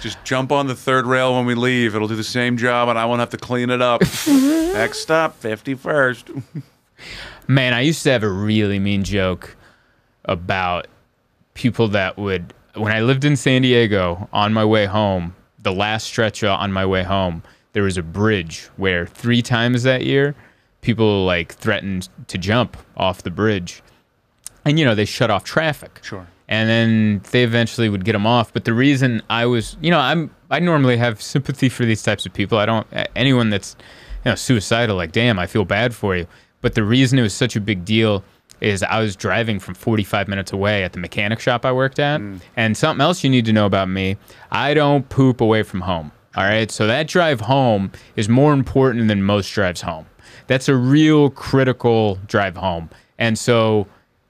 Just 0.00 0.22
jump 0.24 0.52
on 0.52 0.66
the 0.66 0.74
third 0.74 1.06
rail 1.06 1.34
when 1.34 1.46
we 1.46 1.54
leave. 1.54 1.94
It'll 1.94 2.08
do 2.08 2.16
the 2.16 2.24
same 2.24 2.56
job, 2.56 2.88
and 2.88 2.98
I 2.98 3.04
won't 3.06 3.20
have 3.20 3.30
to 3.30 3.36
clean 3.36 3.70
it 3.70 3.82
up. 3.82 4.02
Next 4.28 5.00
stop, 5.00 5.36
fifty 5.36 5.74
first. 5.74 6.30
Man, 7.48 7.74
I 7.74 7.80
used 7.80 8.02
to 8.04 8.10
have 8.10 8.22
a 8.22 8.30
really 8.30 8.78
mean 8.78 9.02
joke 9.02 9.56
about 10.24 10.86
people 11.54 11.88
that 11.88 12.16
would, 12.16 12.54
when 12.74 12.92
I 12.92 13.00
lived 13.00 13.24
in 13.24 13.36
San 13.36 13.62
Diego 13.62 14.28
on 14.32 14.52
my 14.52 14.64
way 14.64 14.86
home, 14.86 15.34
the 15.58 15.72
last 15.72 16.06
stretch 16.06 16.42
on 16.44 16.72
my 16.72 16.86
way 16.86 17.02
home, 17.02 17.42
there 17.72 17.82
was 17.82 17.98
a 17.98 18.02
bridge 18.02 18.68
where 18.76 19.06
three 19.06 19.42
times 19.42 19.82
that 19.82 20.04
year, 20.04 20.34
people 20.84 21.24
like 21.24 21.54
threatened 21.54 22.08
to 22.28 22.38
jump 22.38 22.76
off 22.96 23.22
the 23.22 23.30
bridge. 23.30 23.82
And, 24.64 24.78
you 24.78 24.84
know, 24.84 24.94
they 24.94 25.04
shut 25.04 25.30
off 25.30 25.42
traffic. 25.44 26.00
Sure. 26.02 26.26
And 26.46 26.68
then 26.68 27.22
they 27.30 27.42
eventually 27.42 27.88
would 27.88 28.04
get 28.04 28.12
them 28.12 28.26
off. 28.26 28.52
But 28.52 28.64
the 28.64 28.74
reason 28.74 29.22
I 29.30 29.46
was, 29.46 29.76
you 29.80 29.90
know, 29.90 29.98
I'm, 29.98 30.34
I 30.50 30.60
normally 30.60 30.96
have 30.98 31.20
sympathy 31.20 31.68
for 31.68 31.84
these 31.84 32.02
types 32.02 32.26
of 32.26 32.32
people. 32.32 32.58
I 32.58 32.66
don't, 32.66 32.86
anyone 33.16 33.50
that's, 33.50 33.76
you 34.24 34.30
know, 34.30 34.34
suicidal, 34.34 34.96
like, 34.96 35.12
damn, 35.12 35.38
I 35.38 35.46
feel 35.46 35.64
bad 35.64 35.94
for 35.94 36.16
you. 36.16 36.26
But 36.60 36.74
the 36.74 36.84
reason 36.84 37.18
it 37.18 37.22
was 37.22 37.34
such 37.34 37.56
a 37.56 37.60
big 37.60 37.84
deal 37.84 38.22
is 38.60 38.82
I 38.82 39.00
was 39.00 39.16
driving 39.16 39.58
from 39.58 39.74
45 39.74 40.28
minutes 40.28 40.52
away 40.52 40.84
at 40.84 40.92
the 40.92 40.98
mechanic 40.98 41.40
shop 41.40 41.64
I 41.64 41.72
worked 41.72 41.98
at. 41.98 42.20
Mm. 42.20 42.40
And 42.56 42.76
something 42.76 43.02
else 43.02 43.24
you 43.24 43.30
need 43.30 43.44
to 43.46 43.52
know 43.52 43.66
about 43.66 43.88
me 43.88 44.16
I 44.50 44.74
don't 44.74 45.08
poop 45.08 45.40
away 45.40 45.62
from 45.62 45.82
home. 45.82 46.12
All 46.36 46.44
right. 46.44 46.70
So 46.70 46.86
that 46.86 47.06
drive 47.08 47.42
home 47.42 47.92
is 48.16 48.28
more 48.28 48.52
important 48.52 49.08
than 49.08 49.22
most 49.22 49.50
drives 49.50 49.82
home. 49.82 50.06
That's 50.46 50.68
a 50.68 50.76
real 50.76 51.30
critical 51.30 52.18
drive 52.26 52.56
home. 52.56 52.90
And 53.18 53.38
so 53.38 53.86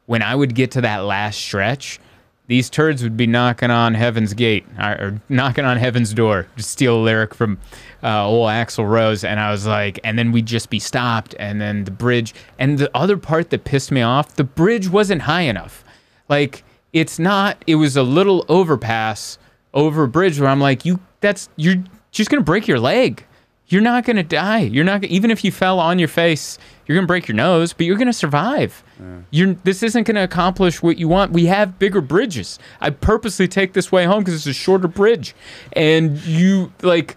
when 0.06 0.22
I 0.22 0.34
would 0.34 0.54
get 0.54 0.70
to 0.72 0.80
that 0.82 1.04
last 1.04 1.38
stretch, 1.38 1.98
these 2.46 2.68
turds 2.68 3.02
would 3.02 3.16
be 3.16 3.26
knocking 3.26 3.70
on 3.70 3.94
heaven's 3.94 4.34
gate 4.34 4.66
or, 4.78 5.20
knocking 5.30 5.64
on 5.64 5.78
heaven's 5.78 6.12
door 6.12 6.46
to 6.56 6.62
steal 6.62 6.96
a 6.96 7.02
lyric 7.02 7.34
from 7.34 7.58
uh, 8.02 8.26
old 8.26 8.50
Axl 8.50 8.88
Rose. 8.88 9.24
And 9.24 9.40
I 9.40 9.50
was 9.50 9.66
like, 9.66 9.98
and 10.04 10.18
then 10.18 10.30
we'd 10.30 10.46
just 10.46 10.68
be 10.68 10.78
stopped. 10.78 11.34
And 11.38 11.60
then 11.60 11.84
the 11.84 11.90
bridge. 11.90 12.34
And 12.58 12.78
the 12.78 12.90
other 12.94 13.16
part 13.16 13.50
that 13.50 13.64
pissed 13.64 13.90
me 13.90 14.02
off, 14.02 14.36
the 14.36 14.44
bridge 14.44 14.88
wasn't 14.88 15.22
high 15.22 15.42
enough. 15.42 15.84
Like, 16.28 16.64
it's 16.92 17.18
not, 17.18 17.62
it 17.66 17.76
was 17.76 17.96
a 17.96 18.02
little 18.02 18.44
overpass 18.48 19.38
over 19.72 20.04
a 20.04 20.08
bridge 20.08 20.38
where 20.38 20.50
I'm 20.50 20.60
like, 20.60 20.84
you, 20.84 21.00
that's, 21.20 21.48
you're 21.56 21.82
just 22.12 22.30
going 22.30 22.40
to 22.40 22.44
break 22.44 22.68
your 22.68 22.78
leg. 22.78 23.24
You're 23.68 23.80
not 23.80 24.04
going 24.04 24.16
to 24.16 24.22
die. 24.22 24.60
You're 24.60 24.84
not, 24.84 25.04
even 25.04 25.30
if 25.30 25.42
you 25.42 25.50
fell 25.50 25.80
on 25.80 25.98
your 25.98 26.08
face, 26.08 26.58
you're 26.86 26.94
going 26.96 27.04
to 27.04 27.08
break 27.08 27.26
your 27.28 27.34
nose, 27.34 27.72
but 27.72 27.86
you're 27.86 27.96
going 27.96 28.06
to 28.08 28.12
survive. 28.12 28.84
You're, 29.30 29.54
this 29.64 29.82
isn't 29.82 30.06
going 30.06 30.16
to 30.16 30.22
accomplish 30.22 30.82
what 30.82 30.98
you 30.98 31.08
want. 31.08 31.32
We 31.32 31.46
have 31.46 31.78
bigger 31.78 32.02
bridges. 32.02 32.58
I 32.80 32.90
purposely 32.90 33.48
take 33.48 33.72
this 33.72 33.90
way 33.90 34.04
home 34.04 34.20
because 34.20 34.34
it's 34.34 34.46
a 34.46 34.52
shorter 34.52 34.86
bridge. 34.86 35.34
And 35.72 36.18
you, 36.26 36.72
like, 36.82 37.16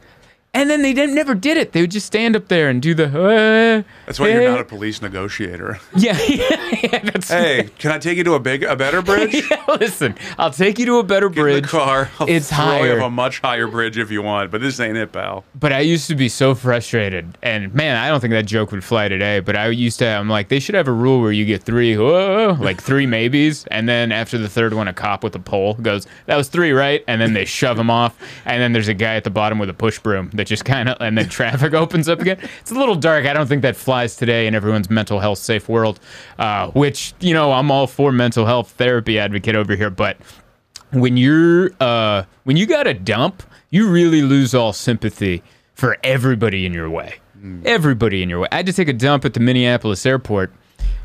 and 0.54 0.70
then 0.70 0.82
they 0.82 0.94
didn't, 0.94 1.14
never 1.16 1.36
did 1.36 1.58
it. 1.58 1.72
They 1.74 1.82
would 1.82 1.92
just 1.92 2.08
stand 2.08 2.36
up 2.36 2.48
there 2.48 2.70
and 2.70 2.82
do 2.82 2.94
the, 2.96 3.06
uh, 3.06 3.84
That's 4.06 4.20
why 4.20 4.30
you're 4.30 4.50
not 4.50 4.60
a 4.60 4.64
police 4.66 5.02
negotiator. 5.02 5.80
yeah, 5.96 6.18
yeah, 6.28 6.76
yeah, 6.84 7.00
that's, 7.00 7.30
hey, 7.30 7.70
can 7.78 7.92
I 7.92 8.00
take 8.00 8.18
you 8.18 8.24
to 8.24 8.34
a 8.34 8.40
big, 8.40 8.64
a 8.64 8.76
better 8.76 9.02
bridge? 9.02 9.36
yeah, 9.52 9.64
listen, 9.80 10.16
I'll 10.38 10.50
take 10.52 10.80
you 10.80 10.86
to 10.88 10.96
a 10.98 11.04
better 11.04 11.30
Get 11.30 11.38
in 11.38 11.44
bridge. 11.44 11.64
the 11.64 11.70
car. 11.70 12.10
I'll 12.20 12.28
It's 12.30 12.50
you 12.50 12.58
higher. 12.58 12.98
a 13.00 13.10
much 13.10 13.40
higher 13.42 13.68
bridge 13.68 13.98
if 13.98 14.10
you 14.10 14.22
want, 14.24 14.50
but 14.50 14.62
this 14.62 14.80
ain't 14.80 14.98
it, 14.98 15.12
pal. 15.12 15.44
But 15.54 15.74
I 15.74 15.82
used 15.82 16.08
to 16.08 16.16
be 16.16 16.30
so 16.30 16.56
frustrated, 16.56 17.38
and 17.44 17.74
man, 17.76 17.96
I 17.98 18.08
don't 18.10 18.20
think 18.20 18.32
that 18.32 18.46
joke 18.48 18.72
would 18.72 18.84
fly 18.84 19.08
today. 19.10 19.40
But 19.42 19.56
I 19.56 19.68
used 19.68 20.00
to, 20.00 20.08
I'm 20.08 20.30
like, 20.30 20.50
they 20.50 20.60
should 20.60 20.76
have 20.76 20.88
a 20.88 20.92
rule 20.94 21.22
where 21.22 21.32
you 21.32 21.46
get 21.46 21.62
three, 21.64 21.96
whoa, 21.98 22.58
like 22.60 22.82
three 22.82 23.06
maybes, 23.06 23.66
and 23.68 23.88
then 23.88 24.12
after 24.12 24.38
the 24.40 24.50
third 24.50 24.74
one, 24.74 24.88
a 24.88 24.94
cop 24.94 25.24
with 25.24 25.36
a 25.36 25.40
pole 25.40 25.76
goes, 25.76 26.08
"That 26.26 26.36
was 26.38 26.48
three, 26.48 26.72
right?" 26.72 27.04
And 27.08 27.22
then 27.22 27.34
they 27.34 27.46
shove 27.46 27.78
him 27.78 27.90
off, 27.92 28.18
and 28.46 28.60
then 28.62 28.74
there's 28.74 28.88
a 28.88 28.94
guy 28.96 29.16
at 29.16 29.24
the 29.24 29.30
bottom 29.30 29.60
with 29.60 29.70
a 29.70 29.74
push 29.74 30.00
broom 30.00 30.32
that 30.34 30.47
just 30.48 30.66
kind 30.66 30.90
of, 30.90 30.98
and 31.00 31.18
then 31.18 31.30
traffic 31.30 31.74
opens 31.84 32.10
up 32.10 32.20
again. 32.20 32.40
It's 32.62 32.72
a 32.72 32.76
little 32.76 32.96
dark. 32.96 33.26
I 33.26 33.34
don't 33.34 33.48
think 33.48 33.62
that 33.62 33.76
flies 33.76 34.16
today 34.16 34.48
in 34.48 34.56
everyone's 34.56 34.90
mental 34.90 35.20
health 35.20 35.40
safe 35.40 35.70
world, 35.70 36.00
uh, 36.40 36.72
which 36.72 37.14
you 37.20 37.34
know 37.34 37.52
I'm 37.52 37.70
all 37.72 37.88
for 37.88 38.12
mental 38.12 38.46
health 38.46 38.72
therapy 38.72 39.20
advocate 39.20 39.56
over 39.56 39.76
here, 39.76 39.90
but 39.90 40.18
when 40.92 41.18
you're 41.18 41.72
uh 41.80 42.24
when 42.46 42.58
you 42.58 42.66
got 42.66 42.88
a 42.88 42.94
dump, 42.94 43.44
you 43.70 43.90
really 43.90 44.22
lose 44.22 44.56
all 44.56 44.74
sympathy 44.74 45.44
for 45.74 45.98
everybody 46.04 46.66
in 46.66 46.74
your 46.74 46.90
way. 46.90 47.16
Everybody 47.66 48.24
in 48.24 48.30
your 48.30 48.40
way. 48.40 48.48
I 48.52 48.58
had 48.58 48.66
to 48.66 48.74
take 48.74 48.88
a 48.88 48.94
dump 48.94 49.24
at 49.26 49.34
the 49.34 49.40
Minneapolis 49.40 50.06
airport. 50.06 50.52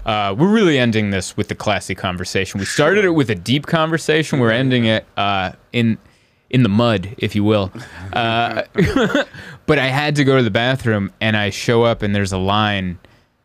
Uh, 0.06 0.34
we're 0.36 0.52
really 0.52 0.78
ending 0.78 1.10
this 1.10 1.36
with 1.36 1.48
the 1.48 1.54
classy 1.54 1.94
conversation. 1.94 2.58
We 2.58 2.64
started 2.64 3.04
it 3.04 3.10
with 3.10 3.30
a 3.30 3.34
deep 3.34 3.66
conversation. 3.66 4.40
We're 4.40 4.50
ending 4.50 4.86
it 4.86 5.06
uh, 5.16 5.52
in 5.72 5.98
in 6.52 6.62
the 6.62 6.68
mud, 6.68 7.14
if 7.18 7.34
you 7.34 7.44
will. 7.44 7.72
Uh, 8.12 8.64
but 9.66 9.78
I 9.78 9.86
had 9.86 10.16
to 10.16 10.24
go 10.24 10.36
to 10.36 10.42
the 10.42 10.50
bathroom, 10.50 11.10
and 11.18 11.34
I 11.34 11.48
show 11.48 11.82
up, 11.82 12.02
and 12.02 12.14
there's 12.14 12.32
a 12.32 12.38
line 12.38 12.98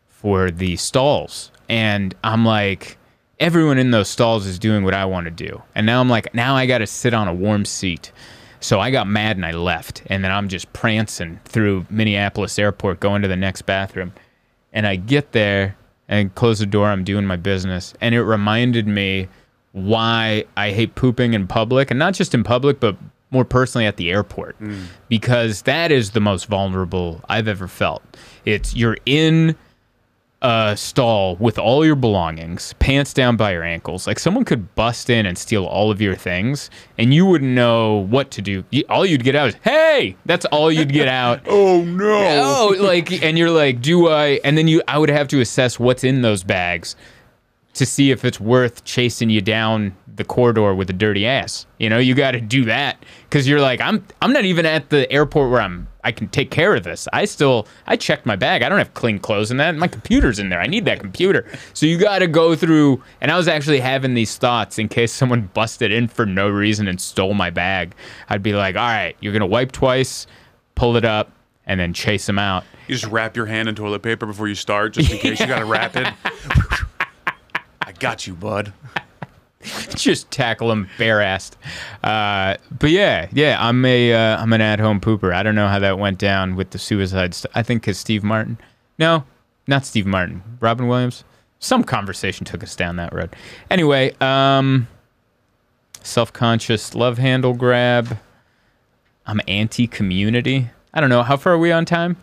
for 0.08 0.50
the 0.50 0.76
stalls. 0.76 1.50
And 1.70 2.14
I'm 2.22 2.44
like, 2.44 2.98
everyone 3.40 3.78
in 3.78 3.92
those 3.92 4.08
stalls 4.08 4.46
is 4.46 4.58
doing 4.58 4.84
what 4.84 4.92
I 4.92 5.04
want 5.06 5.24
to 5.24 5.30
do. 5.30 5.62
And 5.74 5.86
now 5.86 6.00
I'm 6.00 6.08
like, 6.08 6.34
now 6.34 6.54
I 6.54 6.66
got 6.66 6.78
to 6.78 6.86
sit 6.86 7.14
on 7.14 7.28
a 7.28 7.34
warm 7.34 7.64
seat. 7.64 8.12
So 8.60 8.80
I 8.80 8.90
got 8.90 9.06
mad 9.06 9.36
and 9.36 9.46
I 9.46 9.52
left. 9.52 10.02
And 10.06 10.24
then 10.24 10.32
I'm 10.32 10.48
just 10.48 10.72
prancing 10.72 11.40
through 11.44 11.86
Minneapolis 11.88 12.58
airport 12.58 13.00
going 13.00 13.22
to 13.22 13.28
the 13.28 13.36
next 13.36 13.62
bathroom. 13.62 14.12
And 14.72 14.86
I 14.86 14.96
get 14.96 15.32
there 15.32 15.76
and 16.08 16.34
close 16.34 16.58
the 16.58 16.66
door. 16.66 16.88
I'm 16.88 17.04
doing 17.04 17.26
my 17.26 17.36
business. 17.36 17.94
And 18.00 18.14
it 18.14 18.22
reminded 18.22 18.86
me 18.86 19.28
why 19.72 20.44
I 20.56 20.70
hate 20.72 20.94
pooping 20.94 21.34
in 21.34 21.46
public 21.46 21.90
and 21.90 21.98
not 21.98 22.14
just 22.14 22.34
in 22.34 22.42
public, 22.44 22.80
but 22.80 22.96
more 23.30 23.44
personally 23.44 23.86
at 23.86 23.96
the 23.96 24.10
airport 24.10 24.58
mm. 24.58 24.84
because 25.08 25.62
that 25.62 25.92
is 25.92 26.12
the 26.12 26.20
most 26.20 26.46
vulnerable 26.46 27.20
I've 27.28 27.48
ever 27.48 27.68
felt. 27.68 28.02
It's 28.44 28.74
you're 28.74 28.96
in 29.04 29.56
a 30.40 30.76
stall 30.76 31.36
with 31.36 31.58
all 31.58 31.84
your 31.84 31.96
belongings, 31.96 32.72
pants 32.78 33.12
down 33.12 33.36
by 33.36 33.52
your 33.52 33.64
ankles. 33.64 34.06
Like 34.06 34.18
someone 34.18 34.44
could 34.44 34.74
bust 34.76 35.10
in 35.10 35.26
and 35.26 35.36
steal 35.36 35.64
all 35.64 35.90
of 35.90 36.00
your 36.00 36.14
things, 36.14 36.70
and 36.96 37.12
you 37.12 37.26
wouldn't 37.26 37.50
know 37.50 38.06
what 38.08 38.30
to 38.32 38.42
do. 38.42 38.64
All 38.88 39.04
you'd 39.04 39.24
get 39.24 39.34
out 39.34 39.48
is 39.48 39.56
"Hey!" 39.62 40.16
That's 40.26 40.46
all 40.46 40.70
you'd 40.70 40.92
get 40.92 41.08
out. 41.08 41.40
Oh 41.48 41.82
no! 41.82 42.70
oh, 42.70 42.82
like, 42.82 43.22
and 43.22 43.36
you're 43.36 43.50
like, 43.50 43.82
"Do 43.82 44.08
I?" 44.08 44.40
And 44.44 44.56
then 44.56 44.68
you, 44.68 44.82
I 44.86 44.98
would 44.98 45.10
have 45.10 45.28
to 45.28 45.40
assess 45.40 45.78
what's 45.78 46.04
in 46.04 46.22
those 46.22 46.44
bags 46.44 46.94
to 47.78 47.86
see 47.86 48.10
if 48.10 48.24
it's 48.24 48.40
worth 48.40 48.84
chasing 48.84 49.30
you 49.30 49.40
down 49.40 49.96
the 50.16 50.24
corridor 50.24 50.74
with 50.74 50.90
a 50.90 50.92
dirty 50.92 51.24
ass. 51.26 51.64
You 51.78 51.88
know, 51.88 51.98
you 51.98 52.14
got 52.16 52.32
to 52.32 52.40
do 52.40 52.64
that 52.64 53.04
because 53.22 53.46
you're 53.46 53.60
like, 53.60 53.80
I'm 53.80 54.04
I'm 54.20 54.32
not 54.32 54.44
even 54.44 54.66
at 54.66 54.90
the 54.90 55.10
airport 55.10 55.50
where 55.50 55.60
I'm. 55.60 55.88
I 56.04 56.12
can 56.12 56.28
take 56.28 56.50
care 56.50 56.74
of 56.74 56.84
this. 56.84 57.06
I 57.12 57.24
still 57.24 57.68
I 57.86 57.96
checked 57.96 58.26
my 58.26 58.34
bag. 58.34 58.62
I 58.62 58.68
don't 58.68 58.78
have 58.78 58.94
clean 58.94 59.18
clothes 59.18 59.50
in 59.50 59.58
that. 59.58 59.76
My 59.76 59.86
computer's 59.86 60.38
in 60.38 60.48
there. 60.48 60.60
I 60.60 60.66
need 60.66 60.86
that 60.86 61.00
computer. 61.00 61.46
So 61.72 61.86
you 61.86 61.98
got 61.98 62.20
to 62.20 62.26
go 62.26 62.56
through. 62.56 63.02
And 63.20 63.30
I 63.30 63.36
was 63.36 63.46
actually 63.46 63.80
having 63.80 64.14
these 64.14 64.36
thoughts 64.36 64.78
in 64.78 64.88
case 64.88 65.12
someone 65.12 65.42
busted 65.54 65.92
in 65.92 66.08
for 66.08 66.26
no 66.26 66.48
reason 66.48 66.88
and 66.88 67.00
stole 67.00 67.34
my 67.34 67.50
bag. 67.50 67.94
I'd 68.28 68.42
be 68.42 68.54
like, 68.54 68.74
all 68.74 68.86
right, 68.86 69.16
you're 69.20 69.32
gonna 69.32 69.46
wipe 69.46 69.70
twice, 69.70 70.26
pull 70.74 70.96
it 70.96 71.04
up, 71.04 71.30
and 71.66 71.78
then 71.78 71.92
chase 71.92 72.26
them 72.26 72.40
out. 72.40 72.64
You 72.88 72.96
just 72.96 73.12
wrap 73.12 73.36
your 73.36 73.46
hand 73.46 73.68
in 73.68 73.76
toilet 73.76 74.02
paper 74.02 74.26
before 74.26 74.48
you 74.48 74.54
start, 74.56 74.94
just 74.94 75.12
in 75.12 75.18
case 75.18 75.38
you 75.38 75.46
got 75.46 75.58
to 75.58 75.66
wrap 75.66 75.94
it. 75.94 76.08
I 77.88 77.92
got 77.92 78.26
you, 78.26 78.34
bud. 78.34 78.74
just 79.94 80.30
tackle 80.30 80.70
him 80.70 80.90
bare 80.98 81.20
assed. 81.20 81.54
Uh, 82.04 82.58
but 82.78 82.90
yeah, 82.90 83.28
yeah, 83.32 83.56
I'm 83.58 83.82
a 83.86 84.12
uh, 84.12 84.36
I'm 84.42 84.52
an 84.52 84.60
at 84.60 84.78
home 84.78 85.00
pooper. 85.00 85.32
I 85.32 85.42
don't 85.42 85.54
know 85.54 85.68
how 85.68 85.78
that 85.78 85.98
went 85.98 86.18
down 86.18 86.54
with 86.54 86.72
the 86.72 86.78
suicide. 86.78 87.32
St- 87.32 87.50
I 87.54 87.62
think 87.62 87.80
because 87.80 87.96
Steve 87.96 88.22
Martin. 88.22 88.58
No, 88.98 89.24
not 89.66 89.86
Steve 89.86 90.04
Martin. 90.04 90.42
Robin 90.60 90.86
Williams. 90.86 91.24
Some 91.60 91.82
conversation 91.82 92.44
took 92.44 92.62
us 92.62 92.76
down 92.76 92.96
that 92.96 93.14
road. 93.14 93.34
Anyway, 93.70 94.14
um, 94.20 94.86
self 96.02 96.30
conscious 96.30 96.94
love 96.94 97.16
handle 97.16 97.54
grab. 97.54 98.18
I'm 99.24 99.40
anti 99.48 99.86
community. 99.86 100.68
I 100.92 101.00
don't 101.00 101.08
know. 101.08 101.22
How 101.22 101.38
far 101.38 101.54
are 101.54 101.58
we 101.58 101.72
on 101.72 101.86
time? 101.86 102.18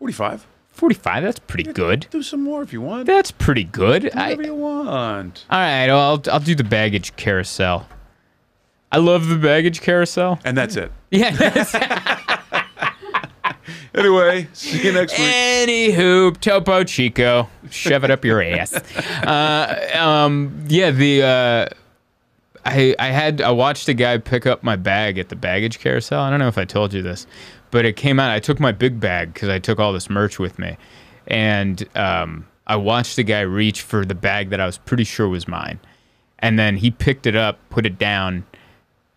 45. 0.00 0.46
45. 0.72 1.22
That's 1.22 1.38
pretty 1.38 1.72
good. 1.72 2.06
Do 2.10 2.22
some 2.22 2.42
more 2.42 2.62
if 2.62 2.72
you 2.72 2.80
want. 2.80 3.06
That's 3.06 3.30
pretty 3.30 3.64
good. 3.64 4.10
I, 4.14 4.30
Whatever 4.30 4.42
you 4.42 4.54
want. 4.54 5.44
all 5.50 5.58
right, 5.58 5.86
well, 5.86 6.00
I'll, 6.00 6.22
I'll 6.32 6.40
do 6.40 6.54
the 6.54 6.64
baggage 6.64 7.14
carousel. 7.16 7.86
I 8.90 8.98
love 8.98 9.28
the 9.28 9.36
baggage 9.36 9.80
carousel. 9.80 10.38
And 10.44 10.56
that's 10.56 10.76
it. 10.76 10.90
Yeah. 11.10 12.38
Anyway, 13.94 14.48
see 14.54 14.82
you 14.82 14.92
next 14.92 15.12
week. 15.18 15.28
Anywho, 15.28 16.38
Topo 16.40 16.82
Chico, 16.82 17.50
shove 17.70 18.04
it 18.04 18.10
up 18.10 18.24
your 18.24 18.42
ass. 18.42 18.72
Uh, 19.22 19.90
um, 19.94 20.64
yeah, 20.66 20.90
the 20.90 21.22
uh, 21.22 21.66
I 22.64 22.96
I 22.98 23.08
had 23.08 23.42
I 23.42 23.50
watched 23.50 23.88
a 23.88 23.94
guy 23.94 24.16
pick 24.16 24.46
up 24.46 24.62
my 24.62 24.76
bag 24.76 25.18
at 25.18 25.28
the 25.28 25.36
baggage 25.36 25.78
carousel. 25.78 26.20
I 26.22 26.30
don't 26.30 26.38
know 26.38 26.48
if 26.48 26.56
I 26.56 26.64
told 26.64 26.94
you 26.94 27.02
this, 27.02 27.26
but 27.72 27.84
it 27.84 27.96
came 27.96 28.20
out. 28.20 28.30
I 28.30 28.38
took 28.38 28.60
my 28.60 28.70
big 28.70 29.00
bag 29.00 29.34
because 29.34 29.48
I 29.48 29.58
took 29.58 29.80
all 29.80 29.92
this 29.92 30.08
merch 30.08 30.38
with 30.38 30.60
me, 30.60 30.76
and 31.26 31.84
um, 31.96 32.46
I 32.68 32.76
watched 32.76 33.16
the 33.16 33.24
guy 33.24 33.40
reach 33.40 33.82
for 33.82 34.04
the 34.04 34.14
bag 34.14 34.50
that 34.50 34.60
I 34.60 34.66
was 34.66 34.78
pretty 34.78 35.02
sure 35.04 35.28
was 35.28 35.48
mine, 35.48 35.80
and 36.38 36.56
then 36.56 36.76
he 36.76 36.92
picked 36.92 37.26
it 37.26 37.34
up, 37.34 37.58
put 37.70 37.84
it 37.84 37.98
down, 37.98 38.46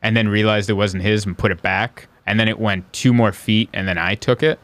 and 0.02 0.18
then 0.18 0.28
realized 0.28 0.70
it 0.72 0.74
wasn't 0.74 1.04
his 1.04 1.26
and 1.28 1.38
put 1.38 1.52
it 1.52 1.62
back. 1.62 2.08
And 2.28 2.40
then 2.40 2.48
it 2.48 2.58
went 2.60 2.92
two 2.92 3.14
more 3.14 3.32
feet, 3.32 3.70
and 3.72 3.88
then 3.88 4.00
I 4.00 4.16
took 4.16 4.42
it. 4.42 4.60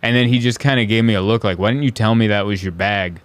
And 0.00 0.16
then 0.16 0.26
he 0.26 0.38
just 0.38 0.58
kind 0.58 0.80
of 0.80 0.88
gave 0.88 1.04
me 1.04 1.12
a 1.12 1.20
look 1.20 1.44
like, 1.44 1.58
why 1.58 1.70
didn't 1.70 1.82
you 1.82 1.90
tell 1.90 2.14
me 2.14 2.28
that 2.28 2.46
was 2.46 2.62
your 2.62 2.72
bag? 2.72 3.20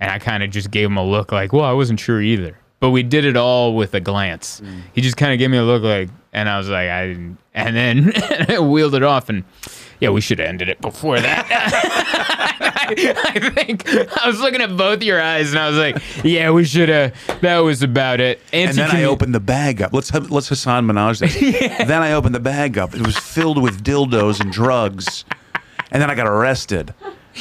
And 0.00 0.10
I 0.10 0.18
kind 0.18 0.42
of 0.42 0.50
just 0.50 0.72
gave 0.72 0.86
him 0.86 0.96
a 0.96 1.04
look 1.04 1.30
like, 1.30 1.52
well, 1.52 1.64
I 1.64 1.72
wasn't 1.72 2.00
sure 2.00 2.20
either. 2.20 2.58
But 2.80 2.90
we 2.90 3.04
did 3.04 3.24
it 3.24 3.36
all 3.36 3.76
with 3.76 3.94
a 3.94 4.00
glance. 4.00 4.60
He 4.94 5.00
just 5.00 5.16
kind 5.16 5.32
of 5.32 5.38
gave 5.38 5.50
me 5.50 5.58
a 5.58 5.62
look 5.62 5.82
like, 5.82 6.08
and 6.32 6.48
I 6.48 6.58
was 6.58 6.68
like, 6.68 6.88
I 6.88 7.08
didn't. 7.08 7.38
And 7.54 7.76
then 7.76 8.12
I 8.48 8.58
wheeled 8.60 8.94
it 8.94 9.02
off, 9.02 9.28
and 9.28 9.44
yeah, 10.00 10.10
we 10.10 10.20
should 10.20 10.38
have 10.38 10.48
ended 10.48 10.68
it 10.68 10.80
before 10.80 11.20
that. 11.20 11.46
I 12.90 13.50
think 13.54 13.86
I 13.88 14.26
was 14.26 14.40
looking 14.40 14.60
at 14.60 14.76
both 14.76 15.02
your 15.02 15.20
eyes, 15.20 15.50
and 15.50 15.58
I 15.60 15.68
was 15.68 15.78
like, 15.78 16.24
yeah, 16.24 16.50
we 16.50 16.64
should 16.64 16.88
have. 16.88 17.14
That 17.40 17.58
was 17.58 17.82
about 17.82 18.20
it. 18.20 18.40
And 18.52 18.76
then 18.76 18.90
I 18.90 19.04
opened 19.04 19.34
the 19.34 19.40
bag 19.40 19.82
up. 19.82 19.92
Let's 19.92 20.10
have, 20.10 20.30
let's 20.30 20.48
Hasan 20.48 20.86
Minhaj 20.86 21.20
this. 21.20 21.38
Then 21.86 22.02
I 22.02 22.12
opened 22.12 22.34
the 22.34 22.40
bag 22.40 22.78
up. 22.78 22.94
It 22.94 23.06
was 23.06 23.16
filled 23.16 23.62
with 23.62 23.82
dildos 23.84 24.40
and 24.40 24.52
drugs. 24.52 25.24
And 25.90 26.00
then 26.02 26.10
I 26.10 26.14
got 26.14 26.26
arrested. 26.26 26.94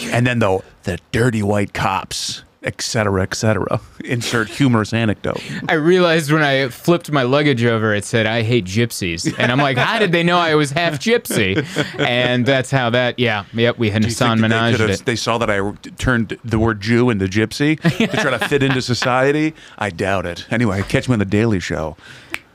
And 0.03 0.25
then 0.25 0.39
the 0.39 0.63
the 0.83 0.99
dirty 1.11 1.41
white 1.43 1.73
cops, 1.73 2.43
et 2.64 2.82
cetera, 2.82 3.24
et 3.24 3.34
cetera. 3.34 3.80
Insert 4.03 4.49
humorous 4.49 4.93
anecdote. 4.93 5.41
I 5.70 5.74
realized 5.74 6.32
when 6.32 6.43
I 6.43 6.68
flipped 6.70 7.12
my 7.12 7.24
luggage 7.24 7.64
over, 7.64 7.93
it 7.93 8.03
said, 8.03 8.26
I 8.26 8.41
hate 8.43 8.66
gypsies. 8.66 9.34
And 9.38 9.51
I'm 9.51 9.60
like, 9.60 9.78
how 9.78 9.99
did 9.99 10.12
they 10.12 10.24
know 10.24 10.38
I 10.38 10.55
was 10.55 10.72
half 10.72 10.99
gypsy? 10.99 11.66
And 11.99 12.45
that's 12.45 12.72
how 12.72 12.89
that, 12.89 13.20
yeah, 13.20 13.45
yep, 13.53 13.78
we 13.78 13.89
had 13.89 14.03
Hasan 14.03 14.41
that 14.41 14.78
they, 14.78 14.93
it. 14.93 15.05
they 15.05 15.16
saw 15.16 15.38
that 15.38 15.49
I 15.49 15.72
turned 15.97 16.38
the 16.43 16.60
word 16.60 16.82
Jew 16.82 17.10
into 17.10 17.26
gypsy 17.26 17.80
to 17.80 18.18
try 18.18 18.32
to 18.32 18.39
fit 18.47 18.64
into 18.64 18.82
society? 18.82 19.53
I 19.78 19.89
doubt 19.89 20.26
it. 20.26 20.45
Anyway, 20.51 20.82
catch 20.84 21.07
me 21.07 21.14
on 21.14 21.20
the 21.20 21.26
Daily 21.26 21.60
Show. 21.60 21.95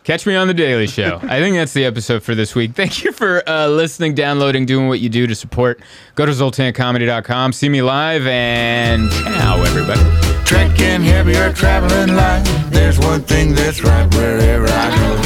Catch 0.04 0.26
me 0.26 0.36
on 0.36 0.48
The 0.48 0.54
Daily 0.54 0.86
Show. 0.86 1.16
I 1.22 1.40
think 1.40 1.56
that's 1.56 1.72
the 1.72 1.86
episode 1.86 2.22
for 2.22 2.34
this 2.34 2.54
week. 2.54 2.74
Thank 2.74 3.04
you 3.04 3.12
for 3.12 3.42
uh, 3.48 3.68
listening, 3.68 4.14
downloading, 4.14 4.66
doing 4.66 4.86
what 4.86 5.00
you 5.00 5.08
do 5.08 5.26
to 5.26 5.34
support. 5.34 5.80
Go 6.14 6.26
to 6.26 6.32
zoltancomedy.com, 6.32 7.52
see 7.54 7.70
me 7.70 7.80
live, 7.80 8.26
and 8.26 9.10
ciao, 9.10 9.62
everybody. 9.62 10.02
Trekking 10.44 11.02
heavy 11.02 11.34
or 11.36 11.52
traveling 11.54 12.14
light. 12.14 12.44
There's 12.70 12.98
one 12.98 13.22
thing 13.22 13.54
that's 13.54 13.82
right 13.82 14.14
wherever 14.14 14.66
I 14.66 14.90
go. 14.94 15.16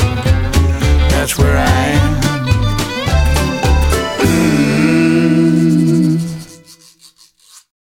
That's 1.11 1.37
where 1.37 1.57
I 1.57 2.28